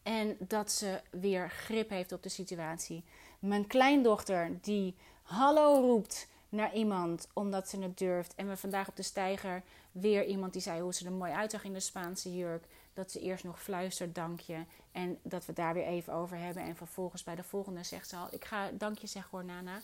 En 0.04 0.36
dat 0.40 0.72
ze 0.72 1.02
weer 1.12 1.50
grip 1.50 1.90
heeft 1.90 2.12
op 2.12 2.24
de 2.24 2.30
situatie. 2.30 3.04
Mijn 3.40 3.68
kleindochter 3.68 4.58
die 4.62 4.96
hallo 5.22 5.80
roept 5.80 6.28
naar 6.50 6.74
iemand 6.74 7.28
omdat 7.34 7.70
ze 7.70 7.82
het 7.82 7.98
durft. 7.98 8.36
En 8.36 8.48
we 8.48 8.58
vandaag 8.58 8.88
op 8.88 8.96
de 8.96 9.04
steiger 9.04 9.64
weer 9.92 10.26
iemand 10.26 10.54
die 10.54 10.62
zei 10.62 10.82
hoe 10.82 10.94
ze 10.94 11.06
er 11.06 11.12
mooi 11.12 11.32
uitzag 11.32 11.64
in 11.64 11.74
de 11.74 11.80
Spaanse 11.80 12.36
jurk. 12.36 12.66
Dat 12.94 13.12
ze 13.12 13.20
eerst 13.20 13.44
nog 13.44 13.62
fluistert 13.62 14.16
dankje. 14.16 14.66
En 14.92 15.20
dat 15.24 15.46
we 15.46 15.54
daar 15.54 15.74
weer 15.74 15.86
even 15.86 16.14
over 16.14 16.38
hebben. 16.38 16.64
En 16.64 16.76
vervolgens 16.76 17.24
bij 17.24 17.36
de 17.36 17.44
volgende 17.44 17.84
zegt 17.84 18.10
ze 18.10 18.16
al: 18.16 18.28
Ik 18.32 18.46
ga 18.46 18.70
dankje 18.72 19.08
zeggen 19.08 19.32
hoor, 19.32 19.46
Nana. 19.46 19.82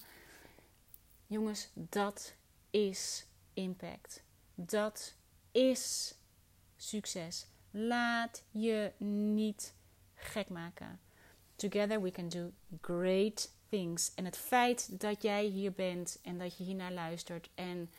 Jongens, 1.27 1.69
dat 1.73 2.33
is 2.69 3.25
impact. 3.53 4.23
Dat 4.55 5.15
is 5.51 6.15
succes. 6.77 7.47
Laat 7.71 8.43
je 8.51 8.91
niet 8.97 9.73
gek 10.13 10.49
maken. 10.49 10.99
Together 11.55 12.01
we 12.01 12.11
can 12.11 12.29
do 12.29 12.51
great 12.81 13.53
things. 13.69 14.11
En 14.15 14.25
het 14.25 14.37
feit 14.37 14.99
dat 14.99 15.21
jij 15.21 15.45
hier 15.45 15.71
bent 15.71 16.19
en 16.23 16.37
dat 16.37 16.57
je 16.57 16.63
hier 16.63 16.75
naar 16.75 16.91
luistert 16.91 17.49
en 17.55 17.89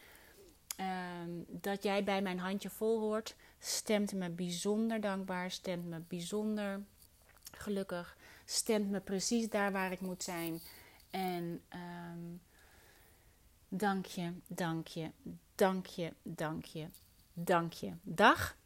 Ehm, 0.77 1.31
dat 1.47 1.83
jij 1.83 2.05
bij 2.05 2.23
mijn 2.23 2.39
handje 2.39 2.71
vol 2.71 3.01
hoort, 3.01 3.37
stemt 3.59 4.13
me 4.13 4.31
bijzonder 4.31 5.01
dankbaar, 5.01 5.51
stemt 5.51 5.87
me 5.87 6.01
bijzonder 6.09 6.83
gelukkig, 7.53 8.17
stemt 8.45 8.91
me 8.91 9.01
precies 9.01 9.49
daar 9.49 9.73
waar 9.73 9.93
ik 9.93 10.01
moet 10.01 10.23
zijn. 10.23 10.61
En 11.11 11.63
um, 11.75 12.41
dank 13.73 14.07
je, 14.07 14.33
dank 14.47 14.89
je, 14.89 15.11
dank 15.55 15.87
je, 15.87 16.13
dank 16.23 16.67
je, 16.67 16.89
dank 17.35 17.73
je. 17.73 17.97
Dag. 18.03 18.57